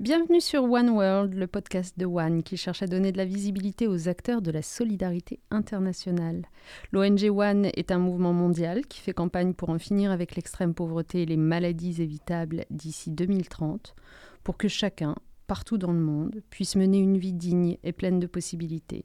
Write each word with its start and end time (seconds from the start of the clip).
Bienvenue 0.00 0.40
sur 0.40 0.62
One 0.62 0.90
World, 0.90 1.34
le 1.34 1.48
podcast 1.48 1.98
de 1.98 2.06
One 2.06 2.44
qui 2.44 2.56
cherche 2.56 2.82
à 2.82 2.86
donner 2.86 3.10
de 3.10 3.16
la 3.16 3.24
visibilité 3.24 3.88
aux 3.88 4.08
acteurs 4.08 4.42
de 4.42 4.52
la 4.52 4.62
solidarité 4.62 5.40
internationale. 5.50 6.46
L'ONG 6.92 7.24
One 7.36 7.64
est 7.74 7.90
un 7.90 7.98
mouvement 7.98 8.32
mondial 8.32 8.86
qui 8.86 9.00
fait 9.00 9.12
campagne 9.12 9.54
pour 9.54 9.70
en 9.70 9.78
finir 9.80 10.12
avec 10.12 10.36
l'extrême 10.36 10.72
pauvreté 10.72 11.22
et 11.22 11.26
les 11.26 11.36
maladies 11.36 12.00
évitables 12.00 12.64
d'ici 12.70 13.10
2030, 13.10 13.96
pour 14.44 14.56
que 14.56 14.68
chacun, 14.68 15.16
partout 15.48 15.78
dans 15.78 15.92
le 15.92 15.98
monde, 15.98 16.42
puisse 16.48 16.76
mener 16.76 16.98
une 16.98 17.18
vie 17.18 17.32
digne 17.32 17.76
et 17.82 17.90
pleine 17.90 18.20
de 18.20 18.28
possibilités. 18.28 19.04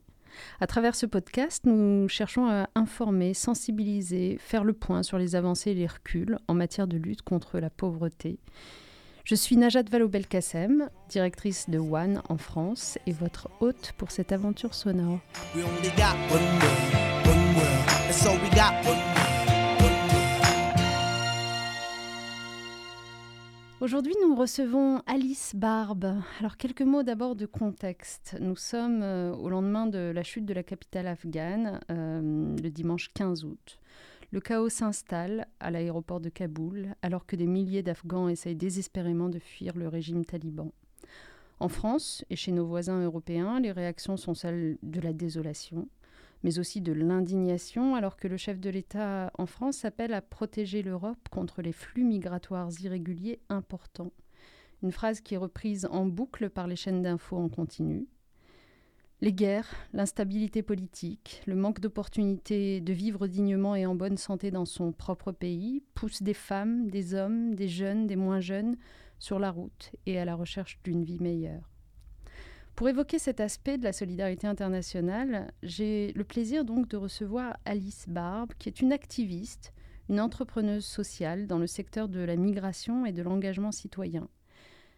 À 0.59 0.67
travers 0.67 0.93
ce 0.93 1.07
podcast, 1.07 1.65
nous 1.65 2.07
cherchons 2.07 2.45
à 2.45 2.69
informer, 2.75 3.33
sensibiliser, 3.33 4.37
faire 4.39 4.63
le 4.63 4.73
point 4.73 5.01
sur 5.01 5.17
les 5.17 5.35
avancées 5.35 5.71
et 5.71 5.75
les 5.75 5.87
reculs 5.87 6.37
en 6.47 6.53
matière 6.53 6.85
de 6.85 6.97
lutte 6.97 7.23
contre 7.23 7.59
la 7.59 7.71
pauvreté 7.71 8.37
je 9.23 9.35
suis 9.35 9.55
Najat 9.55 9.83
Vallaud-Belkacem, 9.83 10.89
directrice 11.07 11.69
de 11.69 11.79
One 11.79 12.21
en 12.27 12.37
France 12.37 12.97
et 13.07 13.13
votre 13.13 13.49
hôte 13.61 13.93
pour 13.97 14.11
cette 14.11 14.33
aventure 14.33 14.73
sonore. 14.73 15.19
Aujourd'hui, 23.79 24.13
nous 24.21 24.35
recevons 24.35 25.01
Alice 25.07 25.55
Barbe. 25.55 26.15
Alors, 26.39 26.57
quelques 26.57 26.81
mots 26.83 27.03
d'abord 27.03 27.35
de 27.35 27.45
contexte. 27.45 28.37
Nous 28.39 28.55
sommes 28.55 29.01
euh, 29.03 29.33
au 29.33 29.49
lendemain 29.49 29.87
de 29.87 30.11
la 30.13 30.23
chute 30.23 30.45
de 30.45 30.53
la 30.53 30.63
capitale 30.63 31.07
afghane, 31.07 31.81
euh, 31.91 32.55
le 32.61 32.69
dimanche 32.69 33.11
15 33.13 33.43
août. 33.43 33.79
Le 34.33 34.41
chaos 34.41 34.69
s'installe 34.69 35.45
à 35.59 35.69
l'aéroport 35.69 36.19
de 36.19 36.29
Kaboul 36.29 36.95
alors 37.03 37.27
que 37.27 37.35
des 37.35 37.45
milliers 37.45 37.83
d'Afghans 37.83 38.29
essayent 38.29 38.55
désespérément 38.55 39.29
de 39.29 39.37
fuir 39.37 39.77
le 39.77 39.87
régime 39.87 40.25
taliban. 40.25 40.71
En 41.59 41.69
France 41.69 42.25
et 42.31 42.35
chez 42.35 42.51
nos 42.51 42.65
voisins 42.65 43.03
européens, 43.03 43.59
les 43.59 43.71
réactions 43.71 44.17
sont 44.17 44.33
celles 44.33 44.79
de 44.81 44.99
la 44.99 45.13
désolation, 45.13 45.87
mais 46.41 46.57
aussi 46.57 46.81
de 46.81 46.93
l'indignation 46.93 47.93
alors 47.93 48.17
que 48.17 48.27
le 48.27 48.37
chef 48.37 48.59
de 48.59 48.71
l'État 48.71 49.31
en 49.37 49.45
France 49.45 49.85
appelle 49.85 50.15
à 50.15 50.21
protéger 50.23 50.81
l'Europe 50.81 51.29
contre 51.29 51.61
les 51.61 51.71
flux 51.71 52.03
migratoires 52.03 52.71
irréguliers 52.81 53.39
importants. 53.49 54.13
Une 54.81 54.91
phrase 54.91 55.21
qui 55.21 55.35
est 55.35 55.37
reprise 55.37 55.87
en 55.91 56.07
boucle 56.07 56.49
par 56.49 56.65
les 56.65 56.75
chaînes 56.75 57.03
d'infos 57.03 57.37
en 57.37 57.49
continu. 57.49 58.07
Les 59.23 59.31
guerres, 59.31 59.73
l'instabilité 59.93 60.63
politique, 60.63 61.43
le 61.45 61.55
manque 61.55 61.79
d'opportunités 61.79 62.81
de 62.81 62.91
vivre 62.91 63.27
dignement 63.27 63.73
et 63.73 63.85
en 63.85 63.95
bonne 63.95 64.17
santé 64.17 64.51
dans 64.51 64.65
son 64.65 64.91
propre 64.91 65.31
pays 65.31 65.81
poussent 65.93 66.23
des 66.23 66.33
femmes, 66.33 66.89
des 66.89 67.13
hommes, 67.13 67.55
des 67.55 67.69
jeunes, 67.69 68.05
des 68.05 68.17
moins 68.17 68.41
jeunes 68.41 68.75
sur 69.19 69.39
la 69.39 69.49
route 69.49 69.91
et 70.05 70.19
à 70.19 70.25
la 70.25 70.35
recherche 70.35 70.77
d'une 70.83 71.05
vie 71.05 71.21
meilleure. 71.21 71.69
Pour 72.75 72.89
évoquer 72.89 73.17
cet 73.17 73.39
aspect 73.39 73.77
de 73.77 73.85
la 73.85 73.93
solidarité 73.93 74.45
internationale, 74.45 75.53
j'ai 75.63 76.11
le 76.17 76.25
plaisir 76.25 76.65
donc 76.65 76.89
de 76.89 76.97
recevoir 76.97 77.55
Alice 77.63 78.09
Barbe, 78.09 78.51
qui 78.59 78.67
est 78.67 78.81
une 78.81 78.91
activiste, 78.91 79.71
une 80.09 80.19
entrepreneuse 80.19 80.83
sociale 80.83 81.47
dans 81.47 81.59
le 81.59 81.67
secteur 81.67 82.09
de 82.09 82.19
la 82.19 82.35
migration 82.35 83.05
et 83.05 83.13
de 83.13 83.21
l'engagement 83.21 83.71
citoyen. 83.71 84.27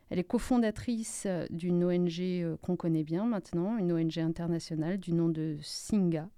Elle 0.10 0.20
est 0.20 0.24
cofondatrice 0.24 1.24
euh, 1.26 1.46
d'une 1.50 1.84
ONG 1.84 2.20
euh, 2.20 2.58
qu'on 2.62 2.76
connaît 2.76 3.04
bien 3.04 3.26
maintenant, 3.26 3.78
une 3.78 3.92
ONG 3.92 4.20
internationale 4.20 5.00
du 5.00 5.14
nom 5.14 5.30
de 5.30 5.58
Singa, 5.62 6.30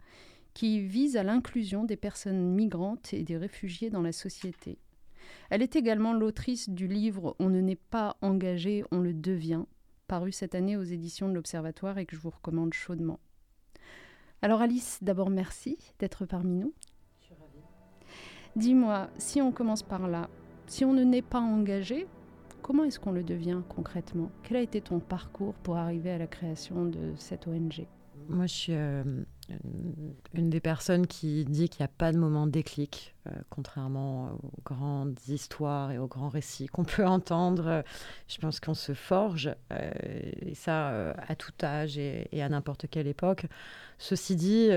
qui 0.53 0.79
vise 0.81 1.17
à 1.17 1.23
l'inclusion 1.23 1.83
des 1.83 1.97
personnes 1.97 2.53
migrantes 2.53 3.13
et 3.13 3.23
des 3.23 3.37
réfugiés 3.37 3.89
dans 3.89 4.01
la 4.01 4.11
société. 4.11 4.79
Elle 5.49 5.61
est 5.61 5.75
également 5.75 6.13
l'autrice 6.13 6.69
du 6.69 6.87
livre 6.87 7.35
On 7.39 7.49
ne 7.49 7.61
n'est 7.61 7.75
pas 7.75 8.17
engagé, 8.21 8.83
on 8.91 8.99
le 8.99 9.13
devient, 9.13 9.65
paru 10.07 10.31
cette 10.31 10.55
année 10.55 10.77
aux 10.77 10.83
éditions 10.83 11.27
de 11.27 11.33
l'Observatoire 11.33 11.97
et 11.97 12.05
que 12.05 12.15
je 12.15 12.21
vous 12.21 12.29
recommande 12.29 12.73
chaudement. 12.73 13.19
Alors 14.41 14.61
Alice, 14.61 14.99
d'abord 15.01 15.29
merci 15.29 15.77
d'être 15.99 16.25
parmi 16.25 16.55
nous. 16.55 16.73
Je 17.19 17.25
suis 17.25 17.35
ravie. 17.35 17.65
Dis-moi, 18.55 19.09
si 19.17 19.41
on 19.41 19.51
commence 19.51 19.83
par 19.83 20.07
là, 20.07 20.29
si 20.67 20.85
on 20.85 20.93
ne 20.93 21.03
n'est 21.03 21.21
pas 21.21 21.39
engagé, 21.39 22.07
Comment 22.67 22.83
est-ce 22.83 22.99
qu'on 22.99 23.13
le 23.13 23.23
devient 23.23 23.61
concrètement? 23.69 24.29
Quel 24.43 24.57
a 24.57 24.61
été 24.61 24.81
ton 24.81 24.99
parcours 24.99 25.53
pour 25.53 25.77
arriver 25.77 26.11
à 26.11 26.17
la 26.17 26.27
création 26.27 26.83
de 26.83 27.13
cette 27.15 27.47
ONG 27.47 27.87
Moi, 28.27 28.45
je 28.45 28.53
suis 28.53 28.73
euh, 28.73 29.03
une 30.33 30.49
des 30.49 30.59
personnes 30.59 31.07
qui 31.07 31.45
dit 31.45 31.69
qu'il 31.69 31.81
n'y 31.81 31.85
a 31.85 31.93
pas 31.97 32.11
de 32.11 32.17
moment 32.17 32.47
déclic, 32.47 33.15
euh, 33.27 33.31
contrairement 33.49 34.31
aux 34.43 34.61
grandes 34.65 35.17
histoires 35.27 35.91
et 35.91 35.97
aux 35.97 36.07
grands 36.07 36.29
récits 36.29 36.67
qu'on 36.67 36.83
peut 36.85 37.05
entendre. 37.05 37.83
Je 38.27 38.37
pense 38.39 38.59
qu'on 38.59 38.73
se 38.73 38.93
forge, 38.93 39.49
euh, 39.71 39.91
et 40.41 40.55
ça 40.55 41.13
à 41.27 41.35
tout 41.35 41.53
âge 41.63 41.97
et, 41.97 42.41
à 42.41 42.49
n'importe 42.49 42.87
quelle 42.89 43.07
époque. 43.07 43.45
Ceci 43.99 44.35
dit, 44.35 44.69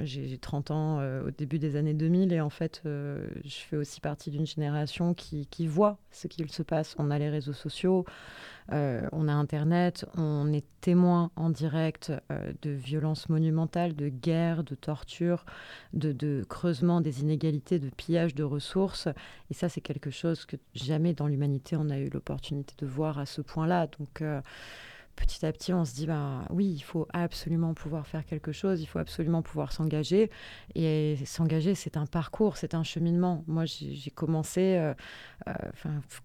j'ai 0.00 0.38
30 0.38 0.70
ans 0.70 1.20
au 1.24 1.30
début 1.30 1.58
des 1.58 1.76
années 1.76 1.94
2000 1.94 2.32
et 2.32 2.40
en 2.40 2.50
fait, 2.50 2.82
je 2.84 3.30
fais 3.68 3.76
aussi 3.76 4.00
partie 4.00 4.30
d'une 4.30 4.46
génération 4.46 5.14
qui, 5.14 5.46
qui 5.46 5.66
voit 5.66 5.98
ce 6.10 6.26
qu'il 6.26 6.50
se 6.50 6.62
passe. 6.62 6.94
On 6.98 7.10
a 7.10 7.18
les 7.18 7.30
réseaux 7.30 7.54
sociaux. 7.54 8.04
Euh, 8.72 9.08
on 9.12 9.28
a 9.28 9.32
Internet, 9.32 10.06
on 10.16 10.52
est 10.52 10.64
témoin 10.80 11.30
en 11.36 11.50
direct 11.50 12.12
euh, 12.30 12.52
de 12.62 12.70
violences 12.70 13.28
monumentales, 13.28 13.94
de 13.94 14.08
guerres, 14.08 14.64
de 14.64 14.74
tortures, 14.74 15.44
de, 15.92 16.44
creusement 16.48 17.00
des 17.00 17.20
inégalités, 17.20 17.78
de 17.78 17.90
pillage 17.90 18.34
de 18.34 18.44
ressources. 18.44 19.08
Et 19.50 19.54
ça, 19.54 19.68
c'est 19.68 19.80
quelque 19.80 20.10
chose 20.10 20.44
que 20.44 20.56
jamais 20.74 21.14
dans 21.14 21.26
l'humanité 21.26 21.76
on 21.76 21.90
a 21.90 21.98
eu 21.98 22.08
l'opportunité 22.08 22.74
de 22.78 22.86
voir 22.86 23.18
à 23.18 23.26
ce 23.26 23.40
point-là. 23.40 23.88
Donc, 23.98 24.22
euh, 24.22 24.40
petit 25.16 25.44
à 25.44 25.52
petit, 25.52 25.72
on 25.72 25.84
se 25.84 25.94
dit, 25.94 26.06
ben, 26.06 26.44
oui, 26.50 26.66
il 26.66 26.80
faut 26.80 27.06
absolument 27.12 27.74
pouvoir 27.74 28.06
faire 28.06 28.24
quelque 28.24 28.52
chose, 28.52 28.80
il 28.80 28.86
faut 28.86 28.98
absolument 28.98 29.42
pouvoir 29.42 29.72
s'engager. 29.72 30.30
Et 30.74 31.16
s'engager, 31.24 31.74
c'est 31.74 31.96
un 31.96 32.06
parcours, 32.06 32.56
c'est 32.56 32.74
un 32.74 32.82
cheminement. 32.82 33.44
Moi, 33.46 33.64
j'ai 33.66 34.10
commencé, 34.10 34.76
euh, 34.76 34.94
euh, 35.48 35.52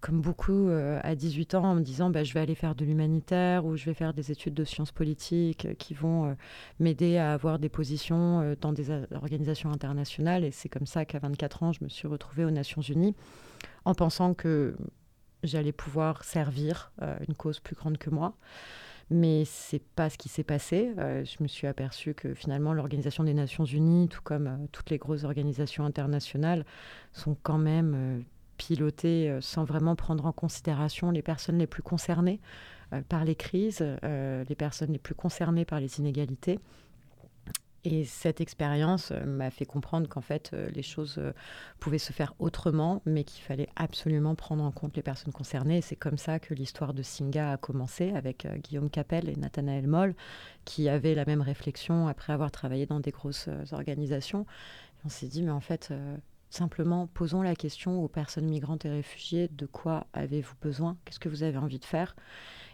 comme 0.00 0.20
beaucoup, 0.20 0.68
euh, 0.68 1.00
à 1.02 1.14
18 1.14 1.54
ans, 1.54 1.64
en 1.64 1.74
me 1.74 1.82
disant, 1.82 2.10
ben, 2.10 2.24
je 2.24 2.32
vais 2.34 2.40
aller 2.40 2.54
faire 2.54 2.74
de 2.74 2.84
l'humanitaire 2.84 3.64
ou 3.64 3.76
je 3.76 3.84
vais 3.84 3.94
faire 3.94 4.14
des 4.14 4.32
études 4.32 4.54
de 4.54 4.64
sciences 4.64 4.92
politiques 4.92 5.68
qui 5.78 5.94
vont 5.94 6.36
m'aider 6.80 7.18
à 7.18 7.32
avoir 7.32 7.58
des 7.58 7.68
positions 7.68 8.56
dans 8.60 8.72
des 8.72 8.90
organisations 9.14 9.70
internationales. 9.70 10.44
Et 10.44 10.50
c'est 10.50 10.68
comme 10.68 10.86
ça 10.86 11.04
qu'à 11.04 11.18
24 11.18 11.62
ans, 11.62 11.72
je 11.72 11.84
me 11.84 11.88
suis 11.88 12.08
retrouvée 12.08 12.44
aux 12.44 12.50
Nations 12.50 12.82
Unies 12.82 13.14
en 13.84 13.94
pensant 13.94 14.34
que 14.34 14.76
j'allais 15.42 15.72
pouvoir 15.72 16.24
servir 16.24 16.92
une 17.28 17.34
cause 17.34 17.60
plus 17.60 17.76
grande 17.76 17.98
que 17.98 18.10
moi. 18.10 18.36
Mais 19.08 19.44
c'est 19.44 19.82
pas 19.82 20.10
ce 20.10 20.18
qui 20.18 20.28
s'est 20.28 20.42
passé. 20.42 20.92
Euh, 20.98 21.24
je 21.24 21.42
me 21.42 21.46
suis 21.46 21.68
aperçue 21.68 22.12
que 22.12 22.34
finalement 22.34 22.72
l'Organisation 22.72 23.22
des 23.22 23.34
Nations 23.34 23.64
Unies, 23.64 24.08
tout 24.08 24.22
comme 24.22 24.46
euh, 24.48 24.66
toutes 24.72 24.90
les 24.90 24.98
grosses 24.98 25.22
organisations 25.22 25.84
internationales, 25.84 26.64
sont 27.12 27.36
quand 27.40 27.58
même 27.58 27.94
euh, 27.94 28.20
pilotées 28.56 29.38
sans 29.40 29.64
vraiment 29.64 29.94
prendre 29.94 30.26
en 30.26 30.32
considération 30.32 31.10
les 31.10 31.22
personnes 31.22 31.58
les 31.58 31.66
plus 31.66 31.82
concernées 31.82 32.40
par 33.10 33.24
les 33.26 33.34
crises, 33.34 33.84
les 34.02 34.54
personnes 34.54 34.92
les 34.92 34.98
plus 34.98 35.14
concernées 35.14 35.66
par 35.66 35.78
les 35.78 35.98
inégalités. 35.98 36.58
Et 37.88 38.04
cette 38.04 38.40
expérience 38.40 39.12
euh, 39.12 39.24
m'a 39.24 39.48
fait 39.48 39.64
comprendre 39.64 40.08
qu'en 40.08 40.20
fait, 40.20 40.50
euh, 40.52 40.68
les 40.74 40.82
choses 40.82 41.18
euh, 41.18 41.32
pouvaient 41.78 41.98
se 41.98 42.12
faire 42.12 42.34
autrement, 42.40 43.00
mais 43.06 43.22
qu'il 43.22 43.44
fallait 43.44 43.68
absolument 43.76 44.34
prendre 44.34 44.64
en 44.64 44.72
compte 44.72 44.96
les 44.96 45.02
personnes 45.02 45.32
concernées. 45.32 45.80
C'est 45.82 45.94
comme 45.94 46.16
ça 46.18 46.40
que 46.40 46.52
l'histoire 46.52 46.94
de 46.94 47.04
Singa 47.04 47.52
a 47.52 47.56
commencé 47.56 48.10
avec 48.10 48.44
Guillaume 48.64 48.90
Capel 48.90 49.28
et 49.28 49.36
Nathanaël 49.36 49.86
Moll, 49.86 50.16
qui 50.64 50.88
avaient 50.88 51.14
la 51.14 51.24
même 51.26 51.42
réflexion 51.42 52.08
après 52.08 52.32
avoir 52.32 52.50
travaillé 52.50 52.86
dans 52.86 52.98
des 52.98 53.12
grosses 53.12 53.48
organisations. 53.70 54.46
on 55.04 55.08
s'est 55.08 55.28
dit, 55.28 55.44
mais 55.44 55.52
en 55.52 55.60
fait, 55.60 55.92
simplement 56.56 57.06
posons 57.06 57.42
la 57.42 57.54
question 57.54 58.02
aux 58.02 58.08
personnes 58.08 58.48
migrantes 58.48 58.84
et 58.86 58.90
réfugiées 58.90 59.48
de 59.48 59.66
quoi 59.66 60.06
avez-vous 60.14 60.54
besoin? 60.62 60.96
Qu'est-ce 61.04 61.20
que 61.20 61.28
vous 61.28 61.42
avez 61.42 61.58
envie 61.58 61.78
de 61.78 61.84
faire? 61.84 62.16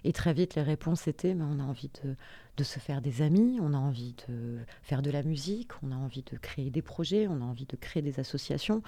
Et 0.05 0.13
très 0.13 0.33
vite, 0.33 0.55
les 0.55 0.63
réponses 0.63 1.09
étaient 1.09 1.35
mais 1.35 1.45
on 1.45 1.59
a 1.59 1.65
envie 1.65 1.91
de, 2.05 2.17
de 2.57 2.65
se 2.65 2.79
faire 2.79 3.03
des 3.03 3.23
amis, 3.23 3.59
on 3.61 3.75
a 3.75 3.79
envie 3.79 4.15
de 4.29 4.59
faire 4.83 5.03
de 5.03 5.11
la 5.11 5.23
musique, 5.23 5.73
on 5.83 5.91
a 5.91 5.97
envie 5.97 6.23
de 6.23 6.37
créer 6.37 6.71
des 6.71 6.83
projets, 6.83 7.27
on 7.29 7.41
a 7.41 7.45
envie 7.45 7.67
de 7.67 7.77
créer 7.77 8.03
des 8.03 8.21
associations. 8.21 8.83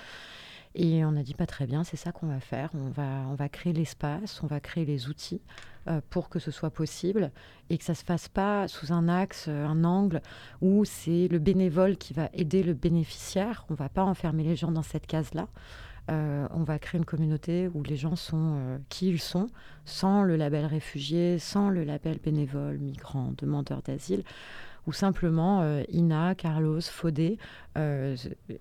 Et 0.75 1.05
on 1.05 1.17
a 1.17 1.23
dit 1.23 1.35
pas 1.35 1.47
très 1.47 1.67
bien, 1.67 1.85
c'est 1.85 1.97
ça 1.97 2.11
qu'on 2.11 2.27
va 2.27 2.41
faire. 2.41 2.71
On 2.75 2.89
va, 2.89 3.27
on 3.31 3.35
va 3.35 3.49
créer 3.49 3.73
l'espace, 3.73 4.43
on 4.43 4.49
va 4.49 4.59
créer 4.59 4.85
les 4.85 5.09
outils 5.09 5.41
euh, 5.89 6.01
pour 6.11 6.29
que 6.29 6.41
ce 6.41 6.51
soit 6.51 6.71
possible 6.71 7.31
et 7.71 7.79
que 7.79 7.85
ça 7.85 7.95
se 7.95 8.05
fasse 8.05 8.29
pas 8.29 8.67
sous 8.67 8.93
un 8.93 9.09
axe, 9.09 9.47
euh, 9.49 9.67
un 9.67 9.85
angle 9.85 10.21
où 10.61 10.85
c'est 10.85 11.29
le 11.29 11.39
bénévole 11.39 11.97
qui 11.97 12.13
va 12.13 12.29
aider 12.33 12.65
le 12.65 12.75
bénéficiaire. 12.75 13.67
On 13.71 13.75
va 13.75 13.89
pas 13.89 14.03
enfermer 14.03 14.43
les 14.43 14.57
gens 14.57 14.73
dans 14.73 14.83
cette 14.83 15.07
case-là. 15.07 15.47
Euh, 16.11 16.49
on 16.51 16.65
va 16.65 16.79
créer 16.81 16.99
une 16.99 17.07
communauté 17.07 17.71
où 17.73 17.83
les 17.85 17.97
gens 17.97 18.17
sont 18.17 18.81
qui 18.89 19.09
ils 19.09 19.21
sont, 19.21 19.47
sans 19.85 20.23
le 20.23 20.37
label 20.37 20.67
réfugié, 20.67 21.39
sans 21.39 21.71
le 21.71 21.85
label 21.85 22.19
bénévole, 22.19 22.79
migrant, 22.79 23.33
demandeur 23.39 23.81
d'asile, 23.81 24.25
où 24.87 24.93
simplement 24.93 25.63
euh, 25.63 25.83
Ina, 25.89 26.35
Carlos, 26.35 26.81
Fodé, 26.81 27.39
euh, 27.77 28.17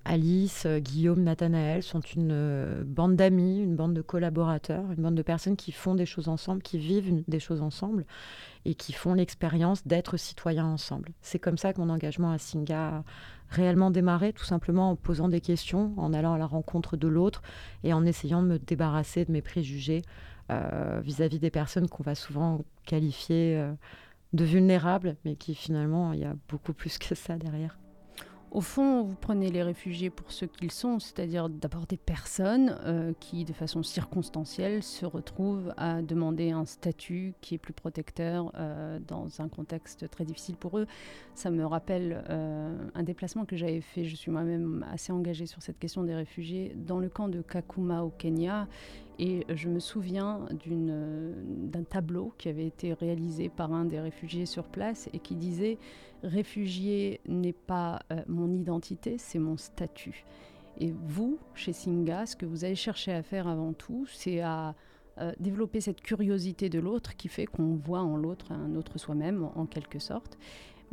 Alice, 0.05 0.65
Guillaume, 0.67 1.23
Nathanaël 1.23 1.83
sont 1.83 1.99
une 1.99 2.83
bande 2.85 3.15
d'amis, 3.15 3.61
une 3.61 3.75
bande 3.75 3.93
de 3.93 4.01
collaborateurs, 4.01 4.85
une 4.95 5.03
bande 5.03 5.15
de 5.15 5.21
personnes 5.21 5.55
qui 5.55 5.71
font 5.71 5.95
des 5.95 6.05
choses 6.05 6.29
ensemble, 6.29 6.61
qui 6.61 6.77
vivent 6.77 7.23
des 7.27 7.39
choses 7.39 7.61
ensemble 7.61 8.05
et 8.65 8.75
qui 8.75 8.93
font 8.93 9.13
l'expérience 9.13 9.85
d'être 9.85 10.17
citoyens 10.17 10.65
ensemble. 10.65 11.09
C'est 11.21 11.39
comme 11.39 11.57
ça 11.57 11.73
que 11.73 11.81
mon 11.81 11.89
engagement 11.89 12.31
à 12.31 12.37
Singa 12.37 12.87
a 12.87 13.03
réellement 13.49 13.91
démarré, 13.91 14.33
tout 14.33 14.45
simplement 14.45 14.91
en 14.91 14.95
posant 14.95 15.27
des 15.27 15.41
questions, 15.41 15.93
en 15.97 16.13
allant 16.13 16.33
à 16.33 16.37
la 16.37 16.45
rencontre 16.45 16.97
de 16.97 17.07
l'autre 17.07 17.41
et 17.83 17.93
en 17.93 18.05
essayant 18.05 18.41
de 18.41 18.47
me 18.47 18.59
débarrasser 18.59 19.25
de 19.25 19.31
mes 19.31 19.41
préjugés 19.41 20.01
euh, 20.51 20.99
vis-à-vis 21.03 21.39
des 21.39 21.51
personnes 21.51 21.87
qu'on 21.87 22.03
va 22.03 22.15
souvent 22.15 22.61
qualifier 22.85 23.55
euh, 23.57 23.73
de 24.33 24.43
vulnérables, 24.43 25.15
mais 25.25 25.35
qui 25.35 25.55
finalement, 25.55 26.13
il 26.13 26.19
y 26.19 26.25
a 26.25 26.35
beaucoup 26.49 26.73
plus 26.73 26.97
que 26.97 27.15
ça 27.15 27.37
derrière. 27.37 27.77
Au 28.53 28.61
fond, 28.61 29.01
vous 29.01 29.15
prenez 29.19 29.49
les 29.49 29.63
réfugiés 29.63 30.11
pour 30.11 30.31
ce 30.31 30.45
qu'ils 30.45 30.69
sont, 30.69 30.99
c'est-à-dire 30.99 31.49
d'abord 31.49 31.87
des 31.87 31.97
personnes 31.97 32.77
euh, 32.85 33.11
qui, 33.19 33.45
de 33.45 33.53
façon 33.53 33.81
circonstancielle, 33.81 34.83
se 34.83 35.07
retrouvent 35.07 35.73
à 35.75 36.03
demander 36.03 36.51
un 36.51 36.65
statut 36.65 37.33
qui 37.41 37.55
est 37.55 37.57
plus 37.57 37.73
protecteur 37.73 38.51
euh, 38.53 38.99
dans 39.07 39.41
un 39.41 39.49
contexte 39.49 40.07
très 40.11 40.23
difficile 40.23 40.55
pour 40.55 40.77
eux. 40.77 40.85
Ça 41.33 41.49
me 41.49 41.65
rappelle 41.65 42.23
euh, 42.29 42.77
un 42.93 43.01
déplacement 43.01 43.45
que 43.45 43.55
j'avais 43.55 43.81
fait, 43.81 44.03
je 44.03 44.15
suis 44.15 44.29
moi-même 44.29 44.85
assez 44.91 45.11
engagée 45.11 45.47
sur 45.47 45.63
cette 45.63 45.79
question 45.79 46.03
des 46.03 46.13
réfugiés, 46.13 46.75
dans 46.75 46.99
le 46.99 47.09
camp 47.09 47.29
de 47.29 47.41
Kakuma 47.41 48.03
au 48.03 48.11
Kenya. 48.11 48.67
Et 49.19 49.45
je 49.49 49.69
me 49.69 49.79
souviens 49.79 50.41
d'un 50.65 51.83
tableau 51.83 52.33
qui 52.37 52.49
avait 52.49 52.65
été 52.65 52.93
réalisé 52.93 53.49
par 53.49 53.71
un 53.71 53.85
des 53.85 53.99
réfugiés 53.99 54.45
sur 54.45 54.67
place 54.67 55.09
et 55.13 55.19
qui 55.19 55.35
disait 55.35 55.77
Réfugié 56.23 57.19
n'est 57.27 57.51
pas 57.51 57.99
euh, 58.11 58.21
mon 58.27 58.51
identité, 58.53 59.17
c'est 59.17 59.39
mon 59.39 59.57
statut. 59.57 60.23
Et 60.79 60.93
vous, 61.05 61.37
chez 61.53 61.73
Singa, 61.73 62.25
ce 62.25 62.35
que 62.35 62.45
vous 62.45 62.63
allez 62.63 62.75
chercher 62.75 63.11
à 63.11 63.21
faire 63.21 63.47
avant 63.47 63.73
tout, 63.73 64.05
c'est 64.07 64.39
à 64.39 64.73
euh, 65.19 65.31
développer 65.39 65.81
cette 65.81 66.01
curiosité 66.01 66.69
de 66.69 66.79
l'autre 66.79 67.15
qui 67.15 67.27
fait 67.27 67.45
qu'on 67.45 67.75
voit 67.75 68.01
en 68.01 68.15
l'autre 68.15 68.51
un 68.51 68.75
autre 68.75 68.97
soi-même, 68.97 69.47
en, 69.55 69.65
quelque 69.65 69.99
sorte. 69.99 70.37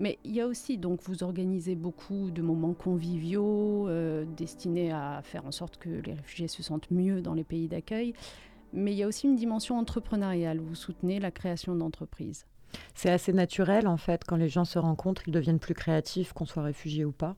Mais 0.00 0.18
il 0.24 0.32
y 0.32 0.40
a 0.40 0.46
aussi, 0.46 0.78
donc, 0.78 1.02
vous 1.02 1.22
organisez 1.22 1.74
beaucoup 1.74 2.30
de 2.30 2.40
moments 2.40 2.72
conviviaux 2.72 3.86
euh, 3.86 4.24
destinés 4.34 4.92
à 4.92 5.20
faire 5.22 5.44
en 5.44 5.52
sorte 5.52 5.76
que 5.76 5.90
les 5.90 6.14
réfugiés 6.14 6.48
se 6.48 6.62
sentent 6.62 6.90
mieux 6.90 7.20
dans 7.20 7.34
les 7.34 7.44
pays 7.44 7.68
d'accueil. 7.68 8.14
Mais 8.72 8.92
il 8.92 8.96
y 8.96 9.02
a 9.02 9.06
aussi 9.06 9.26
une 9.26 9.36
dimension 9.36 9.78
entrepreneuriale. 9.78 10.58
Vous 10.58 10.74
soutenez 10.74 11.20
la 11.20 11.30
création 11.30 11.76
d'entreprises. 11.76 12.46
C'est 12.94 13.10
assez 13.10 13.34
naturel, 13.34 13.86
en 13.86 13.98
fait, 13.98 14.22
quand 14.24 14.36
les 14.36 14.48
gens 14.48 14.64
se 14.64 14.78
rencontrent, 14.78 15.28
ils 15.28 15.32
deviennent 15.32 15.58
plus 15.58 15.74
créatifs, 15.74 16.32
qu'on 16.32 16.46
soit 16.46 16.62
réfugié 16.62 17.04
ou 17.04 17.12
pas. 17.12 17.36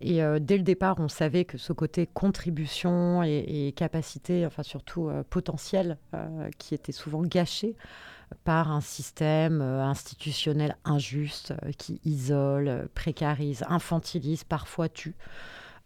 Et 0.00 0.22
euh, 0.22 0.38
dès 0.38 0.56
le 0.56 0.62
départ, 0.62 1.00
on 1.00 1.08
savait 1.08 1.46
que 1.46 1.58
ce 1.58 1.72
côté 1.72 2.06
contribution 2.06 3.24
et, 3.24 3.72
capacité, 3.74 4.46
enfin 4.46 4.62
surtout 4.62 5.08
euh, 5.08 5.24
potentiel, 5.28 5.98
qui 6.58 6.76
était 6.76 6.92
souvent 6.92 7.22
gâché 7.22 7.74
par 8.44 8.70
un 8.70 8.80
système 8.80 9.60
institutionnel 9.60 10.76
injuste 10.84 11.54
qui 11.78 12.00
isole, 12.04 12.88
précarise, 12.94 13.64
infantilise, 13.68 14.44
parfois 14.44 14.88
tue. 14.88 15.16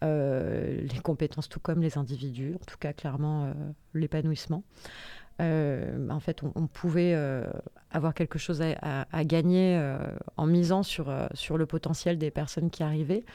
les 0.01 0.99
compétences 1.03 1.49
tout 1.49 1.59
comme 1.59 1.81
les 1.81 1.97
individus, 1.97 2.55
en 2.55 2.65
tout 2.65 2.77
cas 2.77 2.93
clairement 2.93 3.53
l'épanouissement. 3.93 4.63
Euh, 5.41 6.09
en 6.09 6.19
fait, 6.19 6.41
on, 6.43 6.67
pouvait 6.67 7.13
euh, 7.15 7.43
avoir 7.91 8.13
quelque 8.13 8.37
chose 8.37 8.61
à, 8.61 9.23
gagner 9.23 9.77
euh, 9.77 9.97
en 10.37 10.45
misant 10.45 10.83
sur, 10.83 11.11
sur 11.33 11.57
le 11.57 11.65
potentiel 11.65 12.17
des 12.17 12.31
personnes 12.31 12.69
qui 12.69 12.83
arrivaient, 12.83 13.25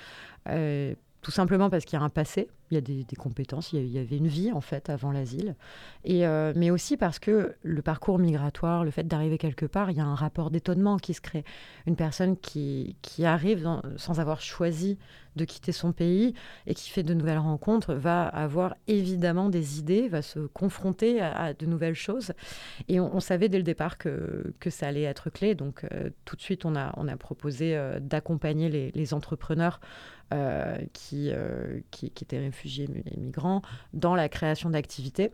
tout 1.21 1.31
simplement 1.31 1.69
parce 1.71 1.85
qu'il 1.85 1.99
y 1.99 2.03
a 2.03 2.05
un 2.05 2.09
passé, 2.09 2.49
il 2.71 2.75
y 2.75 2.79
a 2.79 2.81
des, 2.81 3.05
compétences, 3.17 3.73
il 3.73 3.87
y, 3.87 3.99
avait 3.99 4.17
une 4.17 4.29
vie 4.29 4.53
en 4.53 4.61
fait 4.61 4.91
avant 4.91 5.11
l'asile, 5.11 5.57
et 6.05 6.25
mais 6.55 6.71
aussi 6.71 6.97
parce 6.97 7.19
que 7.19 7.55
le 7.63 7.83
parcours 7.83 8.19
migratoire, 8.19 8.85
le 8.85 8.91
fait 8.91 9.07
d'arriver 9.07 9.39
quelque 9.39 9.67
part, 9.67 9.91
il 9.91 9.97
y 9.97 10.01
a 10.01 10.05
un 10.05 10.15
rapport 10.15 10.51
d'étonnement 10.51 10.99
qui 10.99 11.15
se 11.15 11.21
crée. 11.21 11.45
Une 11.87 11.97
personne 11.97 12.37
qui, 12.37 12.97
qui 13.03 13.25
arrive 13.25 13.67
sans 13.97 14.21
avoir 14.21 14.41
choisi 14.41 14.99
de 15.39 15.47
quitter 15.47 15.73
son 15.73 15.93
pays 15.93 16.35
et 16.67 16.75
qui 16.75 16.91
fait 16.91 17.03
de 17.03 17.15
nouvelles 17.15 17.39
rencontres 17.39 17.95
va 17.95 18.27
avoir 18.27 18.75
évidemment 18.87 19.49
des 19.49 19.79
idées, 19.79 20.09
va 20.09 20.21
se 20.21 20.41
confronter 20.41 21.23
à, 21.23 21.55
de 21.55 21.65
nouvelles 21.65 21.95
choses. 21.95 22.33
Et 22.89 23.01
on, 23.01 23.21
savait 23.21 23.49
dès 23.49 23.59
le 23.59 23.65
départ 23.65 23.97
que, 23.97 24.53
que 24.61 24.69
ça 24.69 24.89
allait 24.89 25.03
être 25.03 25.31
clé. 25.31 25.55
Donc 25.55 25.85
euh, 25.85 26.11
tout 26.27 26.37
de 26.37 26.43
suite, 26.43 26.67
on 26.67 26.77
a, 26.77 26.93
on 26.97 27.09
a 27.09 27.17
proposé 27.17 27.77
euh, 27.77 28.01
d'accompagner 28.01 28.69
les, 28.69 29.15
entrepreneurs 29.15 29.81
euh, 30.35 30.77
qui, 30.93 31.31
qui, 31.91 32.11
qui, 32.11 32.25
étaient 32.25 32.37
réfugiés 32.59 32.89
et 33.07 33.17
migrants 33.17 33.63
dans 33.93 34.15
la 34.15 34.29
création 34.29 34.71
d'activités. 34.71 35.31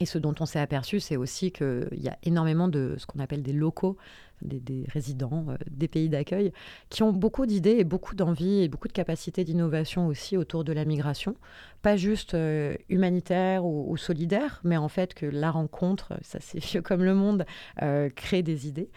Et 0.00 0.06
ce 0.06 0.18
dont 0.18 0.34
on 0.40 0.46
s'est 0.46 0.58
aperçu, 0.58 0.98
c'est 0.98 1.16
aussi 1.16 1.52
qu'il 1.52 1.88
y 1.92 2.08
a 2.08 2.18
énormément 2.24 2.68
de 2.68 2.96
ce 2.98 3.06
qu'on 3.06 3.20
appelle 3.20 3.42
des 3.42 3.52
locaux 3.52 3.96
des, 4.42 4.84
résidents 4.88 5.46
euh, 5.48 5.56
des 5.70 5.88
pays 5.88 6.08
d'accueil, 6.08 6.52
qui 6.90 7.02
ont 7.02 7.12
beaucoup 7.12 7.46
d'idées 7.46 7.76
et 7.78 7.84
beaucoup 7.84 8.14
d'envie 8.14 8.62
et 8.62 8.68
beaucoup 8.68 8.88
de 8.88 8.92
capacités 8.92 9.44
d'innovation 9.44 10.06
aussi 10.06 10.36
autour 10.36 10.64
de 10.64 10.72
la 10.72 10.84
migration. 10.84 11.34
Pas 11.82 11.96
juste 11.96 12.34
euh, 12.34 12.74
humanitaire 12.88 13.64
ou, 13.64 13.96
solidaire, 13.96 14.60
mais 14.64 14.76
en 14.76 14.88
fait 14.88 15.14
que 15.14 15.26
la 15.26 15.50
rencontre, 15.50 16.14
ça 16.22 16.38
c'est 16.40 16.58
vieux 16.58 16.82
comme 16.82 17.04
le 17.04 17.14
monde, 17.14 17.44
euh, 17.82 18.10
crée 18.10 18.42
des 18.42 18.66
idées. 18.66 18.90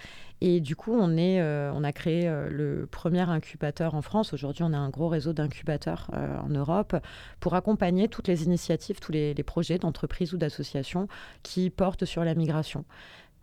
Et 0.44 0.60
du 0.60 0.76
coup, 0.76 0.94
on, 0.94 1.18
est, 1.18 1.40
on 1.44 1.84
a 1.84 1.92
créé 1.92 2.24
le 2.50 2.88
premier 2.90 3.30
incubateur 3.30 3.94
en 3.94 4.02
France. 4.02 4.34
Aujourd'hui, 4.34 4.64
on 4.64 4.74
a 4.74 4.78
un 4.78 4.90
gros 4.90 5.08
réseau 5.08 5.34
d'incubateurs 5.34 6.10
en 6.14 6.50
Europe 6.50 6.96
pour 7.40 7.54
accompagner 7.54 8.08
toutes 8.08 8.28
les 8.28 8.44
initiatives, 8.46 9.00
tous 9.00 9.12
les, 9.12 9.36
les 9.36 9.44
projets 9.44 9.78
d'entreprises 9.78 10.34
ou 10.34 10.38
d'associations 10.38 11.08
qui 11.44 11.70
portent 11.70 12.06
sur 12.06 12.24
la 12.24 12.34
migration. 12.34 12.86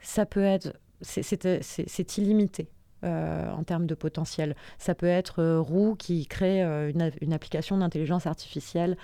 Ça 0.00 0.26
peut 0.26 0.42
être 0.42 0.72
c'est 1.00 2.18
illimité. 2.18 2.68
Euh, 3.04 3.48
en 3.52 3.62
termes 3.62 3.86
de 3.86 3.94
potentiel. 3.94 4.56
Ça 4.76 4.92
peut 4.92 5.06
être 5.06 5.40
euh, 5.40 5.60
Roux 5.60 5.94
qui 5.94 6.26
crée 6.26 6.64
euh, 6.64 6.90
une, 7.20 7.32
application 7.32 7.76
d'intelligence 7.76 8.26
artificielle 8.26 8.96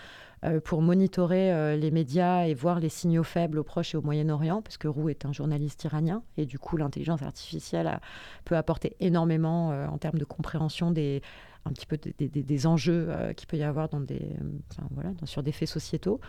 pour 0.64 0.82
monitorer 0.82 1.74
les 1.78 1.90
médias 1.90 2.44
et 2.44 2.52
voir 2.52 2.78
les 2.78 2.90
signaux 2.90 3.22
faibles 3.22 3.58
au 3.58 3.64
Proche 3.64 3.94
et 3.94 3.96
au 3.96 4.02
Moyen-Orient, 4.02 4.60
parce 4.60 4.76
que 4.76 4.88
Roux 4.88 5.08
est 5.08 5.24
un 5.24 5.32
journaliste 5.32 5.84
iranien, 5.84 6.22
et 6.36 6.44
du 6.44 6.58
coup 6.58 6.76
l'intelligence 6.76 7.22
artificielle 7.22 7.98
peut 8.44 8.54
apporter 8.54 8.94
énormément 9.00 9.68
en 9.68 9.96
termes 9.96 10.18
de 10.18 10.26
compréhension 10.26 10.90
des, 10.90 11.22
un 11.64 11.72
petit 11.72 11.86
peu 11.86 11.98
des, 11.98 12.66
enjeux 12.66 13.08
qu'il 13.36 13.46
peut 13.46 13.56
y 13.56 13.62
avoir 13.62 13.88
dans 13.88 14.00
des, 14.00 14.36
voilà, 14.90 15.10
sur 15.24 15.42
des 15.42 15.52
faits 15.52 15.68
sociétaux. 15.68 16.20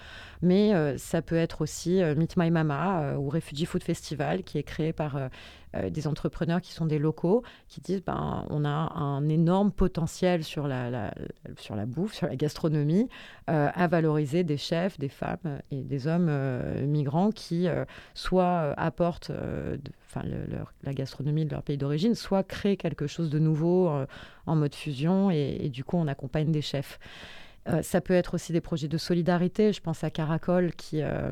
Mais 0.42 0.98
ça 0.98 1.22
peut 1.22 1.36
être 1.36 1.62
aussi 1.62 2.02
Meet 2.16 2.38
My 2.38 2.52
Mama 2.52 3.16
ou 3.18 3.30
Refugee 3.30 3.66
Food 3.66 3.84
Festival, 3.84 4.44
qui 4.44 4.58
est 4.58 4.64
créé 4.64 4.94
par 4.94 5.30
euh, 5.76 5.90
des 5.90 6.08
entrepreneurs 6.08 6.62
qui 6.62 6.74
sont 6.74 6.86
des 6.86 7.00
locaux, 7.00 7.44
qui 7.68 7.82
disent 7.82 8.04
ben, 8.04 8.46
on 8.50 8.66
a 8.66 8.70
un 8.70 9.28
énorme 9.30 9.72
potentiel 9.72 10.44
sur 10.44 10.68
la, 10.68 11.14
sur 11.58 11.76
la 11.76 11.86
bouffe, 11.86 12.14
sur 12.14 12.28
la 12.28 12.36
gastronomie, 12.36 13.10
euh, 13.50 13.70
à 13.74 13.88
valoriser 13.88 14.44
des 14.44 14.58
chefs, 14.58 14.98
des 15.00 15.10
femmes 15.10 15.62
et 15.72 15.84
des 15.84 16.08
hommes 16.08 16.28
euh, 16.30 16.86
migrants 16.86 17.32
qui 17.32 17.68
soit 18.14 18.74
apportent 18.78 19.32
la 20.84 20.94
gastronomie 20.94 21.46
de 21.46 21.52
leur 21.52 21.64
pays 21.64 21.78
d'origine, 21.78 22.16
soit 22.16 22.44
créent 22.44 22.78
quelque 22.78 23.08
chose 23.08 23.30
de 23.30 23.40
nouveau 23.40 23.90
en 24.46 24.56
mode 24.56 24.76
fusion 24.76 25.32
et, 25.32 25.70
du 25.70 25.84
coup 25.84 25.98
on 25.98 26.08
accompagne 26.08 26.52
des 26.52 26.62
chefs. 26.62 27.00
Euh, 27.68 27.82
ça 27.82 28.00
peut 28.00 28.14
être 28.14 28.36
aussi 28.36 28.54
des 28.54 28.62
projets 28.62 28.88
de 28.88 28.98
solidarité. 28.98 29.74
Je 29.74 29.82
pense 29.82 30.04
à 30.04 30.12
Caracol 30.12 30.74
qui, 30.74 31.02
euh, 31.02 31.32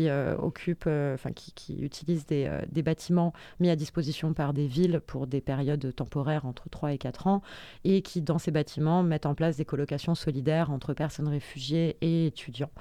euh, 0.00 0.36
occupe, 0.36 0.86
enfin 0.86 1.30
qui, 1.32 1.80
utilise 1.80 2.26
des, 2.26 2.50
des, 2.70 2.82
bâtiments 2.82 3.32
mis 3.60 3.70
à 3.70 3.76
disposition 3.76 4.32
par 4.32 4.52
des 4.52 4.66
villes 4.66 5.00
pour 5.06 5.26
des 5.26 5.40
périodes 5.40 5.94
temporaires 5.94 6.46
entre 6.46 6.68
3 6.68 6.92
et 6.92 6.98
4 6.98 7.26
ans 7.28 7.42
et 7.84 8.02
qui, 8.02 8.22
dans 8.22 8.38
ces 8.38 8.50
bâtiments, 8.50 9.02
mettent 9.02 9.26
en 9.26 9.34
place 9.34 9.56
des 9.56 9.64
colocations 9.64 10.14
solidaires 10.14 10.70
entre 10.70 10.94
personnes 10.94 11.28
réfugiées 11.28 11.96
et 12.00 12.26
étudiants 12.26 12.72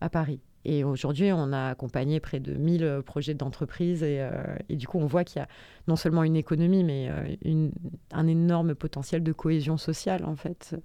à 0.00 0.08
Paris. 0.08 0.40
Et 0.64 0.84
aujourd'hui, 0.84 1.32
on 1.32 1.52
a 1.52 1.70
accompagné 1.70 2.20
près 2.20 2.40
de 2.40 2.54
1000 2.54 3.02
projets 3.04 3.34
d'entreprise 3.34 4.02
et, 4.02 4.26
et, 4.68 4.76
du 4.76 4.86
coup, 4.86 4.98
on 4.98 5.06
voit 5.06 5.24
qu'il 5.24 5.40
y 5.40 5.42
a 5.42 5.48
non 5.88 5.96
seulement 5.96 6.22
une 6.22 6.36
économie, 6.36 6.84
mais 6.84 7.10
une, 7.44 7.72
un 8.12 8.26
énorme 8.26 8.74
potentiel 8.74 9.22
de 9.22 9.32
cohésion 9.32 9.76
sociale, 9.76 10.24
en 10.24 10.36
fait, 10.36 10.76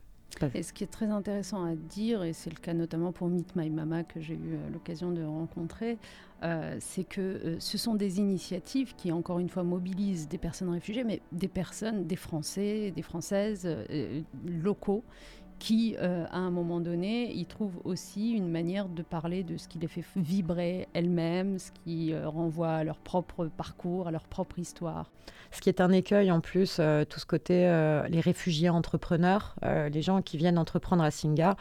et 0.54 0.64
ce 0.64 0.74
qui 0.74 0.84
est 0.84 0.92
très 0.92 1.08
intéressant 1.08 1.64
à 1.64 1.76
dire, 1.76 2.24
et 2.24 2.34
c'est 2.34 2.50
le 2.50 2.58
cas 2.58 2.74
notamment 2.74 3.12
pour 3.12 3.28
Meet 3.28 3.56
My 3.56 3.70
Mama 3.70 4.04
que 4.04 4.20
j'ai 4.22 4.36
eu 4.36 4.54
euh, 4.54 4.70
l'occasion 4.72 5.12
de 5.12 5.24
rencontrer, 5.24 5.98
euh, 6.44 6.78
c'est 6.80 7.04
que 7.04 7.22
euh, 7.22 7.60
ce 7.60 7.78
sont 7.78 7.96
des 7.96 8.20
initiatives 8.20 8.96
qui, 8.96 9.12
encore 9.12 9.40
une 9.40 9.50
fois, 9.50 9.64
mobilisent 9.64 10.28
des 10.28 10.38
personnes 10.38 10.70
réfugiées, 10.70 11.04
mais 11.04 11.22
des 11.32 11.48
personnes, 11.48 12.06
des 12.06 12.16
Français, 12.16 12.92
des 12.92 13.02
Françaises 13.02 13.68
locaux 14.46 15.04
qui, 15.60 15.96
euh, 16.00 16.26
à 16.32 16.38
un 16.38 16.52
moment 16.52 16.80
donné, 16.80 17.34
y 17.34 17.46
trouvent 17.46 17.80
aussi 17.84 18.32
une 18.32 18.50
manière 18.50 18.88
de 18.88 19.02
parler 19.02 19.44
de 19.44 19.58
ce 19.58 19.68
qui 19.68 19.80
les 19.80 19.88
fait 19.88 20.04
vibrer 20.16 20.88
elles-mêmes, 20.94 21.60
ce 21.60 21.72
qui 21.84 22.14
euh, 22.14 22.30
renvoie 22.30 22.70
à 22.70 22.84
leur 22.84 22.98
propre 22.98 23.46
parcours, 23.46 24.08
à 24.08 24.12
leur 24.12 24.24
propre 24.24 24.60
histoire. 24.60 25.10
Ce 25.52 25.62
qui 25.62 25.70
est 25.70 25.82
un 25.82 25.92
écueil 25.92 26.30
en 26.32 26.42
plus, 26.42 26.78
euh, 26.80 27.06
tout 27.06 27.20
ce 27.20 27.26
côté, 27.26 27.56
les 28.10 28.20
réfugiés 28.20 28.70
entrepreneurs, 28.70 29.56
les 29.64 30.02
gens 30.02 30.22
qui 30.22 30.38
viennent 30.38 30.58
entreprendre 30.58 31.04
à 31.04 31.12
Singa, 31.12 31.56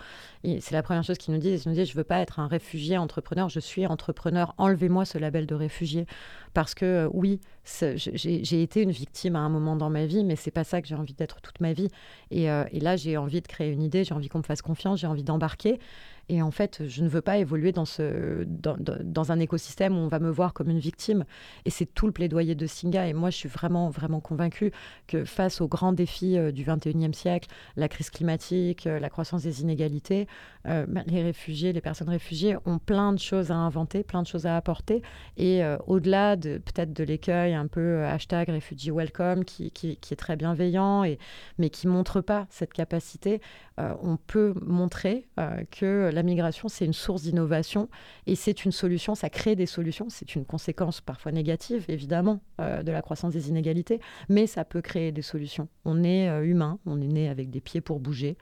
c'est 0.44 0.72
la 0.72 0.82
première 0.82 1.04
chose 1.04 1.18
qu'ils 1.18 1.34
nous 1.34 1.40
disent. 1.40 1.64
Ils 1.64 1.68
nous 1.68 1.74
disent, 1.74 1.88
je 1.88 1.92
ne 1.92 1.98
veux 1.98 2.04
pas 2.04 2.18
être 2.18 2.40
un 2.40 2.48
réfugié 2.48 2.98
entrepreneur, 2.98 3.48
je 3.48 3.60
suis 3.60 3.86
entrepreneur, 3.86 4.54
enlevez-moi 4.58 5.04
ce 5.04 5.18
label 5.18 5.46
de 5.46 5.54
réfugié. 5.54 6.06
Parce 6.52 6.74
que 6.74 7.08
oui, 7.12 7.40
j'ai 7.66 8.62
été 8.62 8.82
une 8.82 8.92
victime 8.92 9.36
à 9.36 9.40
un 9.40 9.48
moment 9.48 9.76
dans 9.76 9.90
ma 9.90 10.06
vie, 10.06 10.24
mais 10.24 10.36
c'est 10.36 10.50
pas 10.50 10.64
ça 10.64 10.80
que 10.80 10.88
j'ai 10.88 10.94
envie 10.94 11.14
d'être 11.14 11.40
toute 11.40 11.60
ma 11.60 11.72
vie. 11.72 11.88
Et, 12.30 12.44
et 12.44 12.80
là, 12.80 12.96
j'ai 12.96 13.16
envie 13.16 13.40
de 13.40 13.48
créer 13.48 13.72
une 13.72 13.82
idée, 13.82 14.04
j'ai 14.04 14.14
envie 14.14 14.28
qu'on 14.28 14.38
me 14.38 14.44
fasse 14.44 14.62
confiance, 14.62 15.00
j'ai 15.00 15.06
envie 15.08 15.24
d'embarquer. 15.24 15.80
Et 16.28 16.42
en 16.42 16.50
fait, 16.50 16.82
je 16.88 17.02
ne 17.04 17.08
veux 17.08 17.20
pas 17.20 17.38
évoluer 17.38 17.70
dans, 17.70 17.84
ce, 17.84 18.44
dans, 18.44 18.76
dans, 18.78 19.30
un 19.30 19.38
écosystème 19.38 19.96
où 19.96 20.00
on 20.00 20.08
va 20.08 20.18
me 20.18 20.30
voir 20.30 20.54
comme 20.54 20.70
une 20.70 20.80
victime. 20.80 21.24
Et 21.64 21.70
c'est 21.70 21.86
tout 21.86 22.06
le 22.06 22.12
plaidoyer 22.12 22.56
de 22.56 22.66
Singa. 22.66 23.06
Et 23.06 23.12
moi, 23.12 23.30
je 23.30 23.36
suis 23.36 23.48
vraiment, 23.48 23.90
vraiment 23.90 24.20
convaincue 24.20 24.72
que 25.06 25.24
face 25.24 25.60
aux 25.60 25.68
grands 25.68 25.92
défis 25.92 26.36
euh, 26.36 26.50
du 26.50 26.64
21e 26.64 27.12
siècle, 27.12 27.48
la 27.76 27.88
crise 27.88 28.10
climatique, 28.10 28.88
euh, 28.88 28.98
la 28.98 29.08
croissance 29.08 29.44
des 29.44 29.62
inégalités, 29.62 30.26
euh, 30.66 30.84
bah, 30.88 31.02
les 31.06 31.22
réfugiés, 31.22 31.72
les 31.72 31.80
personnes 31.80 32.08
réfugiées 32.08 32.56
ont 32.64 32.78
plein 32.78 33.12
de 33.12 33.20
choses 33.20 33.52
à 33.52 33.56
inventer, 33.56 34.02
plein 34.02 34.22
de 34.22 34.26
choses 34.26 34.46
à 34.46 34.56
apporter. 34.56 35.02
Et 35.36 35.62
au-delà 35.86 36.36
de 36.36 36.58
peut-être 36.58 36.92
de 36.92 37.04
l'écueil 37.04 37.54
un 37.54 37.66
peu 37.66 38.04
hashtag 38.04 38.48
refugee 38.48 38.90
welcome, 38.90 39.44
qui, 39.44 39.70
qui, 39.70 39.96
est 40.10 40.16
très 40.16 40.36
bienveillant, 40.36 41.04
et, 41.04 41.18
mais 41.58 41.70
qui 41.70 41.86
montre 41.86 42.20
pas 42.20 42.46
cette 42.50 42.72
capacité, 42.72 43.40
on 43.78 44.16
peut 44.16 44.54
montrer 44.62 45.28
que 45.70 46.10
la 46.16 46.22
migration, 46.22 46.68
c'est 46.68 46.84
une 46.84 46.92
source 46.92 47.22
d'innovation 47.22 47.88
et 48.26 48.34
c'est 48.34 48.64
une 48.64 48.72
solution, 48.72 49.14
ça 49.14 49.30
crée 49.30 49.54
des 49.54 49.66
solutions. 49.66 50.08
C'est 50.08 50.34
une 50.34 50.44
conséquence 50.44 51.00
parfois 51.00 51.30
négative, 51.30 51.84
évidemment, 51.88 52.40
euh, 52.60 52.82
de 52.82 52.90
la 52.90 53.02
croissance 53.02 53.32
des 53.32 53.48
inégalités, 53.48 54.00
mais 54.28 54.46
ça 54.46 54.64
peut 54.64 54.80
créer 54.80 55.12
des 55.12 55.22
solutions. 55.22 55.68
On 55.84 56.02
est 56.02 56.28
euh, 56.28 56.44
humain, 56.44 56.78
on 56.86 57.00
est 57.00 57.06
né 57.06 57.28
avec 57.28 57.50
des 57.50 57.60
pieds 57.60 57.80
pour 57.80 58.00
bouger. 58.00 58.36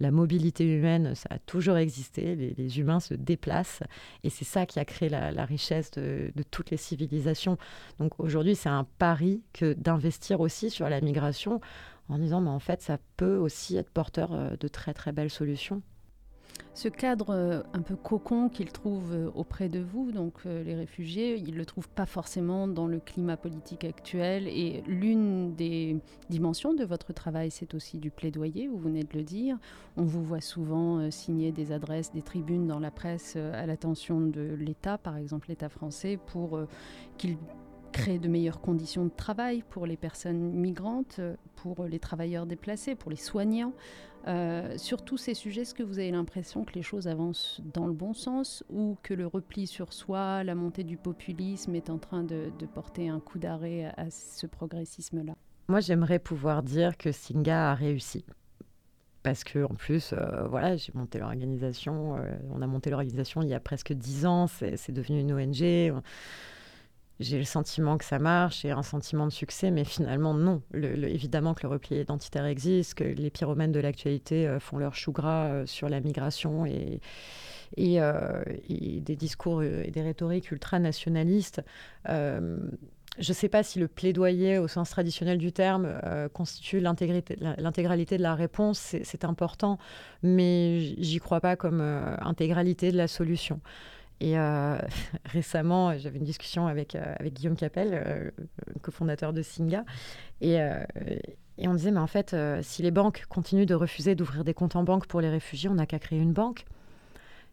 La 0.00 0.10
mobilité 0.10 0.64
humaine, 0.64 1.14
ça 1.14 1.28
a 1.30 1.38
toujours 1.38 1.76
existé. 1.76 2.34
Les, 2.34 2.78
humains 2.78 3.00
se 3.00 3.14
déplacent 3.14 3.82
et 4.24 4.30
c'est 4.30 4.44
ça 4.44 4.66
qui 4.66 4.78
a 4.78 4.84
créé 4.84 5.08
la, 5.08 5.44
richesse 5.44 5.90
de, 5.92 6.32
de, 6.34 6.42
toutes 6.42 6.70
les 6.70 6.78
civilisations. 6.78 7.58
Donc 7.98 8.18
aujourd'hui, 8.18 8.56
c'est 8.56 8.70
un 8.70 8.86
pari 8.98 9.42
que 9.52 9.74
d'investir 9.74 10.40
aussi 10.40 10.70
sur 10.70 10.88
la 10.88 11.00
migration 11.00 11.60
en 12.08 12.18
disant, 12.18 12.40
mais 12.40 12.50
en 12.50 12.58
fait, 12.58 12.82
ça 12.82 12.98
peut 13.16 13.36
aussi 13.36 13.76
être 13.76 13.90
porteur 13.90 14.32
euh, 14.32 14.56
de 14.58 14.68
très 14.68 14.94
très 14.94 15.12
belles 15.12 15.30
solutions 15.30 15.82
ce 16.74 16.88
cadre 16.88 17.30
euh, 17.30 17.62
un 17.72 17.82
peu 17.82 17.96
cocon 17.96 18.48
qu'ils 18.48 18.72
trouvent 18.72 19.12
euh, 19.12 19.30
auprès 19.34 19.68
de 19.68 19.80
vous, 19.80 20.12
donc 20.12 20.34
euh, 20.46 20.62
les 20.62 20.74
réfugiés, 20.74 21.36
ils 21.36 21.52
ne 21.52 21.58
le 21.58 21.66
trouvent 21.66 21.88
pas 21.88 22.06
forcément 22.06 22.68
dans 22.68 22.86
le 22.86 23.00
climat 23.00 23.36
politique 23.36 23.84
actuel. 23.84 24.48
Et 24.48 24.82
l'une 24.86 25.54
des 25.54 25.98
dimensions 26.28 26.74
de 26.74 26.84
votre 26.84 27.12
travail, 27.12 27.50
c'est 27.50 27.74
aussi 27.74 27.98
du 27.98 28.10
plaidoyer, 28.10 28.68
vous 28.68 28.78
venez 28.78 29.02
de 29.02 29.16
le 29.16 29.22
dire. 29.22 29.58
On 29.96 30.04
vous 30.04 30.22
voit 30.22 30.40
souvent 30.40 31.10
signer 31.10 31.52
des 31.52 31.72
adresses, 31.72 32.12
des 32.12 32.22
tribunes 32.22 32.66
dans 32.66 32.78
la 32.78 32.90
presse 32.90 33.36
à 33.36 33.66
l'attention 33.66 34.20
de 34.20 34.56
l'État, 34.58 34.98
par 34.98 35.16
exemple 35.16 35.48
l'État 35.48 35.68
français, 35.68 36.18
pour 36.26 36.60
qu'il 37.18 37.36
crée 37.92 38.18
de 38.18 38.28
meilleures 38.28 38.60
conditions 38.60 39.04
de 39.04 39.10
travail 39.10 39.64
pour 39.68 39.86
les 39.86 39.96
personnes 39.96 40.52
migrantes, 40.52 41.20
pour 41.56 41.84
les 41.84 41.98
travailleurs 41.98 42.46
déplacés, 42.46 42.94
pour 42.94 43.10
les 43.10 43.16
soignants. 43.16 43.72
Euh, 44.26 44.76
sur 44.76 45.02
tous 45.02 45.16
ces 45.16 45.34
sujets, 45.34 45.62
est-ce 45.62 45.74
que 45.74 45.82
vous 45.82 45.98
avez 45.98 46.10
l'impression 46.10 46.64
que 46.64 46.74
les 46.74 46.82
choses 46.82 47.08
avancent 47.08 47.60
dans 47.72 47.86
le 47.86 47.92
bon 47.92 48.12
sens 48.12 48.62
ou 48.68 48.96
que 49.02 49.14
le 49.14 49.26
repli 49.26 49.66
sur 49.66 49.92
soi, 49.92 50.44
la 50.44 50.54
montée 50.54 50.84
du 50.84 50.96
populisme 50.96 51.74
est 51.74 51.90
en 51.90 51.98
train 51.98 52.22
de, 52.22 52.50
porter 52.74 53.08
un 53.08 53.20
coup 53.20 53.38
d'arrêt 53.38 53.92
à, 53.96 54.10
ce 54.10 54.46
progressisme-là? 54.46 55.34
Moi, 55.68 55.80
j'aimerais 55.80 56.18
pouvoir 56.18 56.62
dire 56.62 56.96
que 56.96 57.12
Singa 57.12 57.70
a 57.70 57.74
réussi 57.74 58.24
parce 59.22 59.44
que 59.44 59.64
en 59.64 59.74
plus, 59.74 60.12
euh, 60.12 60.46
voilà, 60.48 60.76
j'ai 60.76 60.92
monté 60.94 61.18
l'organisation. 61.18 62.16
Euh, 62.16 62.20
on 62.54 62.62
a 62.62 62.66
monté 62.66 62.88
l'organisation 62.88 63.42
il 63.42 63.48
y 63.48 63.54
a 63.54 63.60
presque 63.60 63.92
dix 63.92 64.24
ans. 64.24 64.46
C'est 64.46 64.92
devenu 64.92 65.20
une 65.20 65.32
ONG 65.32 65.92
j'ai 67.20 67.36
le 67.36 67.44
sentiment 67.44 67.98
que 67.98 68.04
ça 68.04 68.18
marche 68.18 68.64
et 68.64 68.70
un 68.70 68.82
sentiment 68.82 69.26
de 69.26 69.32
succès, 69.32 69.70
mais 69.70 69.84
finalement, 69.84 70.32
non. 70.32 70.62
évidemment 70.72 71.52
que 71.52 71.62
le 71.64 71.68
repli 71.68 72.00
identitaire 72.00 72.46
existe, 72.46 72.94
que 72.94 73.04
les 73.04 73.30
pyromènes 73.30 73.72
de 73.72 73.80
l'actualité 73.80 74.48
euh, 74.48 74.58
font 74.58 74.78
leur 74.78 74.94
chou 74.94 75.12
gras 75.12 75.48
euh, 75.48 75.66
sur 75.66 75.90
la 75.90 76.00
migration 76.00 76.64
et, 76.64 77.00
euh, 77.78 78.42
des 78.68 79.16
discours 79.16 79.62
et 79.62 79.90
des 79.90 80.02
rhétoriques 80.02 80.50
ultranationalistes. 80.50 81.62
je 82.06 82.48
ne 83.18 83.34
sais 83.34 83.48
pas 83.50 83.62
si 83.62 83.78
le 83.78 83.86
plaidoyer 83.86 84.58
au 84.58 84.66
sens 84.66 84.90
traditionnel 84.90 85.36
du 85.36 85.52
terme 85.52 85.88
constitue 86.32 86.80
l'intégralité 86.80 88.16
de 88.16 88.22
la 88.22 88.34
réponse, 88.34 88.96
c'est 89.02 89.24
important, 89.24 89.78
mais 90.22 90.80
j'y 90.80 91.18
crois 91.18 91.40
pas 91.40 91.54
comme 91.54 91.80
intégralité 91.80 92.90
de 92.90 92.96
la 92.96 93.08
solution. 93.08 93.60
Et 94.20 94.38
euh, 94.38 94.78
récemment, 95.24 95.96
j'avais 95.98 96.18
une 96.18 96.24
discussion 96.24 96.66
avec, 96.66 96.94
euh, 96.94 97.14
Guillaume 97.24 97.56
Capel, 97.56 97.90
euh, 97.92 98.30
cofondateur 98.82 99.32
de 99.32 99.42
Singa, 99.42 99.84
et, 100.40 100.58
et, 101.58 101.68
on 101.68 101.74
disait, 101.74 101.90
mais 101.90 102.00
en 102.00 102.06
fait, 102.06 102.34
si 102.62 102.82
les 102.82 102.90
banques 102.90 103.26
continuent 103.28 103.66
de 103.66 103.74
refuser 103.74 104.14
d'ouvrir 104.14 104.42
des 104.42 104.54
comptes 104.54 104.74
en 104.76 104.84
banque 104.84 105.06
pour 105.06 105.20
les 105.20 105.28
réfugiés, 105.28 105.68
on 105.68 105.74
n'a 105.74 105.84
qu'à 105.84 105.98
créer 105.98 106.18
une 106.18 106.32
banque. 106.32 106.64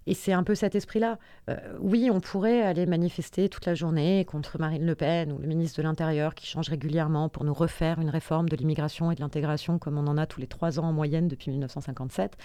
Et 0.08 0.14
c'est 0.14 0.32
un 0.32 0.44
peu 0.44 0.56
cet 0.56 0.74
esprit-là. 0.74 1.20
Euh, 1.50 1.58
oui, 1.82 2.10
on 2.10 2.22
pourrait 2.22 2.62
aller 2.62 2.86
manifester 2.86 3.50
toute 3.50 3.66
la 3.66 3.76
journée 3.76 4.24
contre 4.24 4.58
Marine 4.58 4.86
Le 4.86 4.96
Pen 4.96 5.34
ou 5.34 5.38
le 5.38 5.48
ministre 5.48 5.78
de 5.80 5.84
l'Intérieur 5.84 6.34
qui 6.34 6.48
change 6.48 6.70
régulièrement 6.70 7.28
pour 7.28 7.44
nous 7.44 7.54
refaire 7.54 8.00
une 8.00 8.10
réforme 8.10 8.48
de 8.48 8.56
l'immigration 8.56 9.12
et 9.12 9.16
de 9.16 9.20
l'intégration 9.20 9.80
comme 9.80 9.98
on 9.98 10.08
en 10.08 10.18
a 10.18 10.26
tous 10.26 10.40
les 10.40 10.48
trois 10.48 10.80
ans 10.80 10.86
en 10.86 10.94
moyenne 10.94 11.28
depuis 11.28 11.52
1957, 11.52 12.38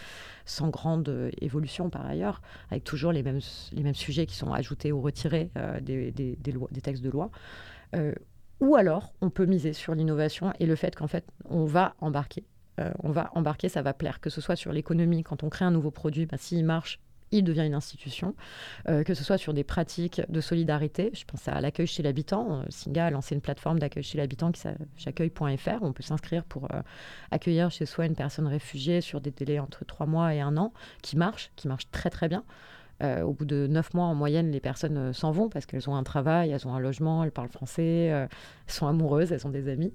sans 0.45 0.71
grande 0.71 1.09
euh, 1.09 1.31
évolution 1.40 1.88
par 1.88 2.04
ailleurs, 2.04 2.42
avec 2.73 2.83
toujours 2.83 3.12
les 3.12 3.23
mêmes, 3.23 3.40
les 3.71 3.83
mêmes 3.85 3.95
sujets 3.95 4.26
qui 4.26 4.35
sont 4.35 4.52
ajoutés 4.52 4.90
ou 4.90 5.00
retirés 5.00 5.52
euh, 5.57 5.78
des, 5.78 6.11
des, 6.11 6.37
textes 6.83 7.04
de 7.04 7.11
loi. 7.11 7.31
ou 8.59 8.75
alors, 8.75 9.14
on 9.21 9.31
peut 9.31 9.47
miser 9.47 9.73
sur 9.73 9.95
l'innovation 9.95 10.52
et 10.59 10.66
le 10.66 10.75
fait 10.75 10.97
qu'en 10.97 11.07
fait, 11.07 11.25
on 11.49 11.64
va 11.64 11.95
embarquer 12.00 12.45
on 13.04 13.12
va 13.12 13.31
embarquer, 13.35 13.69
ça 13.69 13.81
va 13.83 13.92
plaire, 13.92 14.19
que 14.19 14.28
ce 14.28 14.40
soit 14.40 14.57
sur 14.57 14.73
l'économie, 14.73 15.23
quand 15.23 15.45
on 15.45 15.50
crée 15.50 15.64
un 15.64 15.71
nouveau 15.71 15.92
produit, 15.92 16.26
bah, 16.26 16.37
s'il 16.37 16.64
marche, 16.64 16.99
il 17.32 17.44
devient 17.44 17.66
une 17.66 17.74
institution, 17.74 18.34
euh, 18.88 19.02
que 19.02 19.14
ce 19.14 19.24
soit 19.24 19.38
sur 19.38 19.54
des 19.54 19.64
pratiques 19.64 20.22
de 20.28 20.40
solidarité. 20.40 21.10
Je 21.14 21.24
pense 21.24 21.48
à 21.48 21.60
l'accueil 21.60 21.86
chez 21.86 22.02
l'habitant. 22.02 22.60
Euh, 22.60 22.62
Singa 22.68 23.06
a 23.06 23.10
lancé 23.10 23.34
une 23.34 23.40
plateforme 23.40 23.78
d'accueil 23.78 24.02
chez 24.02 24.18
l'habitant 24.18 24.52
qui 24.52 24.60
s'appelle 24.60 24.86
j'accueille.fr. 24.96 25.82
On 25.82 25.92
peut 25.92 26.02
s'inscrire 26.02 26.44
pour 26.44 26.66
euh, 26.66 26.82
accueillir 27.30 27.70
chez 27.70 27.86
soi 27.86 28.06
une 28.06 28.14
personne 28.14 28.46
réfugiée 28.46 29.00
sur 29.00 29.20
des 29.20 29.30
délais 29.30 29.58
entre 29.58 29.84
trois 29.84 30.06
mois 30.06 30.34
et 30.34 30.40
un 30.40 30.56
an, 30.56 30.72
qui 31.02 31.16
marche, 31.16 31.50
qui 31.56 31.68
marche 31.68 31.90
très 31.90 32.10
très 32.10 32.28
bien. 32.28 32.44
au 33.02 33.32
bout 33.32 33.46
de 33.46 33.66
neuf 33.66 33.94
mois, 33.94 34.04
en 34.04 34.14
moyenne, 34.14 34.52
les 34.52 34.60
personnes 34.60 35.12
s'en 35.12 35.32
vont 35.32 35.48
parce 35.48 35.66
qu'elles 35.66 35.90
ont 35.90 35.96
un 35.96 36.04
travail, 36.04 36.50
elles 36.50 36.68
ont 36.68 36.74
un 36.74 36.78
logement, 36.78 37.24
elles 37.24 37.32
parlent 37.32 37.48
français, 37.48 38.04
elles 38.04 38.28
sont 38.68 38.86
amoureuses, 38.86 39.32
elles 39.32 39.44
ont 39.44 39.50
des 39.50 39.68
amis. 39.68 39.92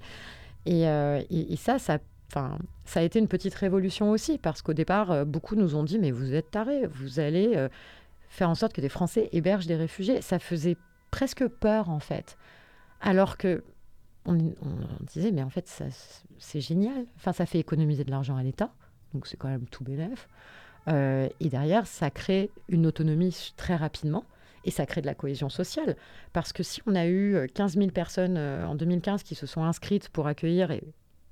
Et, 0.65 0.81
et, 0.81 1.53
et 1.53 1.55
ça, 1.55 1.79
ça 1.79 1.99
Enfin, 2.29 2.57
ça 2.85 2.99
a 2.99 3.03
été 3.03 3.19
une 3.19 3.27
petite 3.27 3.55
révolution 3.55 4.11
aussi, 4.11 4.37
parce 4.37 4.61
qu'au 4.61 4.73
départ, 4.73 5.11
euh, 5.11 5.25
beaucoup 5.25 5.55
nous 5.55 5.75
ont 5.75 5.83
dit, 5.83 5.97
mais 5.97 6.11
vous 6.11 6.33
êtes 6.33 6.51
tarés, 6.51 6.85
vous 6.87 7.19
allez 7.19 7.53
euh, 7.55 7.69
faire 8.29 8.49
en 8.49 8.55
sorte 8.55 8.73
que 8.73 8.81
des 8.81 8.89
Français 8.89 9.29
hébergent 9.31 9.67
des 9.67 9.75
réfugiés. 9.75 10.21
Ça 10.21 10.39
faisait 10.39 10.77
presque 11.09 11.47
peur, 11.47 11.89
en 11.89 11.99
fait. 11.99 12.37
Alors 12.99 13.37
que 13.37 13.63
on, 14.25 14.35
disait, 15.13 15.31
mais 15.31 15.41
en 15.41 15.49
fait, 15.49 15.71
c'est 16.37 16.59
génial. 16.59 17.05
Enfin, 17.15 17.31
ça 17.31 17.45
fait 17.45 17.59
économiser 17.59 18.03
de 18.03 18.11
l'argent 18.11 18.35
à 18.35 18.43
l'État, 18.43 18.73
donc 19.13 19.25
c'est 19.25 19.37
quand 19.37 19.47
même 19.47 19.65
tout 19.69 19.85
bénef. 19.85 20.27
Euh, 20.89 21.29
et 21.39 21.47
derrière, 21.47 21.87
ça 21.87 22.09
crée 22.09 22.51
une 22.67 22.85
autonomie 22.85 23.53
très 23.55 23.77
rapidement. 23.77 24.25
Et 24.65 24.71
ça 24.71 24.85
crée 24.85 24.99
de 24.99 25.05
la 25.05 25.15
cohésion 25.15 25.47
sociale. 25.47 25.95
Parce 26.33 26.51
que 26.51 26.61
si 26.61 26.81
on 26.87 26.95
a 26.95 27.07
eu 27.07 27.47
15 27.53 27.77
000 27.77 27.91
personnes 27.91 28.37
en 28.37 28.75
2015 28.75 29.23
qui 29.23 29.33
se 29.33 29.45
sont 29.45 29.63
inscrites 29.63 30.09
pour 30.09 30.27
accueillir, 30.27 30.71
et 30.71 30.83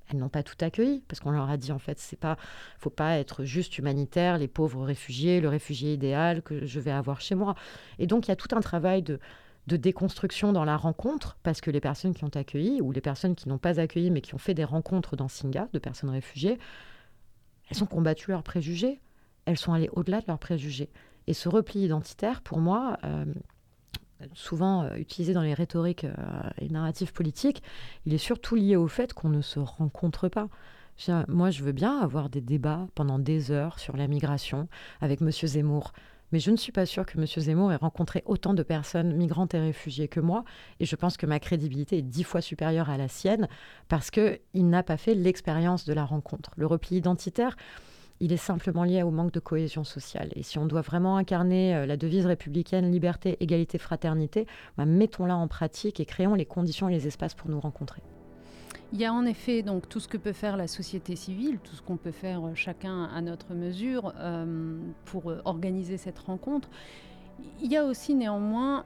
elles 0.09 0.17
n'ont 0.17 0.29
pas 0.29 0.43
tout 0.43 0.55
accueilli 0.61 1.03
parce 1.07 1.19
qu'on 1.19 1.31
leur 1.31 1.49
a 1.49 1.57
dit 1.57 1.71
en 1.71 1.79
fait 1.79 1.99
c'est 1.99 2.19
pas 2.19 2.37
faut 2.77 2.89
pas 2.89 3.17
être 3.17 3.43
juste 3.43 3.77
humanitaire 3.77 4.37
les 4.37 4.47
pauvres 4.47 4.83
réfugiés 4.83 5.41
le 5.41 5.49
réfugié 5.49 5.93
idéal 5.93 6.41
que 6.41 6.65
je 6.65 6.79
vais 6.79 6.91
avoir 6.91 7.21
chez 7.21 7.35
moi 7.35 7.55
et 7.99 8.07
donc 8.07 8.27
il 8.27 8.29
y 8.29 8.31
a 8.31 8.35
tout 8.35 8.55
un 8.55 8.61
travail 8.61 9.01
de 9.01 9.19
de 9.67 9.77
déconstruction 9.77 10.53
dans 10.53 10.63
la 10.63 10.77
rencontre, 10.77 11.37
parce 11.43 11.61
que 11.61 11.71
les 11.71 11.79
personnes 11.79 12.13
qui 12.13 12.23
ont 12.23 12.29
accueilli, 12.29 12.81
ou 12.81 12.91
les 12.91 13.01
personnes 13.01 13.35
qui 13.35 13.49
n'ont 13.49 13.57
pas 13.57 13.79
accueilli, 13.79 14.11
mais 14.11 14.21
qui 14.21 14.35
ont 14.35 14.39
fait 14.39 14.53
des 14.53 14.63
rencontres 14.63 15.15
dans 15.15 15.27
Singa, 15.27 15.69
de 15.73 15.79
personnes 15.79 16.11
réfugiées, 16.11 16.59
elles 17.69 17.81
ont 17.81 17.87
combattu 17.87 18.29
leurs 18.31 18.43
préjugés, 18.43 18.99
elles 19.45 19.57
sont 19.57 19.73
allées 19.73 19.89
au-delà 19.93 20.21
de 20.21 20.25
leurs 20.27 20.39
préjugés. 20.39 20.89
Et 21.27 21.33
ce 21.33 21.49
repli 21.49 21.83
identitaire, 21.83 22.41
pour 22.41 22.59
moi, 22.59 22.99
euh, 23.03 23.25
souvent 24.33 24.83
euh, 24.83 24.95
utilisé 24.95 25.33
dans 25.33 25.41
les 25.41 25.53
rhétoriques 25.53 26.03
euh, 26.05 26.13
et 26.59 26.69
narratifs 26.69 27.13
politiques, 27.13 27.63
il 28.05 28.13
est 28.13 28.19
surtout 28.19 28.55
lié 28.55 28.75
au 28.75 28.87
fait 28.87 29.13
qu'on 29.13 29.29
ne 29.29 29.41
se 29.41 29.59
rencontre 29.59 30.29
pas. 30.29 30.47
Moi, 31.27 31.49
je 31.49 31.61
veux 31.63 31.73
bien 31.73 31.99
avoir 31.99 32.29
des 32.29 32.39
débats 32.39 32.87
pendant 32.95 33.19
des 33.19 33.51
heures 33.51 33.79
sur 33.79 33.97
la 33.97 34.07
migration 34.07 34.69
avec 35.01 35.21
M. 35.21 35.29
Zemmour. 35.29 35.91
Mais 36.31 36.39
je 36.39 36.51
ne 36.51 36.57
suis 36.57 36.71
pas 36.71 36.85
sûre 36.85 37.05
que 37.05 37.17
M. 37.17 37.25
Zemmour 37.25 37.71
ait 37.71 37.77
rencontré 37.77 38.23
autant 38.25 38.53
de 38.53 38.63
personnes 38.63 39.13
migrantes 39.15 39.53
et 39.53 39.59
réfugiées 39.59 40.07
que 40.07 40.19
moi. 40.19 40.43
Et 40.79 40.85
je 40.85 40.95
pense 40.95 41.17
que 41.17 41.25
ma 41.25 41.39
crédibilité 41.39 41.97
est 41.97 42.01
dix 42.01 42.23
fois 42.23 42.41
supérieure 42.41 42.89
à 42.89 42.97
la 42.97 43.07
sienne 43.07 43.47
parce 43.87 44.09
qu'il 44.09 44.39
n'a 44.53 44.83
pas 44.83 44.97
fait 44.97 45.15
l'expérience 45.15 45.85
de 45.85 45.93
la 45.93 46.05
rencontre. 46.05 46.51
Le 46.55 46.65
repli 46.65 46.97
identitaire, 46.97 47.55
il 48.19 48.31
est 48.31 48.37
simplement 48.37 48.83
lié 48.83 49.03
au 49.03 49.11
manque 49.11 49.33
de 49.33 49.39
cohésion 49.39 49.83
sociale. 49.83 50.29
Et 50.35 50.43
si 50.43 50.57
on 50.57 50.65
doit 50.65 50.81
vraiment 50.81 51.17
incarner 51.17 51.75
euh, 51.75 51.85
la 51.85 51.97
devise 51.97 52.25
républicaine 52.25 52.91
liberté, 52.91 53.37
égalité, 53.39 53.77
fraternité, 53.77 54.47
bah, 54.77 54.85
mettons-la 54.85 55.35
en 55.35 55.47
pratique 55.47 55.99
et 55.99 56.05
créons 56.05 56.35
les 56.35 56.45
conditions 56.45 56.89
et 56.89 56.93
les 56.93 57.07
espaces 57.07 57.33
pour 57.33 57.49
nous 57.49 57.59
rencontrer. 57.59 58.01
Il 58.93 58.99
y 58.99 59.05
a 59.05 59.13
en 59.13 59.25
effet 59.25 59.63
donc 59.63 59.89
tout 59.89 59.99
ce 59.99 60.07
que 60.07 60.17
peut 60.17 60.31
faire 60.31 60.57
la 60.57 60.67
société 60.67 61.15
civile, 61.15 61.57
tout 61.63 61.75
ce 61.75 61.81
qu'on 61.81 61.97
peut 61.97 62.11
faire 62.11 62.45
euh, 62.45 62.55
chacun 62.55 63.05
à 63.05 63.21
notre 63.21 63.53
mesure 63.53 64.13
euh, 64.17 64.77
pour 65.05 65.33
organiser 65.43 65.97
cette 65.97 66.19
rencontre. 66.19 66.69
Il 67.61 67.71
y 67.71 67.77
a 67.77 67.85
aussi 67.85 68.15
néanmoins 68.15 68.83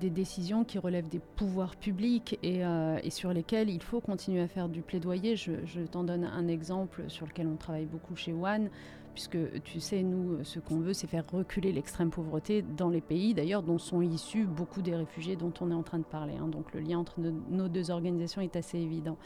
des 0.00 0.10
décisions 0.10 0.64
qui 0.64 0.78
relèvent 0.78 1.08
des 1.08 1.18
pouvoirs 1.18 1.76
publics 1.76 2.38
et, 2.42 2.62
sur 3.10 3.32
lesquelles 3.32 3.70
il 3.70 3.82
faut 3.82 4.00
continuer 4.00 4.40
à 4.40 4.48
faire 4.48 4.68
du 4.68 4.82
plaidoyer. 4.82 5.36
Je, 5.36 5.52
je 5.64 5.80
t'en 5.80 6.04
donne 6.04 6.24
un 6.24 6.48
exemple 6.48 7.04
sur 7.08 7.26
lequel 7.26 7.46
on 7.46 7.56
travaille 7.56 7.86
beaucoup 7.86 8.16
chez 8.16 8.32
One 8.32 8.70
puisque 9.18 9.62
tu 9.64 9.80
sais, 9.80 10.04
nous, 10.04 10.44
ce 10.44 10.60
qu'on 10.60 10.78
veut, 10.78 10.92
c'est 10.92 11.08
faire 11.08 11.24
reculer 11.28 11.72
l'extrême 11.72 12.08
pauvreté 12.08 12.62
dans 12.62 12.88
les 12.88 13.00
pays, 13.00 13.34
d'ailleurs, 13.34 13.64
dont 13.64 13.76
sont 13.78 14.00
issus 14.00 14.44
beaucoup 14.44 14.80
des 14.80 14.94
réfugiés 14.94 15.34
dont 15.34 15.52
on 15.60 15.72
est 15.72 15.74
en 15.74 15.82
train 15.82 15.98
de 15.98 16.04
parler. 16.04 16.34
Hein. 16.40 16.46
Donc 16.46 16.72
le 16.72 16.78
lien 16.78 17.00
entre 17.00 17.18
nos 17.18 17.66
deux 17.66 17.90
organisations 17.90 18.42
est 18.42 18.54
assez 18.54 18.78
évident. 18.78 19.16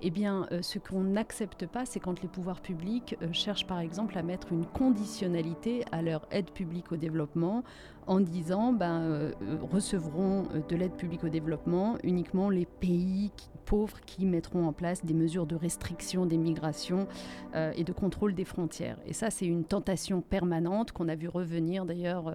Eh 0.00 0.10
bien, 0.10 0.46
euh, 0.52 0.62
ce 0.62 0.78
qu'on 0.78 1.02
n'accepte 1.02 1.66
pas, 1.66 1.84
c'est 1.84 1.98
quand 1.98 2.22
les 2.22 2.28
pouvoirs 2.28 2.60
publics 2.60 3.16
euh, 3.20 3.32
cherchent 3.32 3.66
par 3.66 3.80
exemple 3.80 4.16
à 4.16 4.22
mettre 4.22 4.52
une 4.52 4.64
conditionnalité 4.64 5.84
à 5.90 6.02
leur 6.02 6.28
aide 6.30 6.52
publique 6.52 6.92
au 6.92 6.96
développement 6.96 7.64
en 8.06 8.20
disant 8.20 8.72
ben, 8.72 9.00
euh, 9.00 9.32
recevront 9.72 10.44
de 10.68 10.76
l'aide 10.76 10.92
publique 10.92 11.24
au 11.24 11.28
développement 11.28 11.96
uniquement 12.04 12.48
les 12.48 12.64
pays 12.64 13.32
pauvres 13.64 14.00
qui 14.06 14.24
mettront 14.24 14.68
en 14.68 14.72
place 14.72 15.04
des 15.04 15.14
mesures 15.14 15.46
de 15.46 15.56
restriction 15.56 16.26
des 16.26 16.38
migrations 16.38 17.06
et 17.54 17.84
de 17.84 17.92
contrôle 17.92 18.34
des 18.34 18.46
frontières. 18.46 18.96
Et 19.04 19.12
ça, 19.12 19.28
c'est 19.28 19.44
une 19.44 19.64
tentation 19.64 20.22
permanente 20.22 20.92
qu'on 20.92 21.06
a 21.08 21.14
vu 21.14 21.28
revenir 21.28 21.84
d'ailleurs. 21.84 22.32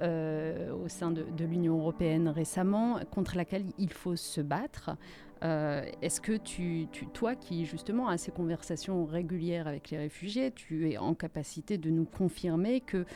au 0.00 0.88
sein 0.88 1.10
de, 1.10 1.26
de 1.36 1.44
l'Union 1.44 1.78
européenne 1.78 2.28
récemment, 2.28 3.00
contre 3.10 3.36
laquelle 3.36 3.66
il 3.76 3.92
faut 3.92 4.16
se 4.16 4.40
battre. 4.40 4.96
Euh, 5.42 5.84
est-ce 6.02 6.20
que 6.20 6.36
tu, 6.36 6.88
toi 7.12 7.34
qui 7.34 7.64
justement 7.64 8.08
as 8.08 8.18
ces 8.18 8.30
conversations 8.30 9.04
régulières 9.04 9.66
avec 9.66 9.90
les 9.90 9.98
réfugiés, 9.98 10.52
tu 10.52 10.90
es 10.90 10.98
en 10.98 11.14
capacité 11.14 11.78
de 11.78 11.90
nous 11.90 12.04
confirmer 12.04 12.80
que, 12.80 13.06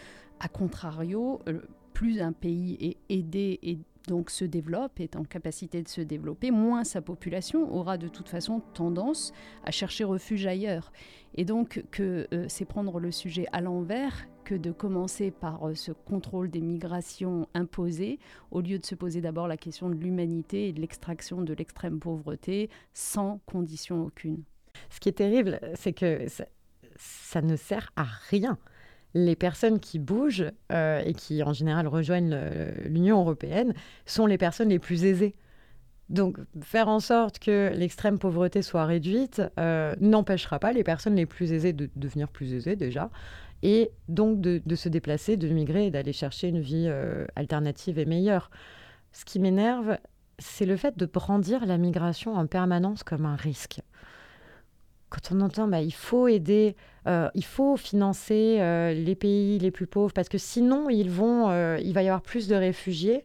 à 0.41 0.49
contrario, 0.49 1.41
euh, 1.49 1.61
plus 1.93 2.21
un 2.21 2.33
pays 2.33 2.77
est 2.81 3.15
aidé 3.15 3.59
et 3.63 3.79
donc 4.09 4.31
se 4.31 4.45
développe, 4.45 5.01
est 5.01 5.17
en 5.17 5.25
capacité 5.25 5.83
de 5.83 5.89
se 5.89 6.01
développer, 6.01 6.51
moins 6.51 6.85
sa 6.85 7.01
population 7.01 7.75
aura 7.75 7.97
de 7.97 8.09
toute 8.09 8.29
façon 8.29 8.61
tendance 8.61 9.33
à 9.65 9.71
chercher 9.71 10.05
refuge 10.05 10.47
ailleurs. 10.47 10.93
Et 11.35 11.45
donc 11.45 11.85
que 11.91 12.27
euh, 12.33 12.47
c'est 12.49 12.65
prendre 12.65 13.01
le 13.01 13.11
sujet 13.11 13.47
à 13.53 13.61
l'envers 13.61 14.27
que 14.45 14.55
de 14.55 14.71
commencer 14.71 15.31
par 15.31 15.67
euh, 15.67 15.75
ce 15.75 15.93
contrôle 15.93 16.51
des 16.51 16.61
migrations 16.61 17.49
imposées, 17.55 18.19
au 18.51 18.61
lieu 18.61 18.79
de 18.79 18.87
se 18.87 18.95
poser 18.95 19.21
d'abord 19.21 19.49
la 19.49 19.57
question 19.57 19.89
de 19.89 19.95
l'humanité 19.95 20.69
et 20.69 20.73
de 20.73 20.81
l'extraction 20.81 21.43
de 21.43 21.55
l'extrême 21.55 21.99
pauvreté 21.99 22.71
sans 22.93 23.41
condition 23.47 24.05
aucune. 24.05 24.43
Ce 24.91 25.01
qui 25.01 25.09
est 25.09 25.13
terrible, 25.13 25.61
c'est 25.75 25.93
que 25.93 26.27
ça, 26.97 27.43
ne 27.43 27.57
sert 27.57 27.91
à 27.97 28.05
rien 28.31 28.59
les 29.15 29.37
personnes 29.37 29.81
qui 29.81 29.99
bougent 29.99 30.51
euh, 30.73 31.03
et 31.05 31.15
qui 31.15 31.43
en 31.43 31.53
général 31.53 31.87
rejoignent 31.87 32.37
l'Union 32.85 33.21
européenne 33.21 33.73
sont 34.07 34.27
les 34.27 34.39
personnes 34.39 34.69
les 34.69 34.79
plus 34.81 35.05
aisées. 35.05 35.35
Donc 36.11 36.39
faire 36.63 36.89
en 36.89 37.01
sorte 37.01 37.39
que 37.39 37.73
l'extrême 37.75 38.19
pauvreté 38.19 38.61
soit 38.61 38.85
réduite 38.85 39.43
euh, 39.59 39.95
n'empêchera 40.01 40.59
pas 40.59 40.73
les 40.73 40.85
personnes 40.85 41.15
les 41.15 41.27
plus 41.27 41.53
aisées 41.53 41.73
de 41.73 41.89
devenir 41.97 42.29
plus 42.29 42.53
aisées 42.53 42.77
déjà, 42.77 43.11
et 43.65 43.91
donc 44.09 44.43
de, 44.43 44.75
se 44.77 44.89
déplacer, 44.91 45.37
de 45.39 45.49
migrer 45.49 45.87
et 45.87 45.91
d'aller 45.91 46.13
chercher 46.13 46.49
une 46.49 46.61
vie 46.61 46.85
euh, 46.87 47.27
alternative 47.35 47.99
et 47.99 48.05
meilleure. 48.05 48.51
Ce 49.13 49.25
qui 49.25 49.41
m'énerve, 49.41 49.97
c'est 50.39 50.67
le 50.67 50.77
fait 50.77 50.99
de 50.99 51.07
brandir 51.07 51.65
la 51.65 51.79
migration 51.79 52.35
en 52.35 52.47
permanence 52.47 53.03
comme 53.03 53.25
un 53.25 53.37
risque. 53.37 53.81
Quand 55.09 55.33
on 55.33 55.41
entend, 55.41 55.67
bah, 55.67 55.81
il 55.81 55.95
faut 55.95 56.29
aider, 56.29 56.77
euh, 57.07 57.31
il 57.35 57.45
faut 57.45 57.79
financer 57.79 58.59
euh, 58.61 58.93
les 58.93 59.15
pays 59.15 59.59
les 59.59 59.71
plus 59.71 59.87
pauvres 59.87 60.13
parce 60.13 60.29
que 60.29 60.39
sinon 60.39 60.91
il 60.91 61.09
va 61.09 61.79
y 61.81 62.09
avoir 62.09 62.21
plus 62.21 62.49
de 62.49 62.55
réfugiés. 62.55 63.25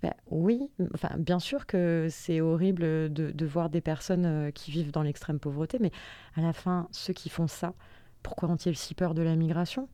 Bah, 0.00 0.14
oui, 0.30 0.70
enfin, 0.94 1.16
bien 1.18 1.40
sûr 1.40 1.66
que 1.66 2.06
c'est 2.08 2.40
horrible 2.40 3.12
de, 3.12 3.46
voir 3.46 3.68
des 3.68 3.80
personnes 3.80 4.52
qui 4.52 4.70
vivent 4.70 4.92
dans 4.92 5.02
l'extrême 5.02 5.40
pauvreté, 5.40 5.78
mais 5.80 5.90
à 6.36 6.42
la 6.42 6.52
fin, 6.52 6.86
ceux 6.92 7.14
qui 7.14 7.30
font 7.30 7.48
ça, 7.48 7.74
pourquoi 8.26 8.48
ont-ils 8.48 8.76
si 8.76 8.96
peur 8.96 9.14
de 9.14 9.22
la 9.22 9.36
migration? 9.36 9.88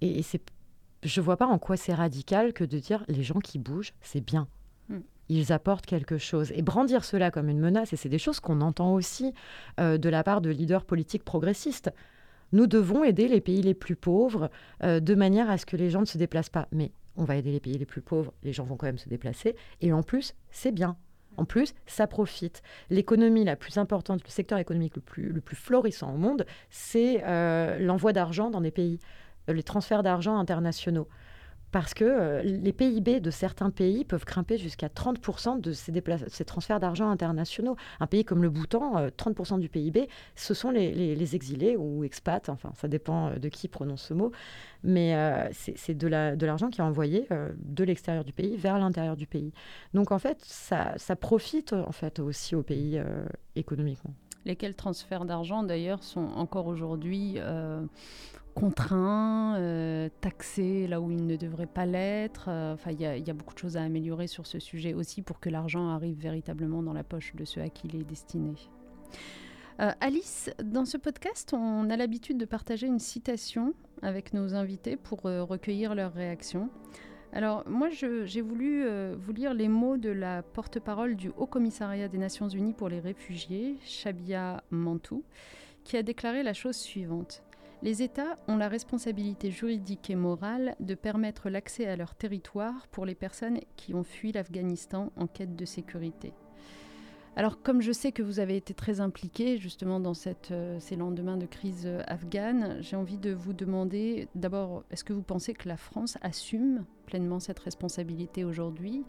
Et, 0.00 0.22
c'est, 0.22 0.40
je 1.02 1.20
vois 1.20 1.36
pas 1.36 1.48
en 1.48 1.58
quoi 1.58 1.76
c'est 1.76 1.92
radical 1.92 2.52
que 2.52 2.62
de 2.62 2.78
dire 2.78 3.04
les 3.08 3.24
gens 3.24 3.40
qui 3.40 3.58
bougent, 3.58 3.92
c'est 4.02 4.20
bien. 4.20 4.46
Hmm. 4.88 5.00
Ils 5.28 5.52
apportent 5.52 5.84
quelque 5.84 6.16
chose. 6.16 6.52
Et 6.54 6.62
brandir 6.62 7.04
cela 7.04 7.32
comme 7.32 7.48
une 7.48 7.58
menace, 7.58 7.92
et 7.92 7.96
c'est 7.96 8.08
des 8.08 8.20
choses 8.20 8.38
qu'on 8.38 8.60
entend 8.60 8.94
aussi 8.94 9.34
euh, 9.80 9.98
de 9.98 10.08
la 10.08 10.22
part 10.22 10.42
de 10.42 10.50
leaders 10.50 10.84
politiques 10.84 11.24
progressistes. 11.24 11.92
Nous 12.52 12.68
devons 12.68 13.02
aider 13.02 13.26
les 13.26 13.40
pays 13.40 13.62
les 13.62 13.74
plus 13.74 13.96
pauvres 13.96 14.48
euh, 14.84 15.00
de 15.00 15.16
manière 15.16 15.50
à 15.50 15.58
ce 15.58 15.66
que 15.66 15.76
les 15.76 15.90
gens 15.90 16.02
ne 16.02 16.06
se 16.06 16.18
déplacent 16.18 16.50
pas. 16.50 16.68
Mais 16.70 16.92
on 17.16 17.24
va 17.24 17.34
aider 17.34 17.50
les 17.50 17.58
pays 17.58 17.78
les 17.78 17.84
plus 17.84 18.00
pauvres, 18.00 18.32
les 18.44 18.52
gens 18.52 18.62
vont 18.62 18.76
quand 18.76 18.86
même 18.86 18.98
se 18.98 19.08
déplacer. 19.08 19.56
Et 19.80 19.92
en 19.92 20.04
plus, 20.04 20.36
c'est 20.52 20.70
bien. 20.70 20.96
En 21.36 21.44
plus, 21.44 21.74
ça 21.86 22.06
profite. 22.06 22.62
L'économie 22.90 23.44
la 23.44 23.56
plus 23.56 23.78
importante, 23.78 24.22
le 24.24 24.30
secteur 24.30 24.58
économique 24.58 24.96
le 24.96 25.40
plus, 25.40 25.56
florissant 25.56 26.14
au 26.14 26.16
monde, 26.16 26.46
c'est 26.70 27.22
euh, 27.24 27.78
l'envoi 27.78 28.12
d'argent 28.12 28.50
dans 28.50 28.60
des 28.60 28.70
pays, 28.70 28.98
euh, 29.48 29.52
les 29.52 29.62
transferts 29.62 30.02
d'argent 30.02 30.38
internationaux 30.38 31.08
parce 31.74 31.92
que 31.92 32.04
euh, 32.04 32.40
les 32.44 32.72
PIB 32.72 33.18
de 33.18 33.32
certains 33.32 33.70
pays 33.70 34.04
peuvent 34.04 34.24
grimper 34.24 34.58
jusqu'à 34.58 34.86
30% 34.86 35.60
de 35.60 35.72
ces, 35.72 36.44
transferts 36.44 36.78
d'argent 36.78 37.10
internationaux. 37.10 37.74
Un 37.98 38.06
pays 38.06 38.24
comme 38.24 38.42
le 38.42 38.48
Bhoutan, 38.48 39.08
30% 39.08 39.58
du 39.58 39.68
PIB, 39.68 40.08
ce 40.36 40.54
sont 40.54 40.70
les, 40.70 41.34
exilés 41.34 41.76
ou 41.76 42.04
expats, 42.04 42.48
enfin 42.48 42.70
ça 42.76 42.86
dépend 42.86 43.32
de 43.36 43.48
qui 43.48 43.66
prononce 43.66 44.02
ce 44.02 44.14
mot, 44.14 44.30
mais 44.84 45.16
c'est 45.52 45.98
de 45.98 46.06
l'argent 46.46 46.70
qui 46.70 46.80
est 46.80 46.84
envoyé 46.84 47.26
de 47.56 47.82
l'extérieur 47.82 48.24
du 48.24 48.32
pays 48.32 48.56
vers 48.56 48.78
l'intérieur 48.78 49.16
du 49.16 49.26
pays. 49.26 49.52
Donc 49.94 50.12
en 50.12 50.20
fait, 50.20 50.38
ça, 50.42 50.94
ça 50.96 51.16
profite 51.16 51.72
en 51.72 51.90
fait 51.90 52.20
aussi 52.20 52.54
au 52.54 52.62
pays 52.62 53.02
économiquement. 53.56 54.14
Lesquels 54.44 54.76
transferts 54.76 55.24
d'argent 55.24 55.64
d'ailleurs 55.64 56.04
sont 56.04 56.28
encore 56.36 56.68
aujourd'hui 56.68 57.40
contraints, 58.54 59.56
euh, 59.56 60.08
taxés 60.20 60.86
là 60.86 61.00
où 61.00 61.10
ils 61.10 61.26
ne 61.26 61.36
devraient 61.36 61.66
pas 61.66 61.86
l'être. 61.86 62.46
Euh, 62.48 62.74
enfin, 62.74 62.92
il 62.92 63.00
y, 63.00 63.30
a 63.30 63.34
beaucoup 63.34 63.54
de 63.54 63.58
choses 63.58 63.76
à 63.76 63.82
améliorer 63.82 64.26
sur 64.26 64.46
ce 64.46 64.58
sujet 64.58 64.94
aussi 64.94 65.22
pour 65.22 65.40
que 65.40 65.50
l'argent 65.50 65.88
arrive 65.88 66.18
véritablement 66.18 66.82
dans 66.82 66.92
la 66.92 67.04
poche 67.04 67.34
de 67.34 67.44
ceux 67.44 67.60
à 67.60 67.68
qui 67.68 67.88
il 67.88 68.00
est 68.00 68.04
destiné. 68.04 68.54
Euh, 69.80 69.90
Alice, 70.00 70.50
dans 70.62 70.84
ce 70.84 70.96
podcast, 70.96 71.52
on 71.52 71.90
a 71.90 71.96
l'habitude 71.96 72.38
de 72.38 72.44
partager 72.44 72.86
une 72.86 73.00
citation 73.00 73.74
avec 74.02 74.32
nos 74.32 74.54
invités 74.54 74.96
pour 74.96 75.22
recueillir 75.22 75.94
leurs 75.94 76.12
réactions. 76.12 76.70
Alors 77.32 77.68
moi, 77.68 77.88
j'ai 77.90 78.40
voulu 78.40 78.86
vous 79.16 79.32
lire 79.32 79.54
les 79.54 79.66
mots 79.66 79.96
de 79.96 80.10
la 80.10 80.42
porte-parole 80.42 81.16
du 81.16 81.32
Haut 81.36 81.46
Commissariat 81.46 82.06
des 82.06 82.18
Nations 82.18 82.48
Unies 82.48 82.74
pour 82.74 82.88
les 82.88 83.00
réfugiés, 83.00 83.76
Shabia 83.84 84.62
Mantou, 84.70 85.24
qui 85.82 85.96
a 85.96 86.02
déclaré 86.04 86.44
la 86.44 86.54
chose 86.54 86.76
suivante. 86.76 87.43
Les 87.84 88.02
États 88.02 88.38
ont 88.48 88.56
la 88.56 88.68
responsabilité 88.68 89.50
juridique 89.50 90.08
et 90.08 90.14
morale 90.16 90.74
de 90.80 90.94
permettre 90.94 91.50
l'accès 91.50 91.86
à 91.86 91.96
leur 91.96 92.14
territoire 92.14 92.88
pour 92.88 93.04
les 93.04 93.14
personnes 93.14 93.60
qui 93.76 93.92
ont 93.92 94.04
fui 94.04 94.32
l'Afghanistan 94.32 95.12
en 95.16 95.26
quête 95.26 95.54
de 95.54 95.66
sécurité. 95.66 96.32
Alors, 97.36 97.60
comme 97.60 97.82
je 97.82 97.92
sais 97.92 98.10
que 98.10 98.22
vous 98.22 98.40
avez 98.40 98.56
été 98.56 98.72
très 98.72 99.00
impliqué 99.00 99.58
justement 99.58 100.00
dans 100.00 100.14
euh, 100.50 100.80
ces 100.80 100.96
lendemains 100.96 101.36
de 101.36 101.44
crise 101.44 101.82
euh, 101.84 102.00
afghane, 102.06 102.78
j'ai 102.80 102.96
envie 102.96 103.18
de 103.18 103.34
vous 103.34 103.52
demander 103.52 104.28
d'abord, 104.34 104.84
est-ce 104.90 105.04
que 105.04 105.12
vous 105.12 105.20
pensez 105.20 105.52
que 105.52 105.68
la 105.68 105.76
France 105.76 106.16
assume 106.22 106.86
pleinement 107.04 107.38
cette 107.38 107.58
responsabilité 107.58 108.44
aujourd'hui? 108.44 109.04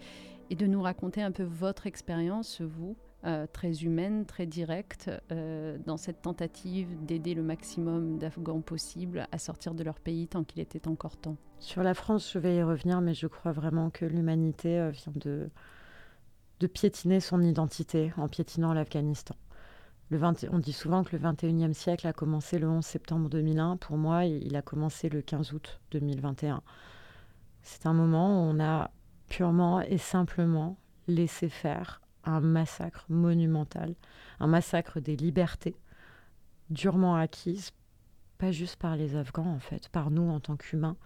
Et 0.50 0.56
de 0.56 0.68
nous 0.68 0.82
raconter 0.82 1.22
un 1.22 1.32
peu 1.32 1.44
votre 1.44 1.88
expérience, 1.88 2.60
vous, 2.60 2.98
euh, 3.26 3.48
très 3.52 3.84
humaine, 3.84 4.26
très 4.26 4.46
directe, 4.46 5.10
euh, 5.32 5.78
dans 5.86 5.98
cette 5.98 6.22
tentative 6.22 7.04
d'aider 7.06 7.34
le 7.34 7.42
maximum 7.42 8.20
d'Afghans 8.20 8.62
possible 8.62 9.28
à 9.32 9.40
sortir 9.40 9.74
de 9.74 9.84
leur 9.84 10.00
pays 10.00 10.28
tant 10.28 10.44
qu'il 10.44 10.62
était 10.62 10.88
encore 10.88 11.18
temps. 11.18 11.36
Sur 11.60 11.82
la 11.82 11.96
France, 11.96 12.32
je 12.32 12.38
vais 12.38 12.58
y 12.58 12.62
revenir, 12.62 13.02
mais 13.02 13.16
je 13.16 13.26
crois 13.26 13.52
vraiment 13.52 13.90
que 13.90 14.06
l'humanité 14.06 14.80
euh, 14.80 14.92
vient 14.92 15.14
de, 15.16 15.50
de 16.60 16.68
piétiner 16.68 17.20
son 17.20 17.42
identité 17.42 18.14
en 18.18 18.28
piétinant 18.28 18.74
l'Afghanistan. 18.74 19.36
Le 20.12 20.18
20, 20.18 20.46
on 20.52 20.60
dit 20.60 20.74
souvent 20.74 21.04
que 21.04 21.16
le 21.16 21.24
21e 21.24 21.74
siècle 21.74 22.06
a 22.06 22.14
commencé 22.14 22.60
le 22.60 22.70
11 22.70 22.86
septembre 22.86 23.28
2001. 23.28 23.78
Pour 23.78 23.98
moi, 23.98 24.26
il 24.26 24.56
a 24.56 24.62
commencé 24.62 25.10
le 25.10 25.24
15 25.24 25.54
août 25.54 25.80
2021. 25.92 26.62
C'est 27.64 27.88
un 27.88 27.94
moment 27.94 28.40
où 28.40 28.54
on 28.54 28.60
a 28.60 28.92
purement 29.30 29.82
et 29.82 29.98
simplement 29.98 30.78
laissé 31.08 31.50
faire 31.50 32.02
un 32.26 32.42
massacre 32.42 33.06
monumental, 33.10 33.96
un 34.40 34.48
massacre 34.48 35.00
des 35.00 35.16
libertés 35.16 35.76
durement 36.70 37.16
acquises, 37.16 37.72
pas 38.38 38.52
juste 38.52 38.76
par 38.78 38.96
les 38.96 39.16
Afghans 39.16 39.48
en 39.48 39.60
fait, 39.60 39.90
par 39.90 40.12
nous 40.12 40.30
en 40.30 40.40
tant 40.40 40.56
qu'humains. 40.56 40.98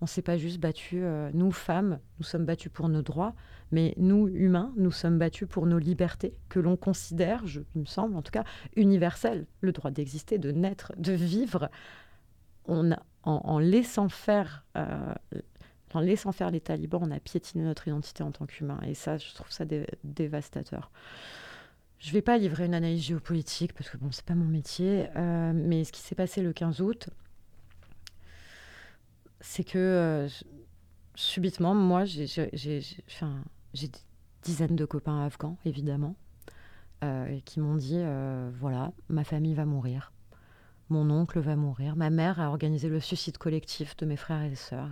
On 0.00 0.06
s'est 0.06 0.22
pas 0.22 0.38
juste 0.38 0.60
battu, 0.60 1.02
euh, 1.02 1.30
nous 1.34 1.50
femmes, 1.50 1.98
nous 2.18 2.24
sommes 2.24 2.44
battus 2.44 2.70
pour 2.72 2.88
nos 2.88 3.02
droits, 3.02 3.34
mais 3.72 3.94
nous 3.96 4.28
humains, 4.28 4.72
nous 4.76 4.92
sommes 4.92 5.18
battus 5.18 5.48
pour 5.48 5.66
nos 5.66 5.78
libertés 5.78 6.34
que 6.48 6.60
l'on 6.60 6.76
considère, 6.76 7.44
je, 7.46 7.62
il 7.74 7.80
me 7.80 7.86
semble 7.86 8.14
en 8.14 8.22
tout 8.22 8.30
cas, 8.30 8.44
universelles, 8.76 9.46
le 9.60 9.72
droit 9.72 9.90
d'exister, 9.90 10.38
de 10.38 10.52
naître, 10.52 10.92
de 10.96 11.12
vivre. 11.12 11.68
On 12.66 12.92
a, 12.92 13.02
en, 13.24 13.58
laissant 13.58 14.08
faire 14.08 14.64
euh, 14.76 15.14
en 15.94 16.00
laissant 16.00 16.32
faire 16.32 16.50
les 16.50 16.60
talibans, 16.60 17.00
on 17.02 17.10
a 17.10 17.20
piétiné 17.20 17.64
notre 17.64 17.88
identité 17.88 18.22
en 18.22 18.30
tant 18.30 18.46
qu'humain. 18.46 18.80
Et 18.86 18.94
ça, 18.94 19.16
je 19.18 19.32
trouve 19.34 19.50
ça 19.50 19.64
dévastateur. 20.04 20.90
Je 21.98 22.08
ne 22.08 22.12
vais 22.12 22.22
pas 22.22 22.38
livrer 22.38 22.66
une 22.66 22.74
analyse 22.74 23.02
géopolitique 23.02 23.72
parce 23.72 23.90
que 23.90 23.96
bon, 23.96 24.10
c'est 24.12 24.24
pas 24.24 24.34
mon 24.34 24.44
métier. 24.44 25.08
Euh, 25.16 25.52
mais 25.54 25.84
ce 25.84 25.92
qui 25.92 26.00
s'est 26.00 26.14
passé 26.14 26.42
le 26.42 26.52
15 26.52 26.80
août, 26.80 27.10
c'est 29.40 29.64
que 29.64 29.78
euh, 29.78 30.28
subitement, 31.14 31.74
moi, 31.74 32.04
j'ai 32.04 32.26
des 32.54 33.90
dizaines 34.42 34.76
de 34.76 34.84
copains 34.84 35.24
afghans, 35.24 35.56
évidemment, 35.64 36.14
euh, 37.02 37.40
qui 37.44 37.58
m'ont 37.58 37.76
dit 37.76 38.00
voilà, 38.60 38.92
ma 39.08 39.24
famille 39.24 39.54
va 39.54 39.64
mourir. 39.64 40.12
Mon 40.90 41.10
oncle 41.10 41.40
va 41.40 41.56
mourir. 41.56 41.96
Ma 41.96 42.10
mère 42.10 42.40
a 42.40 42.48
organisé 42.48 42.88
le 42.88 43.00
suicide 43.00 43.38
collectif 43.38 43.96
de 43.96 44.06
mes 44.06 44.16
frères 44.16 44.44
et 44.44 44.54
sœurs 44.54 44.90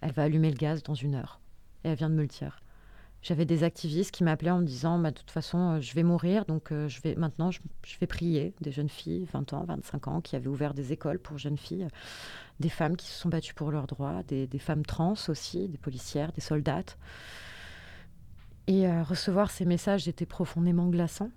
elle 0.00 0.12
va 0.12 0.24
allumer 0.24 0.50
le 0.50 0.56
gaz 0.56 0.82
dans 0.82 0.94
une 0.94 1.14
heure. 1.14 1.40
Et 1.84 1.88
elle 1.88 1.96
vient 1.96 2.10
de 2.10 2.14
me 2.14 2.22
le 2.22 2.28
dire. 2.28 2.60
J'avais 3.20 3.44
des 3.44 3.64
activistes 3.64 4.12
qui 4.12 4.22
m'appelaient 4.22 4.52
en 4.52 4.60
me 4.60 4.66
disant, 4.66 4.98
bah, 4.98 5.10
de 5.10 5.18
toute 5.18 5.30
façon, 5.30 5.58
euh, 5.58 5.80
je 5.80 5.92
vais 5.94 6.04
mourir, 6.04 6.44
donc 6.44 6.70
euh, 6.70 6.88
je 6.88 7.00
vais 7.00 7.16
maintenant, 7.16 7.50
je, 7.50 7.58
vais 8.00 8.06
prier 8.06 8.54
des 8.60 8.70
jeunes 8.70 8.88
filles, 8.88 9.26
20 9.32 9.52
ans, 9.54 9.64
25 9.64 10.08
ans, 10.08 10.20
qui 10.20 10.36
avaient 10.36 10.48
ouvert 10.48 10.72
des 10.72 10.92
écoles 10.92 11.18
pour 11.18 11.36
jeunes 11.36 11.58
filles, 11.58 11.88
des 12.60 12.68
femmes 12.68 12.96
qui 12.96 13.08
se 13.08 13.18
sont 13.18 13.28
battues 13.28 13.54
pour 13.54 13.72
leurs 13.72 13.88
droits, 13.88 14.22
des, 14.22 14.46
femmes 14.58 14.86
trans 14.86 15.14
aussi, 15.28 15.68
des 15.68 15.78
policières, 15.78 16.30
des 16.32 16.40
soldates. 16.40 16.96
Et 18.68 18.86
euh, 18.86 19.02
recevoir 19.02 19.50
ces 19.50 19.64
messages 19.64 20.06
était 20.06 20.26
profondément 20.26 20.86
glaçant. 20.86 21.30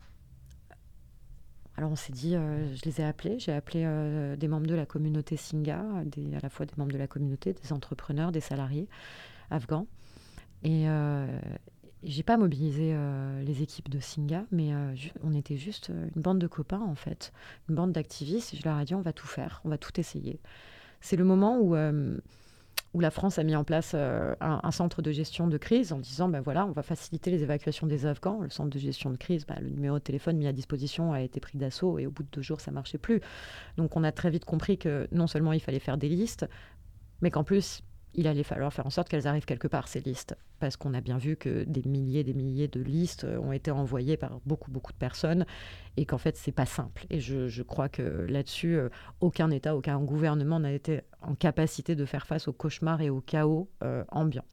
Alors 1.82 1.94
on 1.94 1.96
s'est 1.96 2.13
dit, 2.13 2.36
euh, 2.36 2.76
je 2.76 2.86
les 2.86 3.02
ai 3.02 3.04
appelés, 3.04 3.39
j'ai 3.39 3.52
appelé 3.52 3.82
euh, 3.88 4.36
des 4.36 4.48
membres 4.48 4.67
de 4.67 4.76
la 4.76 4.86
communauté 4.86 5.36
Singa, 5.36 5.80
à 5.80 6.39
la 6.39 6.50
fois 6.52 6.67
des 6.67 6.76
membres 6.78 6.91
de 6.91 6.98
la 7.00 7.08
communauté, 7.08 7.54
des 7.54 7.74
entrepreneurs, 7.74 8.32
des 8.32 8.39
salariés 8.39 8.88
afghans. 9.50 9.88
Et 10.62 10.88
euh, 10.88 11.26
j'ai 12.04 12.22
pas 12.22 12.38
mobilisé 12.38 12.96
les 13.44 13.63
équipes 13.63 13.89
de 13.89 14.00
Singa, 14.00 14.46
mais 14.52 14.70
on 15.24 15.34
était 15.34 15.58
juste 15.58 15.91
une 16.15 16.22
bande 16.22 16.38
de 16.38 16.46
copains 16.46 16.82
en 16.82 16.94
fait, 16.94 17.34
une 17.67 17.74
bande 17.74 17.94
d'activistes. 17.94 18.56
Je 18.56 18.63
leur 18.63 18.80
ai 18.80 18.86
dit, 18.86 18.94
on 18.94 19.02
va 19.02 19.12
tout 19.12 19.26
faire, 19.26 19.60
on 19.65 19.70
va 19.70 19.80
tout 19.80 20.00
essayer. 20.00 20.39
C'est 21.00 21.15
le 21.15 21.24
moment 21.24 21.58
où 21.58 21.76
où 22.94 23.00
la 23.00 23.12
France 23.12 23.40
a 23.40 23.44
mis 23.44 23.56
en 23.56 23.64
place 23.64 23.94
euh, 23.96 24.36
un, 24.42 24.72
centre 24.72 25.02
de 25.02 25.12
gestion 25.12 25.48
de 25.48 25.58
crise 25.58 25.94
en 25.94 26.00
disant 26.00 26.28
ben 26.28 26.42
voilà, 26.42 26.66
on 26.66 26.72
va 26.72 26.84
faciliter 26.84 27.32
les 27.32 27.44
évacuations 27.44 27.88
des 27.88 28.06
Afghans. 28.06 28.42
Le 28.42 28.50
centre 28.50 28.70
de 28.70 28.80
gestion 28.80 29.10
de 29.10 29.18
crise, 29.18 29.46
ben, 29.46 29.58
le 29.62 29.70
numéro 29.70 29.98
de 29.98 30.04
téléphone 30.04 30.38
mis 30.38 30.48
à 30.48 30.54
disposition 30.54 31.14
a 31.14 31.22
été 31.22 31.40
pris 31.40 31.58
d'assaut 31.58 32.00
et 32.00 32.06
au 32.06 32.12
bout 32.12 32.24
de 32.24 32.30
deux 32.32 32.42
jours, 32.42 32.60
ça 32.60 32.72
marchait 32.72 32.98
plus. 32.98 33.22
Donc 33.78 33.96
on 33.96 34.04
a 34.04 34.12
très 34.12 34.30
vite 34.30 34.46
compris 34.46 34.78
que 34.78 35.08
non 35.12 35.28
seulement 35.28 35.54
il 35.54 35.62
fallait 35.62 35.80
faire 35.80 35.98
des 35.98 36.10
listes, 36.10 36.46
mais 37.22 37.32
qu'en 37.32 37.44
plus, 37.44 37.82
il 38.13 38.28
allait 38.28 38.43
falloir 38.43 38.74
faire 38.74 38.86
en 38.86 38.89
sorte 38.89 39.10
qu'elles 39.10 39.28
arrivent 39.28 39.45
quelque 39.45 39.67
part, 39.67 39.88
ces 39.88 40.02
listes. 40.02 40.36
Parce 40.60 40.78
qu'on 40.78 40.93
a 40.93 41.02
bien 41.02 41.17
vu 41.17 41.38
que 41.38 41.63
des 41.63 41.84
milliers 41.88 42.24
des 42.24 42.34
milliers 42.34 42.67
de 42.67 42.82
listes 42.82 43.26
ont 43.41 43.52
été 43.52 43.71
envoyées 43.71 44.17
par 44.17 44.39
beaucoup, 44.45 44.69
beaucoup 44.69 44.91
de 44.91 44.97
personnes 44.97 45.45
et 45.97 46.06
qu'en 46.06 46.17
fait, 46.17 46.36
c'est 46.36 46.52
pas 46.52 46.65
simple. 46.65 47.06
Et 47.10 47.19
je, 47.19 47.62
crois 47.63 47.89
que 47.89 48.02
là-dessus, 48.02 48.76
euh, 48.76 48.89
aucun 49.19 49.50
État, 49.50 49.76
aucun 49.76 50.00
gouvernement 50.00 50.60
n'a 50.60 50.74
été 50.74 51.02
en 51.21 51.36
capacité 51.36 51.95
de 51.95 52.06
faire 52.06 52.28
face 52.28 52.47
au 52.47 52.54
cauchemar 52.54 53.02
et 53.02 53.10
au 53.10 53.21
chaos 53.21 53.69
euh, 53.84 54.04
ambiant. 54.10 54.45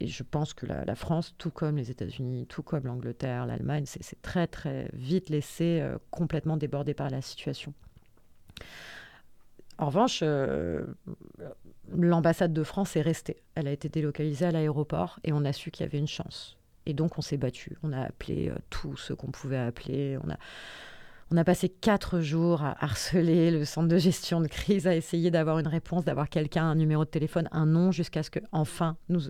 Et 0.00 0.06
je 0.06 0.22
pense 0.22 0.54
que 0.54 0.64
la, 0.64 0.94
France, 0.94 1.34
tout 1.38 1.50
comme 1.50 1.76
les 1.76 1.90
États-Unis, 1.90 2.46
tout 2.46 2.62
comme 2.62 2.84
l'Angleterre, 2.84 3.46
l'Allemagne, 3.46 3.84
c'est 3.86 4.22
très, 4.22 4.46
très 4.46 4.88
vite 4.92 5.28
laissé 5.28 5.80
euh, 5.80 5.98
complètement 6.10 6.56
débordé 6.56 6.94
par 6.94 7.10
la 7.10 7.20
situation. 7.20 7.74
En 9.78 9.86
revanche, 9.86 10.22
l'ambassade 11.96 12.52
de 12.52 12.62
France 12.62 12.96
est 12.96 13.02
restée. 13.02 13.42
Elle 13.54 13.68
a 13.68 13.72
été 13.72 13.88
délocalisée 13.88 14.46
à 14.46 14.50
l'aéroport 14.50 15.18
et 15.24 15.32
on 15.32 15.44
a 15.44 15.52
su 15.52 15.70
qu'il 15.70 15.84
y 15.84 15.88
avait 15.88 15.98
une 15.98 16.08
chance. 16.08 16.56
Et 16.86 16.94
donc 16.94 17.18
on 17.18 17.22
s'est 17.22 17.36
battu. 17.36 17.76
On 17.82 17.92
a 17.92 18.02
appelé 18.02 18.48
euh, 18.48 18.54
tout 18.70 18.96
ce 18.96 19.12
qu'on 19.12 19.30
pouvait 19.30 19.58
appeler. 19.58 20.18
On 20.24 20.30
a, 20.30 20.36
on 21.30 21.36
a 21.36 21.44
passé 21.44 21.68
quatre 21.68 22.20
jours 22.20 22.62
à 22.62 22.82
harceler 22.82 23.50
le 23.50 23.64
centre 23.64 23.88
de 23.88 23.98
gestion 23.98 24.40
de 24.40 24.46
crise, 24.46 24.86
à 24.86 24.94
essayer 24.94 25.30
d'avoir 25.30 25.58
une 25.58 25.68
réponse, 25.68 26.04
d'avoir 26.04 26.28
quelqu'un, 26.30 26.64
un 26.64 26.74
numéro 26.74 27.04
de 27.04 27.10
téléphone, 27.10 27.48
un 27.52 27.66
nom, 27.66 27.92
jusqu'à 27.92 28.22
ce 28.22 28.30
qu'enfin 28.30 28.96
nous, 29.10 29.20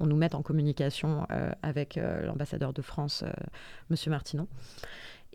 on 0.00 0.06
nous 0.06 0.16
mette 0.16 0.34
en 0.34 0.42
communication 0.42 1.26
euh, 1.30 1.50
avec 1.62 1.98
euh, 1.98 2.24
l'ambassadeur 2.24 2.72
de 2.72 2.80
France, 2.80 3.24
Monsieur 3.90 4.10
Martinon. 4.10 4.48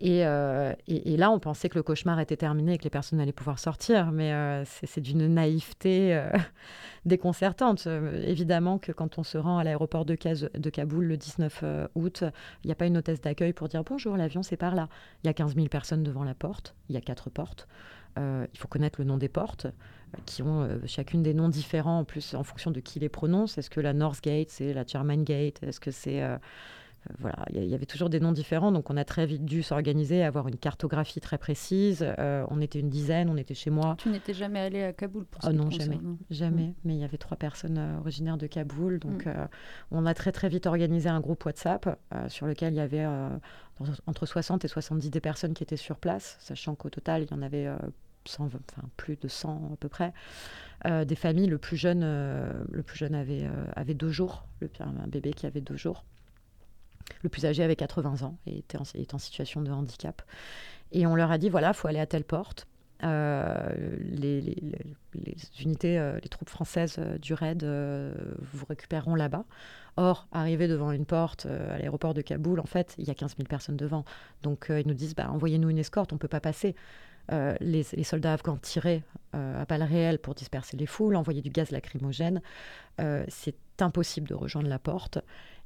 Euh, 0.02 0.74
et, 0.86 1.16
là, 1.16 1.30
on 1.30 1.38
pensait 1.38 1.68
que 1.68 1.76
le 1.76 1.82
cauchemar 1.82 2.20
était 2.20 2.36
terminé 2.36 2.74
et 2.74 2.78
que 2.78 2.84
les 2.84 2.90
personnes 2.90 3.20
allaient 3.20 3.32
pouvoir 3.32 3.58
sortir, 3.58 4.12
mais 4.12 4.32
euh, 4.32 4.64
c'est 4.64 5.00
d'une 5.00 5.26
naïveté 5.26 6.14
euh, 6.14 6.30
déconcertante. 7.04 7.86
évidemment 7.86 8.78
que 8.78 8.92
quand 8.92 9.18
on 9.18 9.22
se 9.22 9.38
rend 9.38 9.58
à 9.58 9.64
l'aéroport 9.64 10.04
de, 10.04 10.14
Kaboul 10.14 11.04
le 11.04 11.16
19 11.16 11.64
août, 11.94 12.24
il 12.64 12.66
n'y 12.66 12.72
a 12.72 12.74
pas 12.74 12.86
une 12.86 12.96
hôtesse 12.96 13.20
d'accueil 13.20 13.52
pour 13.52 13.68
dire 13.68 13.84
bonjour, 13.84 14.16
l'avion 14.16 14.42
c'est 14.42 14.56
par 14.56 14.74
là. 14.74 14.88
Il 15.22 15.26
y 15.26 15.30
a 15.30 15.34
15 15.34 15.54
000 15.54 15.68
personnes 15.68 16.02
devant 16.02 16.24
la 16.24 16.34
porte, 16.34 16.74
il 16.88 16.94
y 16.94 16.98
a 16.98 17.00
quatre 17.00 17.30
portes. 17.30 17.68
il 18.16 18.58
faut 18.58 18.68
connaître 18.68 19.00
le 19.00 19.06
nom 19.06 19.18
des 19.18 19.28
portes, 19.28 19.66
qui 20.26 20.42
ont 20.42 20.68
chacune 20.86 21.22
des 21.22 21.34
noms 21.34 21.48
différents 21.48 22.00
en 22.00 22.04
plus 22.04 22.34
en 22.34 22.42
fonction 22.42 22.70
de 22.70 22.80
qui 22.80 22.98
les 23.00 23.08
prononce. 23.08 23.58
Est-ce 23.58 23.70
que 23.70 23.80
la 23.80 23.92
North 23.92 24.22
Gate, 24.22 24.50
c'est 24.50 24.72
la 24.72 24.84
German 24.84 25.24
Gate 25.24 25.62
Est-ce 25.62 25.80
que 25.80 25.90
c'est 25.90 26.22
voilà, 27.18 27.46
il 27.54 27.64
y, 27.64 27.74
avait 27.74 27.86
toujours 27.86 28.10
des 28.10 28.20
noms 28.20 28.32
différents, 28.32 28.72
donc 28.72 28.90
on 28.90 28.96
a 28.96 29.04
très 29.04 29.24
vite 29.24 29.44
dû 29.44 29.62
s'organiser, 29.62 30.22
avoir 30.22 30.48
une 30.48 30.56
cartographie 30.56 31.20
très 31.20 31.38
précise. 31.38 32.04
Euh, 32.18 32.44
on 32.50 32.60
était 32.60 32.78
une 32.78 32.90
dizaine, 32.90 33.30
on 33.30 33.36
était 33.36 33.54
chez 33.54 33.70
moi. 33.70 33.96
Tu 33.98 34.10
n'étais 34.10 34.34
jamais 34.34 34.60
allé 34.60 34.82
à 34.82 34.92
Kaboul 34.92 35.24
pour 35.24 35.42
ça 35.42 35.48
oh 35.50 35.54
Non, 35.54 35.70
jamais, 35.70 35.98
jamais. 36.30 36.68
Mm. 36.68 36.74
Mais 36.84 36.94
il 36.94 37.00
y 37.00 37.04
avait 37.04 37.16
trois 37.16 37.38
personnes 37.38 37.78
euh, 37.78 37.98
originaires 37.98 38.36
de 38.36 38.46
Kaboul, 38.46 38.98
donc 38.98 39.26
mm. 39.26 39.48
on 39.92 40.04
a 40.04 40.12
très 40.12 40.30
très 40.30 40.48
vite 40.48 40.66
organisé 40.66 41.08
un 41.08 41.20
groupe 41.20 41.44
WhatsApp 41.44 41.98
sur 42.28 42.46
lequel 42.46 42.74
il 42.74 42.76
y 42.76 42.80
avait 42.80 43.06
entre 44.06 44.26
60 44.26 44.64
et 44.64 44.68
70 44.68 45.10
des 45.10 45.20
personnes 45.20 45.54
qui 45.54 45.62
étaient 45.62 45.76
sur 45.76 45.96
place, 45.96 46.36
sachant 46.40 46.74
qu'au 46.74 46.90
total 46.90 47.22
il 47.22 47.30
y 47.30 47.34
en 47.34 47.42
avait 47.42 47.66
100, 48.26 48.44
enfin, 48.44 48.82
plus 48.96 49.16
de 49.16 49.28
100 49.28 49.70
à 49.72 49.76
peu 49.76 49.88
près. 49.88 50.12
des 50.84 51.16
familles, 51.16 51.46
le 51.46 51.58
plus 51.58 51.76
jeune, 51.76 52.02
le 52.02 52.82
plus 52.82 52.98
jeune 52.98 53.14
avait, 53.14 53.48
avait 53.74 53.94
deux 53.94 54.10
jours, 54.10 54.44
le, 54.60 54.70
un 54.80 55.06
bébé 55.06 55.32
qui 55.32 55.46
avait 55.46 55.62
deux 55.62 55.76
jours. 55.76 56.04
Le 57.22 57.28
plus 57.28 57.44
âgé 57.46 57.62
avait 57.62 57.76
80 57.76 58.22
ans 58.22 58.36
et 58.46 58.58
était 58.58 58.78
en, 58.78 59.18
situation 59.18 59.62
de 59.62 59.70
handicap. 59.70 60.22
Et 60.92 61.06
on 61.06 61.14
leur 61.14 61.30
a 61.30 61.38
dit, 61.38 61.48
voilà, 61.48 61.68
il 61.68 61.74
faut 61.74 61.88
aller 61.88 62.00
à 62.00 62.06
telle 62.06 62.24
porte. 62.24 62.66
Euh, 63.02 63.70
les, 64.00 64.56
unités, 65.62 65.98
euh, 65.98 66.18
les 66.22 66.28
troupes 66.28 66.50
françaises 66.50 66.96
euh, 66.98 67.16
du 67.16 67.32
RAID 67.32 67.64
vous 67.64 68.66
récupéreront 68.66 69.14
là-bas. 69.14 69.44
Or, 69.96 70.28
arrivé 70.32 70.68
devant 70.68 70.92
une 70.92 71.06
porte 71.06 71.46
à 71.46 71.78
l'aéroport 71.78 72.14
de 72.14 72.22
Kaboul, 72.22 72.60
en 72.60 72.66
fait, 72.66 72.94
il 72.98 73.06
y 73.06 73.10
a 73.10 73.14
15 73.14 73.36
000 73.36 73.48
personnes 73.48 73.76
devant. 73.76 74.04
Donc, 74.42 74.66
ils 74.70 74.86
nous 74.86 74.94
disent, 74.94 75.14
bah, 75.14 75.30
envoyez-nous 75.30 75.68
une 75.68 75.78
escorte, 75.78 76.12
on 76.12 76.16
ne 76.16 76.20
peut 76.20 76.28
pas 76.28 76.40
passer. 76.40 76.74
Les, 77.60 77.84
soldats 78.02 78.32
afghans 78.32 78.56
tiraient 78.56 79.02
à 79.32 79.64
balles 79.64 79.82
réelles 79.82 80.18
pour 80.18 80.34
disperser 80.34 80.76
les 80.76 80.86
foules, 80.86 81.16
envoyaient 81.16 81.42
du 81.42 81.50
gaz 81.50 81.70
lacrymogène. 81.70 82.40
C'est 83.28 83.56
impossible 83.80 84.28
de 84.28 84.34
rejoindre 84.34 84.68
la 84.68 84.78
porte. 84.78 85.18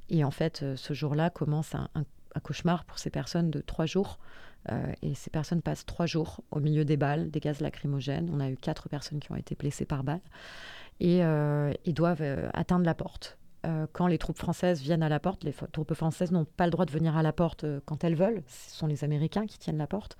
Et 0.09 0.23
en 0.23 0.31
fait, 0.31 0.61
euh, 0.63 0.75
ce 0.75 0.93
jour-là 0.93 1.29
commence 1.29 1.75
un, 1.75 1.89
cauchemar 2.43 2.83
pour 2.85 2.99
ces 2.99 3.09
personnes 3.09 3.49
de 3.49 3.61
trois 3.61 3.85
jours. 3.85 4.19
Euh, 4.71 4.91
et 5.01 5.13
ces 5.15 5.29
personnes 5.29 5.61
passent 5.61 5.85
trois 5.85 6.05
jours 6.05 6.41
au 6.51 6.59
milieu 6.59 6.83
des 6.83 6.97
balles, 6.97 7.31
des 7.31 7.39
gaz 7.39 7.61
lacrymogènes. 7.61 8.29
On 8.33 8.39
a 8.39 8.49
eu 8.49 8.57
quatre 8.57 8.89
personnes 8.89 9.19
qui 9.19 9.31
ont 9.31 9.35
été 9.35 9.55
blessées 9.55 9.85
par 9.85 10.03
balles 10.03 10.21
et, 10.99 11.23
euh, 11.23 11.71
ils 11.85 11.93
doivent 11.93 12.23
atteindre 12.53 12.85
la 12.85 12.93
porte. 12.93 13.37
quand 13.93 14.05
les 14.05 14.19
troupes 14.19 14.37
françaises 14.37 14.79
viennent 14.79 15.01
à 15.01 15.09
la 15.09 15.19
porte, 15.19 15.43
les 15.43 15.53
troupes 15.71 15.95
françaises 15.95 16.31
n'ont 16.31 16.45
pas 16.45 16.65
le 16.65 16.71
droit 16.71 16.85
de 16.85 16.91
venir 16.91 17.17
à 17.17 17.23
la 17.23 17.33
porte 17.33 17.65
quand 17.85 18.03
elles 18.03 18.15
veulent. 18.15 18.43
Ce 18.47 18.77
sont 18.77 18.85
les 18.85 19.03
Américains 19.03 19.47
qui 19.47 19.57
tiennent 19.57 19.79
la 19.79 19.87
porte. 19.87 20.17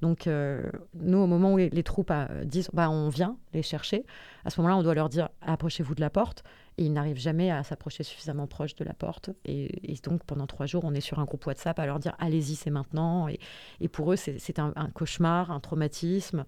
Donc, 0.00 0.26
nous, 0.26 1.18
au 1.18 1.26
moment 1.26 1.52
où 1.52 1.58
les, 1.58 1.82
troupes 1.82 2.12
disent 2.44 2.70
bah, 2.72 2.88
on 2.88 3.10
vient 3.10 3.36
les 3.52 3.60
chercher, 3.60 4.06
à 4.46 4.50
ce 4.50 4.58
moment-là, 4.60 4.78
on 4.78 4.82
doit 4.82 4.94
leur 4.94 5.10
dire 5.10 5.28
approchez-vous 5.42 5.94
de 5.94 6.00
la 6.00 6.08
porte. 6.08 6.42
Et 6.78 6.84
ils 6.84 6.92
n'arrivent 6.92 7.18
jamais 7.18 7.50
à 7.50 7.62
s'approcher 7.62 8.02
suffisamment 8.02 8.46
proche 8.46 8.74
de 8.74 8.84
la 8.84 8.92
porte. 8.92 9.30
Et, 9.44 9.94
donc, 10.02 10.24
pendant 10.24 10.46
trois 10.46 10.66
jours, 10.66 10.84
on 10.84 10.92
est 10.92 11.00
sur 11.00 11.18
un 11.18 11.24
groupe 11.24 11.46
WhatsApp 11.46 11.78
à 11.78 11.86
leur 11.86 11.98
dire 11.98 12.14
allez-y, 12.18 12.54
c'est 12.54 12.70
maintenant. 12.70 13.28
Et, 13.28 13.88
pour 13.88 14.12
eux, 14.12 14.16
c'est 14.16 14.58
un, 14.58 14.72
cauchemar, 14.94 15.50
un 15.50 15.60
traumatisme 15.60 16.44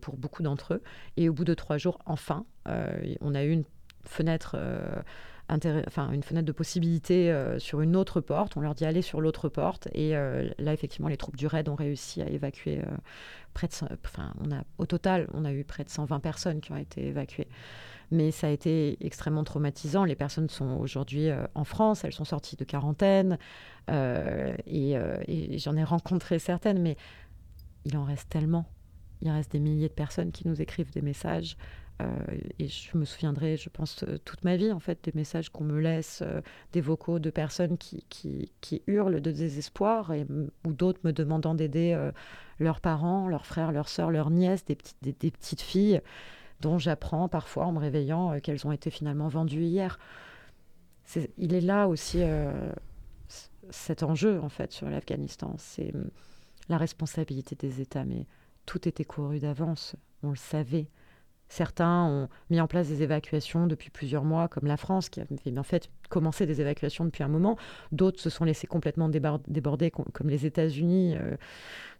pour 0.00 0.16
beaucoup 0.16 0.42
d'entre 0.42 0.74
eux. 0.74 0.82
Et 1.16 1.28
au 1.28 1.32
bout 1.32 1.44
de 1.44 1.54
trois 1.54 1.76
jours, 1.76 1.98
enfin, 2.06 2.46
on 2.66 3.34
a 3.34 3.42
eu 3.42 3.50
une 3.50 3.64
fenêtre 4.04 4.56
enfin, 5.86 6.12
une 6.12 6.22
fenêtre 6.22 6.46
de 6.46 6.52
possibilité 6.52 7.30
euh, 7.30 7.58
sur 7.58 7.80
une 7.80 7.96
autre 7.96 8.20
porte. 8.20 8.56
On 8.56 8.60
leur 8.60 8.74
dit 8.74 8.84
allez 8.84 9.02
sur 9.02 9.20
l'autre 9.20 9.48
porte. 9.48 9.88
Et 9.92 10.16
euh, 10.16 10.48
là, 10.58 10.72
effectivement, 10.72 11.08
les 11.08 11.16
troupes 11.16 11.36
du 11.36 11.46
RAID 11.46 11.68
ont 11.68 11.74
réussi 11.74 12.22
à 12.22 12.28
évacuer 12.28 12.78
euh, 12.78 12.96
près 13.54 13.68
de. 13.68 13.72
Enfin, 14.04 14.32
au 14.78 14.86
total, 14.86 15.28
on 15.32 15.44
a 15.44 15.52
eu 15.52 15.64
près 15.64 15.84
de 15.84 15.90
120 15.90 16.20
personnes 16.20 16.60
qui 16.60 16.72
ont 16.72 16.76
été 16.76 17.06
évacuées. 17.06 17.48
Mais 18.10 18.30
ça 18.30 18.46
a 18.46 18.50
été 18.50 18.96
extrêmement 19.04 19.44
traumatisant. 19.44 20.04
Les 20.04 20.16
personnes 20.16 20.48
sont 20.48 20.78
aujourd'hui 20.78 21.28
en 21.54 21.64
France, 21.64 22.04
elles 22.04 22.12
sont 22.12 22.24
sorties 22.24 22.56
de 22.56 22.64
quarantaine. 22.64 23.38
et, 23.88 24.92
et 24.94 25.58
j'en 25.58 25.76
ai 25.76 25.84
rencontré 25.84 26.38
certaines, 26.38 26.80
mais 26.80 26.96
il 27.84 27.96
en 27.96 28.04
reste 28.04 28.28
tellement. 28.28 28.66
Il 29.20 29.30
reste 29.30 29.52
des 29.52 29.60
milliers 29.60 29.88
de 29.88 29.94
personnes 29.94 30.32
qui 30.32 30.46
nous 30.46 30.62
écrivent 30.62 30.92
des 30.92 31.02
messages. 31.02 31.56
Euh, 32.00 32.06
et 32.58 32.68
je 32.68 32.96
me 32.96 33.04
souviendrai, 33.04 33.56
je 33.56 33.68
pense, 33.68 34.04
euh, 34.04 34.18
toute 34.24 34.44
ma 34.44 34.56
vie, 34.56 34.70
en 34.70 34.78
fait, 34.78 35.02
des 35.02 35.12
messages 35.14 35.48
qu'on 35.48 35.64
me 35.64 35.80
laisse, 35.80 36.22
euh, 36.22 36.40
des 36.72 36.80
vocaux 36.80 37.18
de 37.18 37.30
personnes 37.30 37.76
qui, 37.76 38.04
qui, 38.08 38.52
qui 38.60 38.82
hurlent 38.86 39.20
de 39.20 39.32
désespoir, 39.32 40.12
et, 40.12 40.24
ou 40.64 40.72
d'autres 40.72 41.00
me 41.02 41.12
demandant 41.12 41.54
d'aider 41.54 41.98
leurs 42.60 42.80
parents, 42.80 43.28
leurs 43.28 43.46
frères, 43.46 43.72
leurs 43.72 43.88
sœurs, 43.88 44.10
leurs 44.10 44.30
nièces, 44.30 44.64
des 44.64 44.78
des, 45.02 45.30
petites 45.30 45.60
filles 45.60 46.00
dont 46.60 46.78
j'apprends 46.78 47.28
parfois 47.28 47.66
en 47.66 47.72
me 47.72 47.78
réveillant 47.78 48.40
qu'elles 48.40 48.66
ont 48.66 48.72
été 48.72 48.90
finalement 48.90 49.28
vendues 49.28 49.64
hier. 49.64 49.98
il 51.36 51.54
est 51.54 51.60
là 51.60 51.88
aussi 51.88 52.22
cet 53.70 54.02
enjeu, 54.02 54.40
en 54.40 54.48
fait, 54.48 54.72
sur 54.72 54.88
l'Afghanistan. 54.88 55.54
C'est 55.58 55.94
hum, 55.94 56.10
la 56.68 56.78
responsabilité 56.78 57.54
des 57.54 57.80
États, 57.80 58.04
mais 58.04 58.26
tout 58.66 58.88
était 58.88 59.04
couru 59.04 59.38
d'avance, 59.38 59.96
on 60.22 60.30
le 60.30 60.36
savait. 60.36 60.88
Certains 61.48 62.04
ont 62.04 62.28
mis 62.50 62.60
en 62.60 62.66
place 62.66 62.88
des 62.88 63.02
évacuations 63.02 63.66
depuis 63.66 63.90
plusieurs 63.90 64.24
mois, 64.24 64.48
comme 64.48 64.66
la 64.66 64.76
France, 64.76 65.08
qui 65.08 65.20
avait 65.20 65.58
en 65.58 65.62
fait 65.62 65.90
commencé 66.10 66.46
des 66.46 66.60
évacuations 66.60 67.04
depuis 67.04 67.22
un 67.22 67.28
moment. 67.28 67.56
D'autres 67.90 68.20
se 68.20 68.30
sont 68.30 68.44
laissés 68.44 68.66
complètement 68.66 69.08
déborder, 69.08 69.90
comme 69.90 70.28
les 70.28 70.44
États-Unis, 70.44 71.16
euh, 71.16 71.36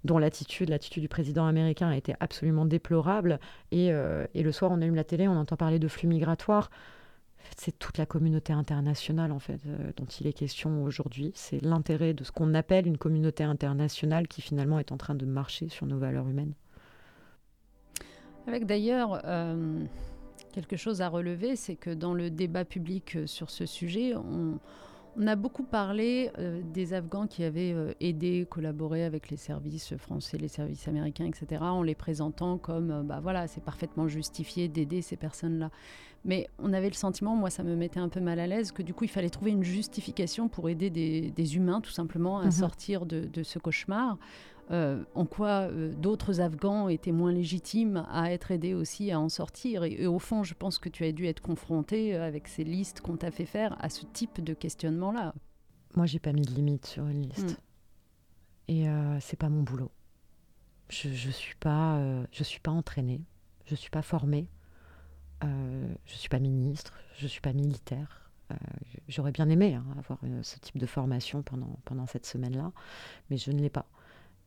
dont 0.05 0.19
l'attitude, 0.19 0.69
l'attitude 0.69 1.03
du 1.03 1.09
président 1.09 1.47
américain 1.47 1.89
a 1.89 1.97
été 1.97 2.15
absolument 2.21 2.67
déplorable. 2.67 3.41
Euh, 3.73 4.27
et, 4.35 4.43
le 4.43 4.53
soir, 4.53 4.71
on 4.71 4.83
allume 4.83 4.95
la 4.95 5.05
télé, 5.05 5.29
on 5.29 5.37
entend 5.37 5.57
parler 5.57 5.79
de 5.79 5.89
flux 5.89 6.09
migratoires. 6.09 6.71
C'est 7.57 7.79
toute 7.79 7.97
la 7.97 8.05
communauté 8.05 8.53
internationale 8.53 9.33
en 9.33 9.39
fait 9.39 9.61
euh, 9.67 9.93
dont 9.97 10.05
il 10.05 10.27
est 10.27 10.33
question 10.33 10.83
aujourd'hui. 10.83 11.33
C'est 11.35 11.63
l'intérêt 11.63 12.13
de 12.13 12.23
ce 12.23 12.33
qu'on 12.33 12.53
appelle 12.53 12.87
une 12.87 12.99
communauté 12.99 13.43
internationale 13.43 14.29
qui 14.29 14.43
finalement 14.43 14.79
est 14.79 14.93
en 14.93 14.99
train 14.99 15.15
de 15.15 15.25
marcher 15.25 15.69
sur 15.69 15.87
nos 15.87 15.99
valeurs 15.99 16.29
humaines. 16.29 16.53
Avec 18.49 18.65
d'ailleurs 18.65 19.21
euh, 19.27 19.85
quelque 20.53 20.79
chose 20.79 21.03
à 21.03 21.09
relever, 21.11 21.55
c'est 21.55 21.77
que 21.77 21.91
dans 21.91 22.15
le 22.15 22.31
débat 22.31 22.65
public 22.65 23.17
euh, 23.17 23.27
sur 23.27 23.51
ce 23.51 23.67
sujet, 23.67 24.15
on, 24.17 24.59
a 25.27 25.37
beaucoup 25.37 25.65
parlé 25.65 26.31
euh, 26.39 26.63
des 26.73 26.95
Afghans 26.95 27.27
qui 27.27 27.45
avaient 27.45 27.75
aidé, 28.01 28.47
collaboré 28.49 29.05
avec 29.05 29.29
les 29.29 29.37
services 29.37 29.97
français, 29.99 30.39
les 30.39 30.49
services 30.49 30.89
américains, 30.89 31.27
etc., 31.27 31.61
en 31.61 31.83
les 31.83 31.95
présentant 31.95 32.57
comme, 32.57 33.03
bah 33.03 33.21
voilà, 33.21 33.49
c'est 33.49 33.63
parfaitement 33.63 34.09
justifié 34.09 34.69
d'aider 34.69 35.03
ces 35.03 35.17
personnes-là. 35.17 35.71
Mais 36.25 36.49
on 36.59 36.73
avait 36.73 36.89
le 36.89 36.95
sentiment, 36.95 37.37
moi 37.37 37.51
ça 37.51 37.65
me 37.65 37.77
mettait 37.77 38.01
un 38.01 38.09
peu 38.09 38.21
mal 38.21 38.39
à 38.41 38.47
l'aise, 38.47 38.73
que 38.73 38.83
du 38.83 38.95
coup 38.95 39.05
il 39.05 39.11
fallait 39.11 39.29
trouver 39.29 39.51
une 39.51 39.65
justification 39.65 40.49
pour 40.49 40.71
aider 40.71 40.89
des, 40.89 41.57
humains 41.57 41.81
tout 41.81 41.91
simplement 41.91 42.39
à 42.39 42.47
mhm. 42.47 42.51
sortir 42.51 43.05
de, 43.05 43.21
de, 43.21 43.43
ce 43.43 43.59
cauchemar. 43.59 44.17
Euh, 44.71 45.03
en 45.15 45.25
quoi 45.25 45.71
euh, 45.71 45.95
d'autres 45.95 46.41
Afghans 46.41 46.89
étaient 46.89 47.13
moins 47.13 47.33
légitimes 47.33 48.07
à 48.11 48.33
être 48.33 48.51
aidés 48.51 48.75
aussi 48.75 49.11
à 49.11 49.19
en 49.19 49.29
sortir. 49.29 49.85
Et, 49.85 50.07
au 50.07 50.19
fond, 50.19 50.43
je 50.43 50.55
pense 50.55 50.79
que 50.79 50.89
tu 50.89 51.05
as 51.05 51.13
dû 51.13 51.27
être 51.27 51.41
confronté 51.41 52.15
euh, 52.15 52.27
avec 52.27 52.49
ces 52.49 52.65
listes 52.65 53.01
qu'on 53.01 53.17
t'a 53.17 53.31
fait 53.31 53.47
faire 53.47 53.77
à 53.83 53.89
ce 53.89 54.05
type 54.05 54.43
de 54.43 54.53
questionnement-là. 54.53 55.35
Moi, 55.97 56.05
j'ai 56.05 56.19
pas 56.19 56.33
mis 56.33 56.43
de 56.43 56.53
limite 56.53 56.87
sur 56.87 57.07
une 57.07 57.23
liste. 57.23 57.53
Mm. 57.53 57.63
Et 58.71 58.87
c'est 59.21 59.39
pas 59.39 59.49
mon 59.49 59.63
boulot. 59.63 59.91
Je, 60.91 61.09
je 61.09 61.31
suis 61.31 61.55
pas, 61.55 61.99
je 62.33 62.45
suis 62.45 62.61
pas 62.61 62.71
entraînée, 62.71 63.23
je 63.65 63.75
suis 63.75 63.89
pas 63.89 64.03
formée, 64.03 64.47
je 65.43 66.15
suis 66.15 66.29
pas 66.29 66.39
ministre, 66.39 66.93
je 67.17 67.27
suis 67.27 67.41
pas 67.41 67.55
militaire. 67.55 68.31
J'aurais 69.09 69.33
bien 69.33 69.49
aimé 69.49 69.73
hein, 69.73 69.87
avoir 69.99 70.19
ce 70.43 70.59
type 70.59 70.77
de 70.77 70.85
formation 70.85 71.43
pendant, 71.43 71.79
pendant 71.87 72.07
cette 72.07 72.27
semaine-là, 72.27 72.73
mais 73.31 73.39
je 73.39 73.51
ne 73.53 73.59
l'ai 73.59 73.71
pas. 73.71 73.87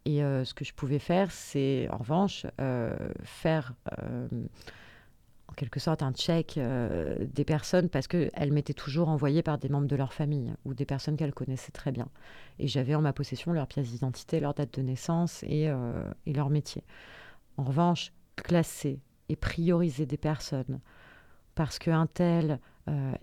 Et 0.05 0.23
euh, 0.23 0.43
ce 0.45 0.53
que 0.53 0.65
je 0.65 0.73
pouvais 0.73 0.99
faire, 0.99 1.31
c'est 1.31 1.87
en 1.89 1.97
revanche 1.97 2.45
euh, 2.59 2.95
faire 3.23 3.73
euh, 4.01 4.27
en 5.47 5.53
quelque 5.53 5.79
sorte 5.79 6.01
un 6.01 6.13
check 6.13 6.57
des 6.57 7.43
personnes 7.43 7.89
parce 7.89 8.07
qu'elles 8.07 8.53
m'étaient 8.53 8.73
toujours 8.73 9.09
envoyées 9.09 9.43
par 9.43 9.57
des 9.57 9.67
membres 9.67 9.87
de 9.87 9.95
leur 9.97 10.13
famille 10.13 10.53
ou 10.63 10.73
des 10.73 10.85
personnes 10.85 11.17
qu'elles 11.17 11.33
connaissaient 11.33 11.73
très 11.73 11.91
bien. 11.91 12.07
Et 12.57 12.67
j'avais 12.67 12.95
en 12.95 13.01
ma 13.01 13.11
possession 13.11 13.51
leur 13.51 13.67
pièce 13.67 13.89
d'identité, 13.89 14.39
leur 14.39 14.53
date 14.53 14.73
de 14.73 14.81
naissance 14.81 15.43
et, 15.43 15.69
et 16.25 16.33
leur 16.33 16.49
métier. 16.49 16.85
En 17.57 17.63
revanche, 17.63 18.13
classer 18.37 19.01
et 19.27 19.35
prioriser 19.35 20.05
des 20.05 20.15
personnes 20.15 20.79
parce 21.53 21.79
qu'un 21.79 22.07
tel 22.07 22.57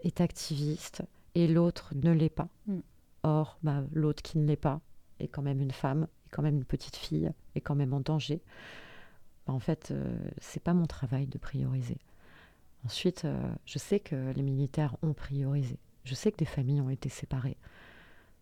est 0.04 0.20
activiste 0.20 1.02
et 1.34 1.48
l'autre 1.48 1.94
ne 1.94 2.12
l'est 2.12 2.28
pas. 2.28 2.48
Mm. 2.66 2.80
Or, 3.22 3.58
bah, 3.62 3.82
l'autre 3.94 4.22
qui 4.22 4.36
ne 4.36 4.46
l'est 4.46 4.56
pas 4.56 4.82
est 5.18 5.28
quand 5.28 5.42
même 5.42 5.60
une 5.60 5.72
femme 5.72 6.06
quand 6.30 6.42
même 6.42 6.56
une 6.56 6.64
petite 6.64 6.96
fille, 6.96 7.30
est 7.54 7.60
quand 7.60 7.74
même 7.74 7.92
en 7.92 8.00
danger. 8.00 8.40
Bah, 9.46 9.52
en 9.52 9.58
fait, 9.58 9.90
euh, 9.90 10.18
c'est 10.40 10.62
pas 10.62 10.74
mon 10.74 10.86
travail 10.86 11.26
de 11.26 11.38
prioriser. 11.38 11.98
Ensuite, 12.84 13.24
euh, 13.24 13.36
je 13.64 13.78
sais 13.78 14.00
que 14.00 14.32
les 14.32 14.42
militaires 14.42 14.96
ont 15.02 15.12
priorisé. 15.12 15.78
Je 16.04 16.14
sais 16.14 16.30
que 16.32 16.36
des 16.36 16.44
familles 16.44 16.80
ont 16.80 16.90
été 16.90 17.08
séparées. 17.08 17.56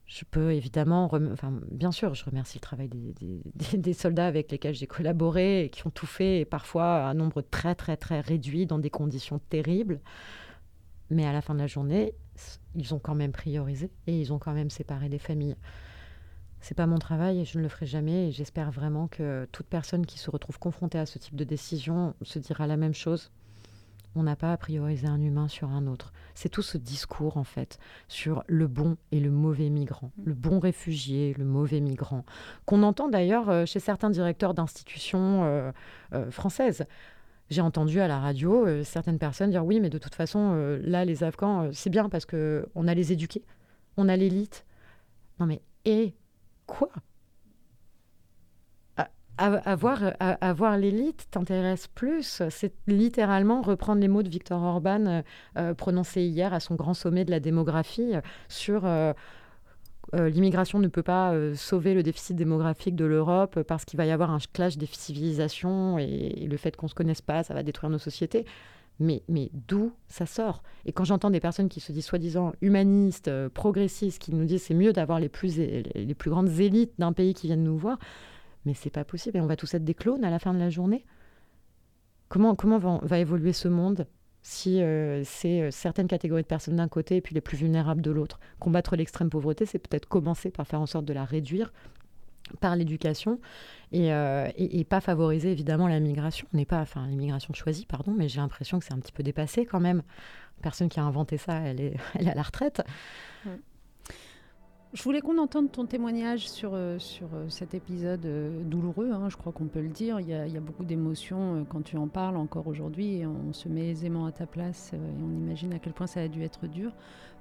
Je 0.07 0.25
peux 0.25 0.53
évidemment, 0.53 1.11
enfin, 1.33 1.53
bien 1.73 1.91
sûr, 1.91 2.15
je 2.15 2.25
remercie 2.25 2.59
le 2.59 2.61
travail 2.61 2.89
des, 3.75 3.93
soldats 3.93 4.27
avec 4.27 4.53
lesquels 4.53 4.75
j'ai 4.75 4.87
collaboré 4.87 5.65
et 5.65 5.71
qui 5.71 5.85
ont 5.85 5.91
tout 5.91 6.07
fait, 6.07 6.41
et 6.41 6.45
parfois 6.45 7.07
un 7.07 7.15
nombre 7.15 7.43
très 7.43 7.75
très 7.75 7.97
très 7.97 8.21
réduit 8.21 8.67
dans 8.67 8.79
des 8.79 8.91
conditions 8.91 9.41
terribles. 9.49 10.01
Mais 11.11 11.27
à 11.27 11.33
la 11.33 11.41
fin 11.41 11.55
de 11.55 11.61
la 11.61 11.67
journée, 11.67 12.15
ils 12.75 12.95
ont 12.95 12.99
quand 13.01 13.15
même 13.15 13.33
priorisé 13.33 13.91
et 14.07 14.21
ils 14.21 14.33
ont 14.33 14.39
quand 14.39 14.53
même 14.53 14.71
séparé 14.71 15.09
des 15.09 15.19
familles. 15.19 15.57
C'est 16.67 16.75
pas 16.75 16.89
mon 16.89 16.99
travail 16.99 17.39
et 17.39 17.45
je 17.45 17.59
ne 17.59 17.63
le 17.63 17.69
ferai 17.69 17.87
jamais. 17.87 18.27
Et 18.27 18.33
j'espère 18.33 18.73
vraiment 18.73 19.07
que 19.07 19.47
toute 19.53 19.69
personne 19.69 20.05
qui 20.05 20.19
se 20.19 20.29
retrouve 20.33 20.59
confrontée 20.59 20.99
à 20.99 21.07
ce 21.07 21.17
type 21.17 21.37
de 21.37 21.45
décision 21.45 22.15
se 22.23 22.41
dira 22.41 22.67
la 22.67 22.77
même 22.77 22.93
chose. 22.93 23.31
On 24.17 24.25
n'a 24.25 24.35
pas 24.35 24.53
à 24.53 24.57
prioriser 24.57 25.07
un 25.07 25.21
humain 25.21 25.47
sur 25.47 25.71
un 25.71 25.87
autre. 25.87 26.13
C'est 26.35 26.49
tout 26.49 26.63
ce 26.63 26.77
discours, 26.77 27.37
en 27.37 27.45
fait, 27.45 27.79
sur 28.09 28.43
le 28.49 28.67
bon 28.67 28.97
et 29.13 29.21
le 29.21 29.31
mauvais 29.31 29.69
migrant, 29.69 30.11
le 30.25 30.35
bon 30.35 30.59
réfugié, 30.59 31.37
le 31.39 31.45
mauvais 31.45 31.79
migrant, 31.79 32.25
qu'on 32.65 32.83
entend 32.83 33.07
d'ailleurs 33.07 33.49
euh, 33.49 33.65
chez 33.65 33.79
certains 33.79 34.11
directeurs 34.11 34.53
d'institutions 34.53 35.45
euh, 35.45 35.71
euh, 36.15 36.33
françaises. 36.33 36.85
J'ai 37.49 37.61
entendu 37.61 38.01
à 38.01 38.09
la 38.09 38.19
radio 38.19 38.83
certaines 38.83 39.21
personnes 39.21 39.51
dire 39.51 39.65
oui, 39.65 39.79
mais 39.79 39.89
de 39.89 39.99
toute 39.99 40.17
façon, 40.17 40.57
là, 40.83 41.05
les 41.05 41.23
Afghans, 41.23 41.71
c'est 41.73 41.91
bien 41.91 42.09
parce 42.09 42.27
qu'on 42.27 42.89
a 42.89 42.95
les 42.95 43.13
éduqués, 43.13 43.45
on 43.97 44.09
a 44.09 44.17
l'élite. 44.17 44.67
Non 45.39 45.47
mais, 45.47 45.63
et 45.85 46.17
quoi? 46.67 46.91
Avoir, 49.39 50.15
avoir 50.19 50.79
l'élite 50.79 51.27
t'intéresse 51.31 51.89
plus? 51.89 52.43
C'est 52.49 52.73
littéralement 52.87 53.61
reprendre 53.61 54.01
les 54.01 54.09
mots 54.09 54.23
de 54.23 54.31
Victor 54.31 54.63
Orban 54.63 55.05
euh, 55.07 55.23
euh, 55.59 55.75
prononcés 55.75 56.23
hier 56.23 56.55
à 56.55 56.61
son 56.61 56.75
grand 56.75 56.95
sommet 56.95 57.27
de 57.27 57.31
la 57.31 57.39
démographie 57.39 58.15
euh, 58.15 58.21
sur 58.49 58.89
l'immigration 60.15 60.79
ne 60.79 60.89
peut 60.89 61.03
pas 61.03 61.35
sauver 61.55 61.93
le 61.93 62.03
déficit 62.03 62.37
démographique 62.37 62.95
de 62.95 63.05
l'Europe 63.05 63.61
parce 63.63 63.85
qu'il 63.85 63.99
va 63.99 64.07
y 64.07 64.11
avoir 64.11 64.31
un 64.31 64.39
clash 64.53 64.79
des 64.79 64.87
civilisations 64.87 65.99
et, 65.99 66.47
le 66.49 66.57
fait 66.57 66.77
qu'on 66.77 66.87
ne 66.87 66.91
se 66.91 66.95
connaisse 66.95 67.21
pas, 67.21 67.43
ça 67.43 67.53
va 67.53 67.63
détruire 67.63 67.91
nos 67.91 67.99
sociétés. 67.99 68.47
Mais, 68.99 69.23
mais 69.29 69.51
d'où 69.69 69.93
ça 70.09 70.25
sort? 70.25 70.63
Et 70.87 70.93
quand 70.93 71.05
j'entends 71.05 71.31
des 71.31 71.41
personnes 71.41 71.69
qui 71.69 71.81
se 71.81 71.93
disent 71.93 72.07
soi-disant 72.07 72.53
humanistes, 72.63 73.29
euh, 73.29 73.49
progressistes, 73.49 74.21
qui 74.21 74.35
nous 74.35 74.47
disent 74.47 74.63
c'est 74.63 74.75
mieux 74.75 74.93
d'avoir 74.93 75.21
les 75.21 75.29
plus, 75.29 75.57
les 75.59 76.15
plus 76.15 76.31
grandes 76.31 76.49
élites 76.61 76.93
d'un 76.99 77.13
pays 77.13 77.35
qui 77.35 77.47
viennent 77.47 77.65
nous 77.65 77.77
voir, 77.77 77.99
mais 78.65 78.75
c'est 78.75 78.91
pas 78.91 79.05
possible. 79.05 79.37
Et 79.37 79.41
on 79.41 79.47
va 79.47 79.57
tous 79.57 79.75
être 79.75 79.85
des 79.85 79.95
clones 79.95 80.25
à 80.25 80.31
la 80.31 80.39
fin 80.39 80.55
de 80.55 80.59
la 80.59 80.71
journée? 80.71 81.05
Comment, 82.29 82.55
comment 82.55 82.79
va, 82.79 82.99
va 83.03 83.19
évoluer 83.19 83.53
ce 83.53 83.69
monde 83.69 84.07
si 84.43 84.81
c'est 85.25 85.71
certaines 85.71 86.07
catégories 86.07 86.43
de 86.43 86.47
personnes 86.47 86.77
d'un 86.77 86.89
côté 86.89 87.17
et 87.17 87.21
puis 87.21 87.35
les 87.35 87.41
plus 87.41 87.57
vulnérables 87.57 88.03
de 88.03 88.11
l'autre? 88.11 88.41
Combattre 88.59 88.97
l'extrême 88.97 89.29
pauvreté, 89.29 89.67
c'est 89.67 89.79
peut-être 89.79 90.09
commencer 90.09 90.51
par 90.51 90.67
faire 90.67 90.81
en 90.81 90.87
sorte 90.87 91.05
de 91.05 91.13
la 91.13 91.25
réduire 91.25 91.73
par 92.61 92.77
l'éducation 92.77 93.41
et, 93.93 94.11
et, 94.57 94.85
pas 94.85 95.01
favoriser 95.01 95.53
évidemment 95.53 95.89
la 95.89 96.01
migration. 96.01 96.47
On 96.53 96.57
n'est 96.57 96.65
pas, 96.65 96.81
enfin 96.81 97.07
l'immigration 97.07 97.55
choisie, 97.55 97.87
pardon, 97.87 98.13
mais 98.17 98.29
j'ai 98.29 98.41
l'impression 98.41 98.79
que 98.79 98.85
c'est 98.85 98.95
un 98.95 98.99
petit 98.99 99.13
peu 99.13 99.23
dépassé 99.23 99.65
quand 99.65 99.81
même. 99.81 100.03
personne 100.63 100.89
qui 100.89 101.01
a 101.01 101.05
inventé 101.05 101.39
ça, 101.39 101.61
elle 101.61 101.81
est, 101.81 101.97
elle 102.15 102.27
est 102.27 102.31
à 102.31 102.35
la 102.35 102.43
retraite. 102.43 102.83
Je 104.93 105.03
voulais 105.03 105.21
qu'on 105.21 105.39
entende 105.39 105.73
ton 105.73 105.85
témoignage 105.85 106.49
sur, 106.49 106.71
euh, 106.75 106.99
sur 106.99 107.27
euh, 107.35 107.49
cet 107.49 107.75
épisode 107.75 108.25
euh, 108.25 108.63
douloureux, 108.63 109.11
hein, 109.11 109.29
je 109.29 109.37
crois 109.37 109.53
qu'on 109.53 109.67
peut 109.67 109.81
le 109.81 109.89
dire. 109.89 110.21
Il 110.21 110.29
y 110.29 110.35
a, 110.35 110.61
beaucoup 110.61 110.85
d'émotions 110.85 111.67
quand 111.69 111.83
tu 111.83 111.97
en 111.97 112.07
parles 112.09 112.37
encore 112.37 112.67
aujourd'hui 112.67 113.23
on 113.27 113.53
se 113.53 113.69
met 113.69 113.89
aisément 113.89 114.27
à 114.27 114.33
ta 114.33 114.47
place 114.47 114.93
et 114.93 114.97
on 114.97 115.37
imagine 115.37 115.73
à 115.75 115.79
quel 115.79 115.93
point 115.93 116.07
ça 116.07 116.21
a 116.21 116.29
dû 116.29 116.43
être 116.43 116.67
dur. 116.67 116.93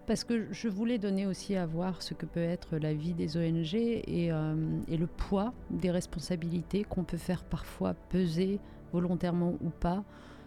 Parce 0.07 0.23
que 0.23 0.51
je 0.51 0.67
voulais 0.67 0.97
donner 0.97 1.25
aussi 1.25 1.55
à 1.55 1.65
voir 1.65 2.01
ce 2.01 2.13
que 2.13 2.25
peut 2.25 2.43
être 2.43 2.77
la 2.77 2.93
vie 2.93 3.13
des 3.13 3.37
ONG 3.37 3.73
et, 3.73 4.27
et 4.27 4.97
le 4.97 5.07
poids 5.07 5.53
des 5.71 5.89
responsabilités 5.89 6.83
qu'on 6.83 7.03
peut 7.03 7.17
faire 7.17 7.43
parfois 7.43 7.95
peser 8.09 8.59
volontairement 8.91 9.55
ou 9.61 9.69
pas 9.69 10.03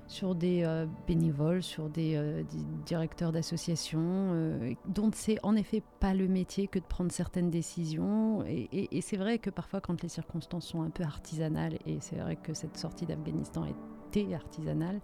sur 0.08 0.34
des 0.34 0.64
euh, 0.64 0.86
bénévoles, 1.06 1.62
sur 1.62 1.88
des, 1.90 2.16
euh, 2.16 2.42
directeurs 2.86 3.30
d'associations, 3.30 4.00
euh, 4.02 4.72
dont 4.86 5.10
c'est 5.14 5.38
en 5.42 5.54
effet 5.54 5.82
pas 6.00 6.14
le 6.14 6.26
métier 6.26 6.66
que 6.66 6.78
de 6.78 6.84
prendre 6.84 7.12
certaines 7.12 7.50
décisions. 7.50 8.42
Et, 8.46 8.88
c'est 9.02 9.18
vrai 9.18 9.38
que 9.38 9.50
parfois, 9.50 9.80
quand 9.80 10.02
les 10.02 10.08
circonstances 10.08 10.66
sont 10.66 10.82
un 10.82 10.90
peu 10.90 11.04
artisanales, 11.04 11.78
et 11.86 11.98
c'est 12.00 12.16
vrai 12.16 12.36
que 12.36 12.54
cette 12.54 12.76
sortie 12.76 13.06
d'Afghanistan 13.06 13.66
était 13.66 14.34
artisanale, 14.34 15.00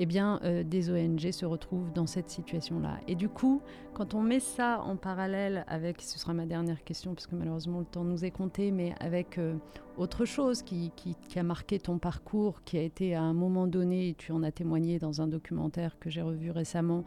eh 0.00 0.06
bien, 0.06 0.38
euh, 0.44 0.62
des 0.62 0.90
ONG 0.90 1.32
se 1.32 1.44
retrouvent 1.44 1.92
dans 1.92 2.06
cette 2.06 2.30
situation-là. 2.30 3.00
Et 3.08 3.16
du 3.16 3.28
coup, 3.28 3.60
quand 3.94 4.14
on 4.14 4.22
met 4.22 4.38
ça 4.38 4.80
en 4.82 4.96
parallèle 4.96 5.64
avec, 5.66 6.00
ce 6.00 6.20
sera 6.20 6.32
ma 6.32 6.46
dernière 6.46 6.84
question, 6.84 7.14
parce 7.14 7.26
que 7.26 7.34
malheureusement 7.34 7.80
le 7.80 7.84
temps 7.84 8.04
nous 8.04 8.24
est 8.24 8.30
compté, 8.30 8.70
mais 8.70 8.94
avec 9.00 9.38
euh, 9.38 9.56
autre 9.96 10.24
chose 10.24 10.62
qui, 10.62 10.92
a 11.34 11.42
marqué 11.42 11.80
ton 11.80 11.98
parcours, 11.98 12.62
qui 12.64 12.78
a 12.78 12.82
été 12.82 13.16
à 13.16 13.22
un 13.22 13.34
moment 13.34 13.66
donné, 13.66 14.14
tu 14.16 14.30
en 14.30 14.44
as 14.44 14.52
témoigné 14.52 15.00
dans 15.00 15.20
un 15.20 15.26
documentaire 15.26 15.98
que 15.98 16.10
j'ai 16.10 16.22
revu 16.22 16.52
récemment, 16.52 17.04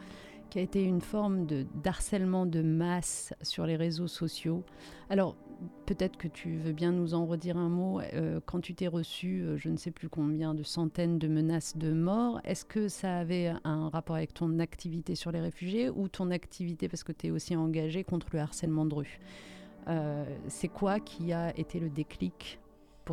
qui 0.50 0.60
a 0.60 0.62
été 0.62 0.84
une 0.84 1.00
forme 1.00 1.46
de 1.46 1.66
d'harcèlement 1.82 2.46
de 2.46 2.62
masse 2.62 3.34
sur 3.42 3.66
les 3.66 3.78
réseaux 3.78 4.08
sociaux. 4.08 4.66
Alors, 5.10 5.38
peut-être 5.86 6.17
que 6.17 6.28
tu 6.28 6.58
veux 6.58 6.71
bien 6.71 6.91
nous 6.91 7.13
en 7.13 7.26
redire 7.26 7.58
un 7.58 7.69
mot. 7.69 8.00
Euh, 8.00 8.39
quand 8.45 8.62
tu 8.62 8.74
t'es 8.74 8.88
reçu, 8.88 9.41
euh, 9.41 9.58
je 9.58 9.69
ne 9.69 9.78
sais 9.78 9.91
plus 9.91 10.10
combien 10.10 10.54
de 10.54 10.63
centaines 10.63 11.19
de 11.19 11.28
menaces 11.28 11.78
de 11.78 11.91
mort, 11.91 12.39
est-ce 12.43 12.65
que 12.65 12.88
ça 12.88 13.17
avait 13.17 13.54
un 13.63 13.89
rapport 13.89 14.15
avec 14.15 14.34
ton 14.34 14.60
activité 14.60 15.15
sur 15.15 15.32
les 15.32 15.41
réfugiés 15.41 15.89
ou 15.89 16.08
ton 16.08 16.32
activité, 16.32 16.88
parce 16.88 17.04
que 17.04 17.12
tu 17.12 17.28
es 17.28 17.32
aussi 17.32 17.56
engagé 17.56 18.04
contre 18.04 18.28
le 18.34 18.39
harcèlement 18.39 18.86
de 18.86 18.95
rue? 18.95 19.19
Euh, 19.88 20.26
C'est 20.47 20.67
quoi 20.67 21.00
qui 21.00 21.34
a 21.34 21.58
été 21.58 21.80
le 21.80 21.89
déclic? 21.89 22.60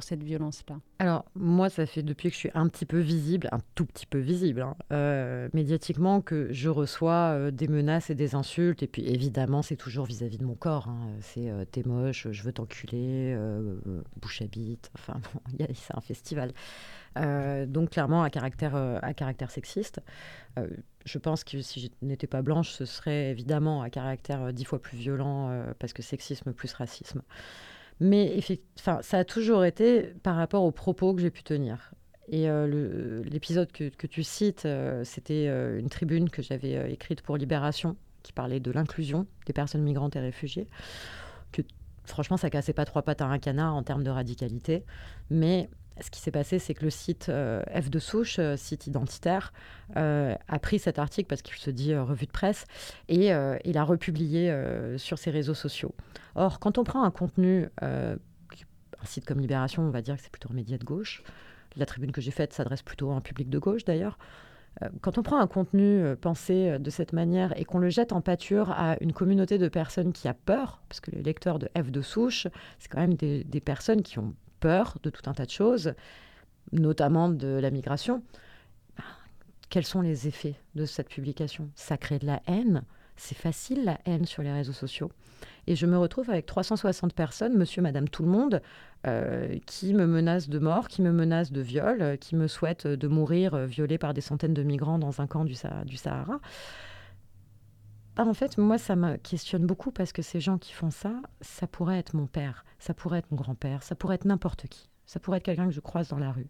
Cette 0.02 0.22
violence-là 0.22 0.76
Alors, 0.98 1.24
moi, 1.34 1.70
ça 1.70 1.86
fait 1.86 2.02
depuis 2.02 2.28
que 2.28 2.34
je 2.34 2.38
suis 2.38 2.50
un 2.54 2.68
petit 2.68 2.86
peu 2.86 2.98
visible, 2.98 3.48
un 3.52 3.60
tout 3.74 3.84
petit 3.84 4.06
peu 4.06 4.18
visible, 4.18 4.62
hein, 4.62 4.76
euh, 4.92 5.48
médiatiquement, 5.52 6.20
que 6.20 6.52
je 6.52 6.68
reçois 6.68 7.32
euh, 7.32 7.50
des 7.50 7.68
menaces 7.68 8.10
et 8.10 8.14
des 8.14 8.34
insultes. 8.34 8.82
Et 8.82 8.86
puis, 8.86 9.06
évidemment, 9.06 9.62
c'est 9.62 9.76
toujours 9.76 10.06
vis-à-vis 10.06 10.38
de 10.38 10.44
mon 10.44 10.54
corps. 10.54 10.88
Hein. 10.88 10.98
C'est 11.20 11.50
euh, 11.50 11.64
t'es 11.64 11.82
moche, 11.84 12.28
je 12.30 12.42
veux 12.42 12.52
t'enculer, 12.52 13.36
bouche 14.20 14.42
à 14.42 14.46
bite. 14.46 14.90
Enfin, 14.94 15.20
bon, 15.34 15.66
c'est 15.74 15.96
un 15.96 16.00
festival. 16.00 16.52
donc, 17.66 17.90
clairement, 17.90 18.22
à 18.22 18.30
caractère, 18.30 18.76
à 18.76 19.14
caractère 19.14 19.50
sexiste. 19.50 20.00
je 21.04 21.18
pense 21.18 21.44
que 21.44 21.60
si 21.62 21.80
je 21.80 22.06
n'étais 22.06 22.26
pas 22.26 22.42
blanche, 22.42 22.70
ce 22.70 22.84
serait 22.84 23.30
évidemment 23.30 23.82
à 23.82 23.90
caractère 23.90 24.52
dix 24.52 24.64
fois 24.64 24.80
plus 24.80 24.98
violent, 24.98 25.64
parce 25.78 25.92
que 25.92 26.02
sexisme 26.02 26.52
plus 26.52 26.72
racisme. 26.72 27.22
Mais 28.00 28.40
ça 28.76 29.00
a 29.12 29.24
toujours 29.24 29.64
été 29.64 30.14
par 30.22 30.36
rapport 30.36 30.62
aux 30.62 30.70
propos 30.70 31.14
que 31.14 31.20
j'ai 31.20 31.30
pu 31.30 31.42
tenir. 31.42 31.92
Et 32.30 32.48
euh, 32.48 33.22
l'épisode 33.24 33.72
que, 33.72 33.88
que, 33.88 34.06
tu 34.06 34.22
cites, 34.22 34.66
euh, 34.66 35.02
c'était 35.04 35.46
euh, 35.48 35.78
une 35.78 35.88
tribune 35.88 36.28
que 36.28 36.42
j'avais 36.42 36.92
écrite 36.92 37.22
pour 37.22 37.36
Libération, 37.38 37.96
qui 38.22 38.32
parlait 38.32 38.60
de 38.60 38.70
l'inclusion 38.70 39.26
des 39.46 39.54
personnes 39.54 39.82
migrantes 39.82 40.14
et 40.16 40.20
réfugiées. 40.20 40.68
Que, 41.52 41.62
franchement, 42.04 42.36
ça 42.36 42.50
cassait 42.50 42.74
pas 42.74 42.84
trois 42.84 43.02
pattes 43.02 43.22
à 43.22 43.26
un 43.26 43.38
canard 43.38 43.74
en 43.74 43.82
termes 43.82 44.04
de 44.04 44.10
radicalité. 44.10 44.84
Mais 45.30 45.70
ce 46.00 46.10
qui 46.10 46.20
s'est 46.20 46.30
passé, 46.30 46.58
c'est 46.58 46.74
que 46.74 46.84
le 46.84 46.90
site 46.90 47.30
F 47.30 47.90
de 47.90 47.98
souche, 47.98 48.40
site 48.56 48.86
identitaire, 48.86 49.52
a 49.94 50.58
pris 50.60 50.78
cet 50.78 50.98
article 50.98 51.28
parce 51.28 51.42
qu'il 51.42 51.56
se 51.56 51.70
dit 51.70 51.94
revue 51.94 52.26
de 52.26 52.32
presse 52.32 52.64
et 53.08 53.28
il 53.28 53.72
l'a 53.72 53.84
republié 53.84 54.54
sur 54.96 55.18
ses 55.18 55.30
réseaux 55.30 55.54
sociaux. 55.54 55.94
Or, 56.34 56.60
quand 56.60 56.78
on 56.78 56.84
prend 56.84 57.02
un 57.02 57.10
contenu, 57.10 57.68
un 57.80 58.16
site 59.04 59.24
comme 59.24 59.40
Libération, 59.40 59.82
on 59.82 59.90
va 59.90 60.02
dire 60.02 60.16
que 60.16 60.22
c'est 60.22 60.32
plutôt 60.32 60.50
un 60.50 60.54
média 60.54 60.78
de 60.78 60.84
gauche. 60.84 61.22
La 61.76 61.86
tribune 61.86 62.12
que 62.12 62.20
j'ai 62.20 62.30
faite 62.30 62.52
s'adresse 62.52 62.82
plutôt 62.82 63.10
à 63.10 63.14
un 63.14 63.20
public 63.20 63.48
de 63.50 63.58
gauche 63.58 63.84
d'ailleurs. 63.84 64.18
Quand 65.00 65.18
on 65.18 65.22
prend 65.24 65.40
un 65.40 65.48
contenu 65.48 66.14
pensé 66.20 66.78
de 66.78 66.90
cette 66.90 67.12
manière 67.12 67.58
et 67.58 67.64
qu'on 67.64 67.78
le 67.78 67.88
jette 67.88 68.12
en 68.12 68.20
pâture 68.20 68.70
à 68.70 68.96
une 69.00 69.12
communauté 69.12 69.58
de 69.58 69.66
personnes 69.68 70.12
qui 70.12 70.28
a 70.28 70.34
peur, 70.34 70.80
parce 70.88 71.00
que 71.00 71.10
les 71.10 71.22
lecteurs 71.22 71.58
de 71.58 71.68
F 71.76 71.90
de 71.90 72.00
souche, 72.00 72.46
c'est 72.78 72.88
quand 72.88 73.00
même 73.00 73.14
des, 73.14 73.42
des 73.42 73.60
personnes 73.60 74.02
qui 74.02 74.20
ont 74.20 74.34
peur 74.60 74.98
de 75.02 75.10
tout 75.10 75.28
un 75.28 75.34
tas 75.34 75.46
de 75.46 75.50
choses, 75.50 75.94
notamment 76.72 77.28
de 77.28 77.48
la 77.48 77.70
migration. 77.70 78.22
Ben, 78.96 79.04
quels 79.70 79.86
sont 79.86 80.00
les 80.00 80.28
effets 80.28 80.56
de 80.74 80.84
cette 80.84 81.08
publication? 81.08 81.70
Ça 81.74 81.96
crée 81.96 82.18
de 82.18 82.26
la 82.26 82.42
haine. 82.46 82.82
C'est 83.16 83.36
facile 83.36 83.84
la 83.84 83.98
haine 84.04 84.26
sur 84.26 84.42
les 84.42 84.52
réseaux 84.52 84.72
sociaux. 84.72 85.10
Et 85.66 85.76
je 85.76 85.86
me 85.86 85.98
retrouve 85.98 86.30
avec 86.30 86.46
360 86.46 87.12
personnes, 87.12 87.56
monsieur, 87.56 87.82
madame, 87.82 88.08
tout 88.08 88.22
le 88.22 88.28
monde, 88.28 88.62
euh, 89.06 89.58
qui 89.66 89.92
me 89.92 90.06
menacent 90.06 90.48
de 90.48 90.58
mort, 90.58 90.88
qui 90.88 91.02
me 91.02 91.12
menacent 91.12 91.52
de 91.52 91.60
viol, 91.60 92.00
euh, 92.00 92.16
qui 92.16 92.36
me 92.36 92.46
souhaitent 92.46 92.86
de 92.86 93.08
mourir 93.08 93.54
euh, 93.54 93.66
violés 93.66 93.98
par 93.98 94.14
des 94.14 94.20
centaines 94.20 94.54
de 94.54 94.62
migrants 94.62 94.98
dans 94.98 95.20
un 95.20 95.26
camp 95.26 95.44
du 95.44 95.54
Sahara. 95.54 96.40
Ben, 98.18 98.26
en 98.26 98.34
fait, 98.34 98.58
moi, 98.58 98.78
ça 98.78 98.96
me 98.96 99.16
questionne 99.16 99.64
beaucoup 99.64 99.92
parce 99.92 100.12
que 100.12 100.22
ces 100.22 100.40
gens 100.40 100.58
qui 100.58 100.72
font 100.72 100.90
ça, 100.90 101.12
ça 101.40 101.68
pourrait 101.68 102.00
être 102.00 102.14
mon 102.14 102.26
père, 102.26 102.64
ça 102.80 102.92
pourrait 102.92 103.20
être 103.20 103.30
mon 103.30 103.36
grand-père, 103.36 103.84
ça 103.84 103.94
pourrait 103.94 104.16
être 104.16 104.24
n'importe 104.24 104.66
qui. 104.66 104.90
Ça 105.06 105.20
pourrait 105.20 105.38
être 105.38 105.44
quelqu'un 105.44 105.66
que 105.66 105.72
je 105.72 105.80
croise 105.80 106.08
dans 106.08 106.18
la 106.18 106.32
rue. 106.32 106.48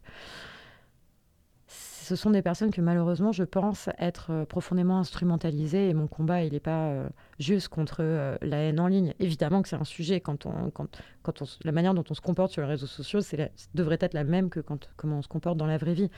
Ce 1.66 2.16
sont 2.16 2.30
des 2.30 2.40
personnes 2.40 2.70
que 2.70 2.80
malheureusement 2.80 3.32
je 3.32 3.44
pense 3.44 3.90
être 3.98 4.30
euh, 4.30 4.44
profondément 4.46 4.98
instrumentalisées 4.98 5.90
et 5.90 5.94
mon 5.94 6.06
combat 6.06 6.42
il 6.42 6.54
n'est 6.54 6.60
pas 6.60 6.88
euh, 6.88 7.08
juste 7.38 7.68
contre 7.68 7.98
euh, 8.00 8.38
la 8.40 8.56
haine 8.56 8.80
en 8.80 8.86
ligne. 8.86 9.12
Évidemment 9.18 9.60
que 9.60 9.68
c'est 9.68 9.76
un 9.76 9.84
sujet 9.84 10.20
quand 10.22 10.46
on, 10.46 10.70
quand, 10.70 11.02
quand 11.22 11.42
on, 11.42 11.44
la 11.64 11.72
manière 11.72 11.92
dont 11.92 12.04
on 12.08 12.14
se 12.14 12.22
comporte 12.22 12.50
sur 12.50 12.62
les 12.62 12.68
réseaux 12.68 12.86
sociaux 12.86 13.20
c'est 13.20 13.52
devrait 13.74 13.98
être 14.00 14.14
la 14.14 14.24
même 14.24 14.48
que 14.48 14.60
quand, 14.60 14.88
comment 14.96 15.18
on 15.18 15.22
se 15.22 15.28
comporte 15.28 15.58
dans 15.58 15.66
la 15.66 15.76
vraie 15.76 15.92
vie. 15.92 16.10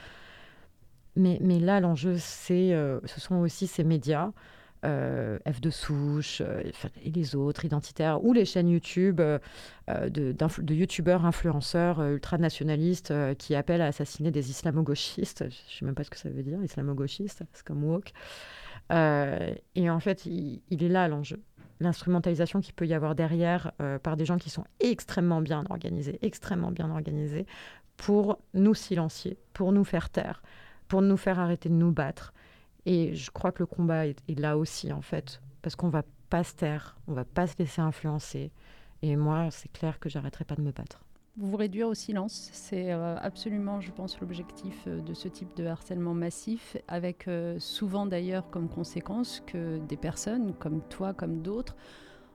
Mais, 1.16 1.38
mais 1.42 1.58
là 1.58 1.80
l'enjeu 1.80 2.14
c'est 2.18 2.70
ce 3.04 3.20
sont 3.20 3.38
aussi 3.38 3.66
ces 3.66 3.82
médias 3.82 4.30
euh, 4.84 5.38
F 5.50 5.60
de 5.60 5.68
souche 5.68 6.40
euh, 6.40 6.62
et 7.04 7.10
les 7.10 7.36
autres 7.36 7.66
identitaires, 7.66 8.24
ou 8.24 8.32
les 8.32 8.46
chaînes 8.46 8.68
YouTube 8.68 9.20
euh, 9.20 9.38
de, 9.88 10.32
de 10.32 10.74
youtubeurs 10.74 11.26
influenceurs 11.26 12.00
ultranationalistes 12.02 13.12
qui 13.36 13.54
appellent 13.54 13.82
à 13.82 13.86
assassiner 13.86 14.30
des 14.30 14.50
islamo-gauchistes. 14.50 15.40
Je 15.40 15.44
ne 15.44 15.50
sais 15.50 15.84
même 15.84 15.94
pas 15.94 16.04
ce 16.04 16.10
que 16.10 16.18
ça 16.18 16.30
veut 16.30 16.42
dire, 16.42 16.62
islamo-gauchiste, 16.62 17.42
c'est 17.52 17.64
comme 17.64 17.84
woke. 17.84 18.12
et 18.90 19.90
en 19.90 20.00
fait, 20.00 20.24
il, 20.26 20.62
est 20.70 20.88
là 20.88 21.08
l'enjeu. 21.08 21.42
L'instrumentalisation 21.80 22.60
qu'il 22.60 22.74
peut 22.74 22.86
y 22.86 22.94
avoir 22.94 23.14
derrière 23.14 23.72
par 24.02 24.16
des 24.16 24.24
gens 24.24 24.38
qui 24.38 24.50
sont 24.50 24.64
extrêmement 24.80 25.40
bien 25.40 25.64
organisés, 25.70 26.18
extrêmement 26.22 26.70
bien 26.70 26.90
organisés, 26.90 27.46
pour 27.96 28.38
nous 28.54 28.74
silencier, 28.74 29.36
pour 29.52 29.72
nous 29.72 29.84
faire 29.84 30.08
taire, 30.08 30.42
pour 30.88 31.02
nous 31.02 31.16
faire 31.16 31.38
arrêter 31.38 31.68
de 31.68 31.74
nous 31.74 31.92
battre, 31.92 32.32
et 32.86 33.14
je 33.14 33.30
crois 33.30 33.52
que 33.52 33.60
le 33.60 33.66
combat 33.66 34.06
est, 34.06 34.38
là 34.38 34.56
aussi, 34.56 34.92
en 34.92 35.02
fait, 35.02 35.40
parce 35.62 35.76
qu'on 35.76 35.88
va 35.88 36.02
pas 36.28 36.44
se 36.44 36.54
taire, 36.54 36.96
on 37.06 37.12
va 37.12 37.24
pas 37.24 37.46
se 37.46 37.54
laisser 37.58 37.80
influencer. 37.80 38.50
Et 39.02 39.16
moi, 39.16 39.48
c'est 39.50 39.70
clair 39.72 39.98
que 39.98 40.08
j'arrêterai 40.08 40.44
pas 40.44 40.54
de 40.54 40.62
me 40.62 40.72
battre. 40.72 41.04
Vous 41.36 41.56
réduire 41.56 41.88
au 41.88 41.94
silence, 41.94 42.50
c'est 42.52 42.92
euh, 42.92 43.16
absolument, 43.16 43.80
je 43.80 43.92
pense, 43.92 44.20
l'objectif 44.20 44.84
euh, 44.86 45.00
de 45.00 45.14
ce 45.14 45.28
type 45.28 45.56
de 45.56 45.64
harcèlement 45.64 46.12
massif, 46.12 46.76
avec 46.88 47.28
euh, 47.28 47.58
souvent 47.58 48.04
d'ailleurs 48.04 48.50
comme 48.50 48.68
conséquence 48.68 49.42
que 49.46 49.78
des 49.78 49.96
personnes 49.96 50.54
comme 50.54 50.82
toi, 50.82 51.14
comme 51.14 51.40
d'autres, 51.40 51.76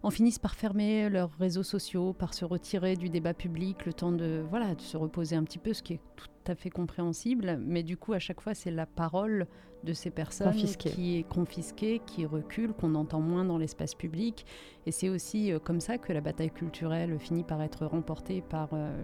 en 0.06 0.12
finissent 0.12 0.38
par 0.38 0.54
fermer 0.54 1.10
leurs 1.10 1.32
réseaux 1.40 1.64
sociaux, 1.64 2.14
par 2.14 2.36
se 2.36 2.46
retirer 2.46 2.96
du 2.96 3.10
débat 3.10 3.34
public, 3.34 3.88
le 3.88 3.94
temps 3.94 4.12
de, 4.12 4.46
voilà, 4.52 4.76
de 4.76 4.82
se 4.82 4.98
reposer 4.98 5.36
un 5.36 5.44
petit 5.44 5.58
peu, 5.58 5.74
ce 5.74 5.82
qui 5.82 5.94
est 5.94 6.00
tout 6.16 6.28
à 6.46 6.54
fait 6.54 6.70
compréhensible. 6.70 7.58
Mais 7.66 7.82
du 7.82 7.98
coup, 7.98 8.14
à 8.14 8.20
chaque 8.20 8.40
fois, 8.40 8.54
c'est 8.54 8.70
la 8.70 8.86
parole 8.86 9.48
de 9.84 9.94
ces 9.94 10.12
personnes 10.12 10.54
qui 10.54 11.18
est 11.18 11.24
confisquée, 11.24 12.02
qui 12.06 12.28
recule, 12.28 12.74
qu'on 12.74 12.94
entend 12.94 13.20
moins 13.20 13.46
dans 13.46 13.58
l'espace 13.58 13.96
public. 13.96 14.46
Et 14.86 14.92
c'est 14.92 15.10
aussi 15.10 15.52
euh, 15.52 15.58
comme 15.58 15.82
ça 15.82 15.98
que 15.98 16.14
la 16.14 16.22
bataille 16.22 16.52
culturelle 16.52 17.18
finit 17.18 17.44
par 17.44 17.64
être 17.64 17.88
remportée 17.88 18.44
par 18.44 18.70
euh, 18.74 18.96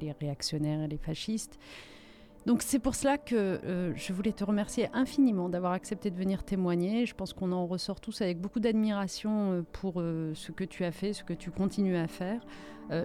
les 0.00 0.10
réactionnaires 0.10 0.82
et 0.82 0.88
les 0.88 0.98
fascistes. 0.98 1.56
Donc 2.46 2.62
c'est 2.62 2.78
pour 2.78 2.94
cela 2.94 3.18
que 3.18 3.34
euh, 3.34 3.92
je 3.94 4.12
voulais 4.12 4.32
te 4.32 4.44
remercier 4.44 4.88
infiniment 4.92 5.48
d'avoir 5.48 5.72
accepté 5.72 6.10
de 6.10 6.16
venir 6.16 6.44
témoigner. 6.44 7.04
Je 7.04 7.14
pense 7.14 7.32
qu'on 7.32 7.52
en 7.52 7.66
ressort 7.66 8.00
tous 8.00 8.22
avec 8.22 8.40
beaucoup 8.40 8.60
d'admiration 8.60 9.52
euh, 9.52 9.62
pour 9.72 9.94
euh, 10.00 10.32
ce 10.34 10.52
que 10.52 10.64
tu 10.64 10.84
as 10.84 10.92
fait, 10.92 11.12
ce 11.12 11.24
que 11.24 11.34
tu 11.34 11.50
continues 11.50 11.96
à 11.96 12.08
faire. 12.08 12.40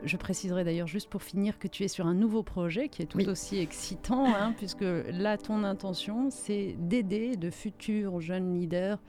je 0.06 0.16
préciserai 0.16 0.64
d'ailleurs 0.64 0.88
juste 0.88 1.10
pour 1.10 1.24
finir 1.24 1.60
que 1.60 1.68
tu 1.68 1.84
es 1.84 1.90
sur 1.90 2.08
un 2.08 2.14
nouveau 2.14 2.42
projet 2.42 2.88
qui 2.88 3.02
est 3.02 3.06
tout 3.06 3.28
aussi 3.28 3.58
excitant, 3.58 4.26
hein, 4.34 4.54
puisque 4.58 4.86
là 5.12 5.38
ton 5.38 5.66
intention 5.66 6.30
c'est 6.30 6.76
d'aider 6.80 7.36
de 7.36 7.50
futurs 7.50 8.22
jeunes 8.22 8.54
leaders 8.54 9.00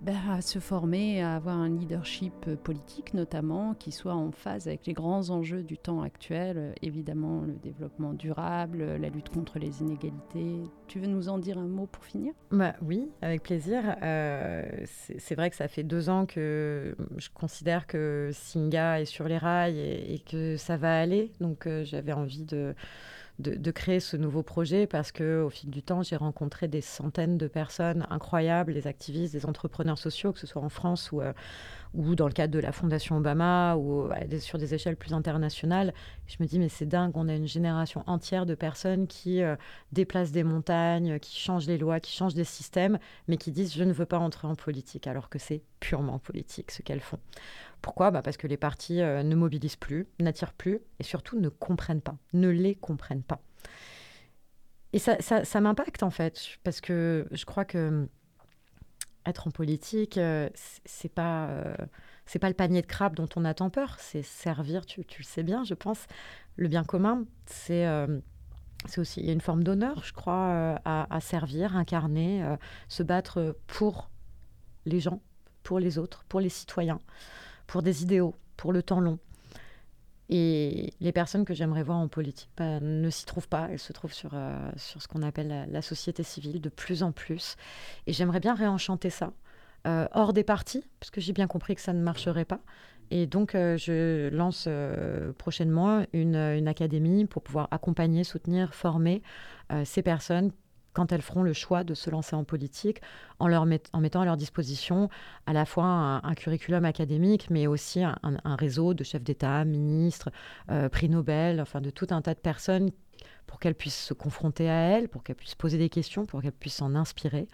ben, 0.00 0.16
à 0.30 0.40
se 0.40 0.60
former, 0.60 1.22
à 1.22 1.34
avoir 1.34 1.56
un 1.56 1.68
leadership 1.68 2.32
euh, 2.46 2.56
politique 2.56 3.14
notamment 3.14 3.74
qui 3.74 3.90
soit 3.90 4.14
en 4.14 4.30
phase 4.30 4.68
avec 4.68 4.86
les 4.86 4.92
grands 4.92 5.30
enjeux 5.30 5.62
du 5.62 5.76
temps 5.76 6.02
actuel, 6.02 6.56
euh, 6.56 6.72
évidemment 6.82 7.42
le 7.42 7.54
développement 7.54 8.12
durable, 8.12 8.78
euh, 8.80 8.98
la 8.98 9.08
lutte 9.08 9.28
contre 9.28 9.58
les 9.58 9.80
inégalités. 9.80 10.62
Tu 10.86 11.00
veux 11.00 11.08
nous 11.08 11.28
en 11.28 11.38
dire 11.38 11.58
un 11.58 11.66
mot 11.66 11.86
pour 11.86 12.04
finir? 12.04 12.32
Bah, 12.52 12.74
Oui, 12.80 13.08
avec 13.22 13.42
plaisir. 13.42 13.96
c'est 14.00 15.34
vrai 15.34 15.50
que 15.50 15.56
ça 15.56 15.68
fait 15.68 15.82
deux 15.82 16.08
ans 16.08 16.26
que 16.26 16.96
je 17.16 17.28
considère 17.34 17.86
que 17.86 18.30
Singa 18.32 19.00
est 19.00 19.04
sur 19.04 19.26
les 19.26 19.38
rails 19.38 19.78
et 19.80 20.22
que 20.30 20.56
ça 20.56 20.76
va 20.76 20.98
aller, 21.00 21.32
donc 21.40 21.68
j'avais 21.82 22.12
envie 22.12 22.44
de 22.44 22.74
de, 23.38 23.70
créer 23.70 24.00
ce 24.00 24.16
nouveau 24.16 24.42
projet 24.42 24.86
parce 24.86 25.12
que 25.12 25.42
au 25.42 25.50
fil 25.50 25.70
du 25.70 25.82
temps, 25.82 26.02
j'ai 26.02 26.16
rencontré 26.16 26.66
des 26.66 26.80
centaines 26.80 27.38
de 27.38 27.46
personnes 27.46 28.06
incroyables, 28.10 28.74
des 28.74 28.86
activistes, 28.86 29.32
des 29.32 29.46
entrepreneurs 29.46 29.98
sociaux, 29.98 30.32
que 30.32 30.40
ce 30.40 30.46
soit 30.46 30.62
en 30.62 30.68
France 30.68 31.12
ou, 31.12 31.20
euh, 31.20 31.32
ou 31.94 32.14
dans 32.16 32.26
le 32.26 32.32
cadre 32.32 32.52
de 32.52 32.58
la 32.58 32.72
Fondation 32.72 33.16
Obama 33.16 33.76
ou 33.76 34.08
sur 34.40 34.58
des 34.58 34.74
échelles 34.74 34.96
plus 34.96 35.12
internationales. 35.12 35.94
Je 36.26 36.36
me 36.40 36.46
dis, 36.46 36.58
mais 36.58 36.68
c'est 36.68 36.86
dingue, 36.86 37.12
on 37.14 37.28
a 37.28 37.34
une 37.34 37.46
génération 37.46 38.02
entière 38.06 38.44
de 38.44 38.54
personnes 38.54 39.06
qui 39.06 39.42
euh, 39.42 39.54
déplacent 39.92 40.32
des 40.32 40.44
montagnes, 40.44 41.18
qui 41.20 41.38
changent 41.38 41.66
les 41.66 41.78
lois, 41.78 42.00
qui 42.00 42.16
changent 42.16 42.34
des 42.34 42.44
systèmes, 42.44 42.98
mais 43.28 43.36
qui 43.36 43.52
disent, 43.52 43.74
je 43.74 43.84
ne 43.84 43.92
veux 43.92 44.06
pas 44.06 44.18
entrer 44.18 44.48
en 44.48 44.56
politique, 44.56 45.06
alors 45.06 45.28
que 45.28 45.38
c'est 45.38 45.62
purement 45.80 46.18
politique 46.18 46.72
ce 46.72 46.82
qu'elles 46.82 47.00
font. 47.00 47.20
Pourquoi 47.82 48.10
bah 48.10 48.22
Parce 48.22 48.36
que 48.36 48.46
les 48.46 48.56
partis 48.56 49.00
euh, 49.00 49.22
ne 49.22 49.34
mobilisent 49.34 49.76
plus, 49.76 50.08
n'attirent 50.20 50.52
plus 50.52 50.80
et 50.98 51.02
surtout 51.02 51.38
ne 51.38 51.48
comprennent 51.48 52.00
pas, 52.00 52.16
ne 52.32 52.48
les 52.48 52.74
comprennent 52.74 53.22
pas. 53.22 53.40
Et 54.92 54.98
ça, 54.98 55.20
ça, 55.20 55.60
m'impacte 55.60 56.02
en 56.02 56.10
fait, 56.10 56.58
parce 56.64 56.80
que 56.80 57.26
je 57.30 57.44
crois 57.44 57.66
que 57.66 58.08
être 59.26 59.46
en 59.46 59.50
politique, 59.50 60.16
euh, 60.16 60.48
c'est 60.86 61.12
pas 61.12 61.48
euh, 61.48 61.76
c'est 62.24 62.38
pas 62.38 62.48
le 62.48 62.54
panier 62.54 62.80
de 62.80 62.86
crabes 62.86 63.14
dont 63.14 63.28
on 63.36 63.44
attend 63.44 63.68
peur, 63.68 63.96
c'est 63.98 64.22
servir, 64.22 64.86
tu, 64.86 65.00
le 65.00 65.24
sais 65.24 65.42
bien, 65.42 65.62
je 65.64 65.74
pense, 65.74 66.06
le 66.56 66.68
bien 66.68 66.84
commun. 66.84 67.24
C'est 67.44 67.86
aussi 68.96 69.28
a 69.28 69.32
une 69.32 69.40
forme 69.40 69.62
d'honneur, 69.62 70.02
je 70.04 70.14
crois, 70.14 70.80
à, 70.84 71.14
à, 71.14 71.20
servir, 71.20 71.76
incarner, 71.76 72.44
se 72.88 73.02
battre 73.02 73.56
pour 73.66 74.10
les 74.86 75.00
gens, 75.00 75.20
pour 75.62 75.80
les 75.80 75.98
autres, 75.98 76.24
pour 76.28 76.40
les 76.40 76.48
citoyens 76.48 77.00
pour 77.68 77.82
des 77.82 78.02
idéaux, 78.02 78.34
pour 78.56 78.72
le 78.72 78.82
temps 78.82 78.98
long. 78.98 79.20
Et 80.30 80.92
les 81.00 81.12
personnes 81.12 81.44
que 81.44 81.54
j'aimerais 81.54 81.82
voir 81.82 81.98
en 81.98 82.08
politique 82.08 82.50
bah, 82.56 82.80
ne 82.80 83.08
s'y 83.08 83.24
trouvent 83.24 83.48
pas. 83.48 83.68
Elles 83.70 83.78
se 83.78 83.92
trouvent 83.92 84.12
sur, 84.12 84.30
euh, 84.34 84.70
sur 84.76 85.00
ce 85.00 85.08
qu'on 85.08 85.22
appelle 85.22 85.68
la, 85.70 85.82
société 85.82 86.22
civile 86.22 86.60
de 86.60 86.68
plus 86.68 87.02
en 87.02 87.12
plus. 87.12 87.56
Et 88.06 88.12
j'aimerais 88.12 88.40
bien 88.40 88.54
réenchanter 88.54 89.10
ça, 89.10 89.32
euh, 89.86 90.06
hors 90.12 90.32
des 90.32 90.44
partis, 90.44 90.84
parce 91.00 91.10
que 91.10 91.20
j'ai 91.20 91.32
bien 91.32 91.46
compris 91.46 91.76
que 91.76 91.80
ça 91.80 91.92
ne 91.94 92.02
marcherait 92.02 92.44
pas. 92.44 92.60
Et 93.10 93.26
donc, 93.26 93.54
euh, 93.54 93.78
je 93.78 94.28
lance 94.28 94.68
prochainement 95.38 96.04
une, 96.12 96.36
une, 96.36 96.68
académie 96.68 97.24
pour 97.24 97.42
pouvoir 97.42 97.68
accompagner, 97.70 98.22
soutenir, 98.22 98.74
former 98.74 99.22
ces 99.84 100.02
personnes 100.02 100.50
quand 100.98 101.12
elles 101.12 101.22
feront 101.22 101.44
le 101.44 101.52
choix 101.52 101.84
de 101.84 101.94
se 101.94 102.10
lancer 102.10 102.34
en 102.34 102.42
politique, 102.42 103.00
en, 103.38 103.46
leur 103.46 103.66
mettant 103.66 104.20
à 104.20 104.24
leur 104.24 104.36
disposition 104.36 105.08
à 105.46 105.52
la 105.52 105.64
fois 105.64 105.84
un, 105.84 106.34
curriculum 106.34 106.84
académique, 106.84 107.50
mais 107.50 107.68
aussi 107.68 108.02
un, 108.02 108.18
réseau 108.56 108.94
de 108.94 109.04
chefs 109.04 109.22
d'État, 109.22 109.64
ministres, 109.64 110.30
euh, 110.72 110.88
prix 110.88 111.08
Nobel, 111.08 111.60
enfin 111.60 111.80
de 111.80 111.90
tout 111.90 112.08
un 112.10 112.20
tas 112.20 112.34
de 112.34 112.40
personnes 112.40 112.90
pour 113.46 113.60
qu'elles 113.60 113.76
puissent 113.76 114.06
se 114.06 114.12
confronter 114.12 114.68
à 114.68 114.74
elles, 114.74 115.08
pour 115.08 115.22
qu'elles 115.22 115.36
puissent 115.36 115.54
poser 115.54 115.78
des 115.78 115.88
questions, 115.88 116.26
pour 116.26 116.42
qu'elles 116.42 116.50
puissent 116.50 116.78
s'en 116.78 116.96
inspirer. 116.96 117.46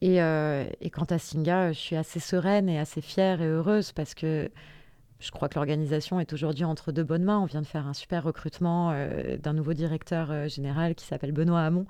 Et, 0.00 0.20
euh, 0.20 0.66
et, 0.80 0.90
quant 0.90 1.04
à 1.04 1.18
Singa, 1.18 1.70
je 1.70 1.78
suis 1.78 1.94
assez 1.94 2.18
sereine 2.18 2.68
et 2.68 2.80
assez 2.80 3.00
fière 3.00 3.40
et 3.42 3.46
heureuse 3.46 3.92
parce 3.92 4.14
que 4.14 4.50
je 5.20 5.30
crois 5.30 5.48
que 5.48 5.54
l'organisation 5.54 6.20
est 6.20 6.32
aujourd'hui 6.32 6.64
entre 6.64 6.92
deux 6.92 7.04
bonnes 7.04 7.24
mains. 7.24 7.40
On 7.40 7.46
vient 7.46 7.62
de 7.62 7.66
faire 7.66 7.86
un 7.86 7.94
super 7.94 8.24
recrutement 8.24 8.90
euh, 8.92 9.36
d'un 9.38 9.52
nouveau 9.52 9.72
directeur 9.72 10.30
euh, 10.30 10.48
général 10.48 10.94
qui 10.94 11.06
s'appelle 11.06 11.32
Benoît 11.32 11.62
Hamon. 11.62 11.86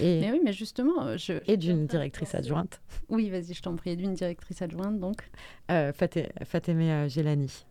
Et, 0.00 0.20
mais 0.20 0.32
oui, 0.32 0.40
mais 0.42 0.52
justement, 0.52 1.16
je, 1.16 1.34
et 1.46 1.56
d'une 1.56 1.86
directrice 1.86 2.34
adjointe. 2.34 2.80
Oui, 3.08 3.30
vas-y, 3.30 3.54
je 3.54 3.62
t'en 3.62 3.76
prie, 3.76 3.90
et 3.90 3.96
d'une 3.96 4.14
directrice 4.14 4.62
adjointe 4.62 4.98
donc. 4.98 5.30
Euh, 5.70 5.92
Fatemé 5.92 7.08
Gelani. 7.08 7.64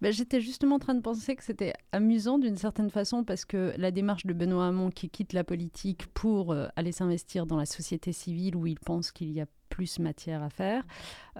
Ben, 0.00 0.12
j'étais 0.12 0.40
justement 0.40 0.76
en 0.76 0.78
train 0.78 0.94
de 0.94 1.00
penser 1.00 1.34
que 1.34 1.42
c'était 1.42 1.72
amusant 1.92 2.38
d'une 2.38 2.56
certaine 2.56 2.90
façon 2.90 3.24
parce 3.24 3.44
que 3.44 3.72
la 3.76 3.90
démarche 3.90 4.26
de 4.26 4.32
Benoît 4.32 4.66
Hamon 4.66 4.90
qui 4.90 5.08
quitte 5.08 5.32
la 5.32 5.44
politique 5.44 6.06
pour 6.14 6.54
aller 6.76 6.92
s'investir 6.92 7.46
dans 7.46 7.56
la 7.56 7.66
société 7.66 8.12
civile 8.12 8.54
où 8.56 8.66
il 8.66 8.78
pense 8.78 9.10
qu'il 9.10 9.32
y 9.32 9.40
a 9.40 9.46
plus 9.68 9.98
matière 9.98 10.42
à 10.42 10.50
faire. 10.50 10.82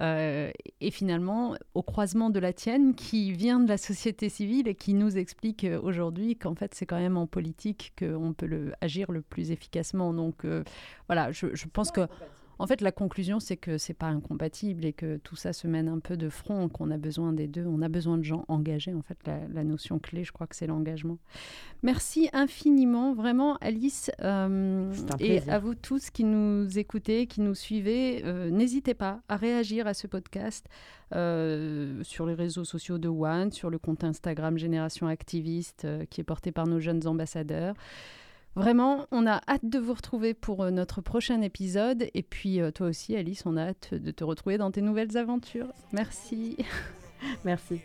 Euh, 0.00 0.50
et 0.80 0.90
finalement, 0.90 1.56
au 1.74 1.82
croisement 1.82 2.30
de 2.30 2.38
la 2.38 2.52
tienne, 2.52 2.94
qui 2.94 3.32
vient 3.32 3.60
de 3.60 3.68
la 3.68 3.78
société 3.78 4.28
civile 4.28 4.68
et 4.68 4.74
qui 4.74 4.94
nous 4.94 5.16
explique 5.18 5.64
euh, 5.64 5.80
aujourd'hui 5.82 6.36
qu'en 6.36 6.54
fait, 6.54 6.74
c'est 6.74 6.86
quand 6.86 6.98
même 6.98 7.16
en 7.16 7.26
politique 7.26 7.94
qu'on 7.98 8.32
peut 8.32 8.46
le, 8.46 8.72
agir 8.80 9.10
le 9.10 9.22
plus 9.22 9.50
efficacement. 9.50 10.12
Donc 10.12 10.44
euh, 10.44 10.62
voilà, 11.08 11.32
je, 11.32 11.54
je 11.54 11.66
pense 11.66 11.90
que 11.90 12.02
en 12.58 12.66
fait, 12.66 12.80
la 12.80 12.90
conclusion, 12.90 13.38
c'est 13.38 13.56
que 13.56 13.78
c'est 13.78 13.94
pas 13.94 14.06
incompatible 14.06 14.84
et 14.84 14.92
que 14.92 15.18
tout 15.18 15.36
ça 15.36 15.52
se 15.52 15.68
mène 15.68 15.88
un 15.88 16.00
peu 16.00 16.16
de 16.16 16.28
front, 16.28 16.68
qu'on 16.68 16.90
a 16.90 16.96
besoin 16.96 17.32
des 17.32 17.46
deux. 17.46 17.64
On 17.64 17.82
a 17.82 17.88
besoin 17.88 18.18
de 18.18 18.24
gens 18.24 18.44
engagés. 18.48 18.92
En 18.94 19.02
fait, 19.02 19.18
la, 19.26 19.64
notion 19.64 19.98
clé, 19.98 20.24
je 20.24 20.32
crois 20.32 20.46
que 20.46 20.56
c'est 20.56 20.66
l'engagement. 20.66 21.18
Merci 21.82 22.28
infiniment, 22.32 23.14
vraiment, 23.14 23.56
Alice. 23.58 24.10
Euh, 24.22 24.92
et 25.20 25.40
à 25.48 25.60
vous 25.60 25.74
tous 25.76 26.10
qui 26.10 26.24
nous 26.24 26.78
écoutez, 26.78 27.26
qui 27.26 27.40
nous 27.40 27.54
suivez, 27.54 28.22
euh, 28.24 28.50
n'hésitez 28.50 28.94
pas 28.94 29.20
à 29.28 29.36
réagir 29.36 29.86
à 29.86 29.94
ce 29.94 30.08
podcast 30.08 30.66
euh, 31.14 32.02
sur 32.02 32.26
les 32.26 32.34
réseaux 32.34 32.64
sociaux 32.64 32.98
de 32.98 33.08
One, 33.08 33.52
sur 33.52 33.70
le 33.70 33.78
compte 33.78 34.02
Instagram 34.02 34.58
Génération 34.58 35.06
Activiste 35.06 35.86
qui 36.10 36.20
est 36.20 36.24
porté 36.24 36.50
par 36.50 36.66
nos 36.66 36.80
jeunes 36.80 37.06
ambassadeurs. 37.06 37.74
Vraiment, 38.58 39.06
on 39.12 39.24
a 39.24 39.40
hâte 39.48 39.64
de 39.64 39.78
vous 39.78 39.94
retrouver 39.94 40.34
pour 40.34 40.64
euh, 40.64 40.70
notre 40.70 41.00
prochain 41.00 41.42
épisode. 41.42 42.08
Et 42.12 42.24
puis, 42.24 42.60
euh, 42.60 42.72
toi 42.72 42.88
aussi, 42.88 43.14
Alice, 43.14 43.44
on 43.46 43.56
a 43.56 43.68
hâte 43.68 43.94
de 43.94 44.10
te 44.10 44.24
retrouver 44.24 44.58
dans 44.58 44.72
tes 44.72 44.82
nouvelles 44.82 45.16
aventures. 45.16 45.68
Merci. 45.92 46.56
Merci. 47.44 47.80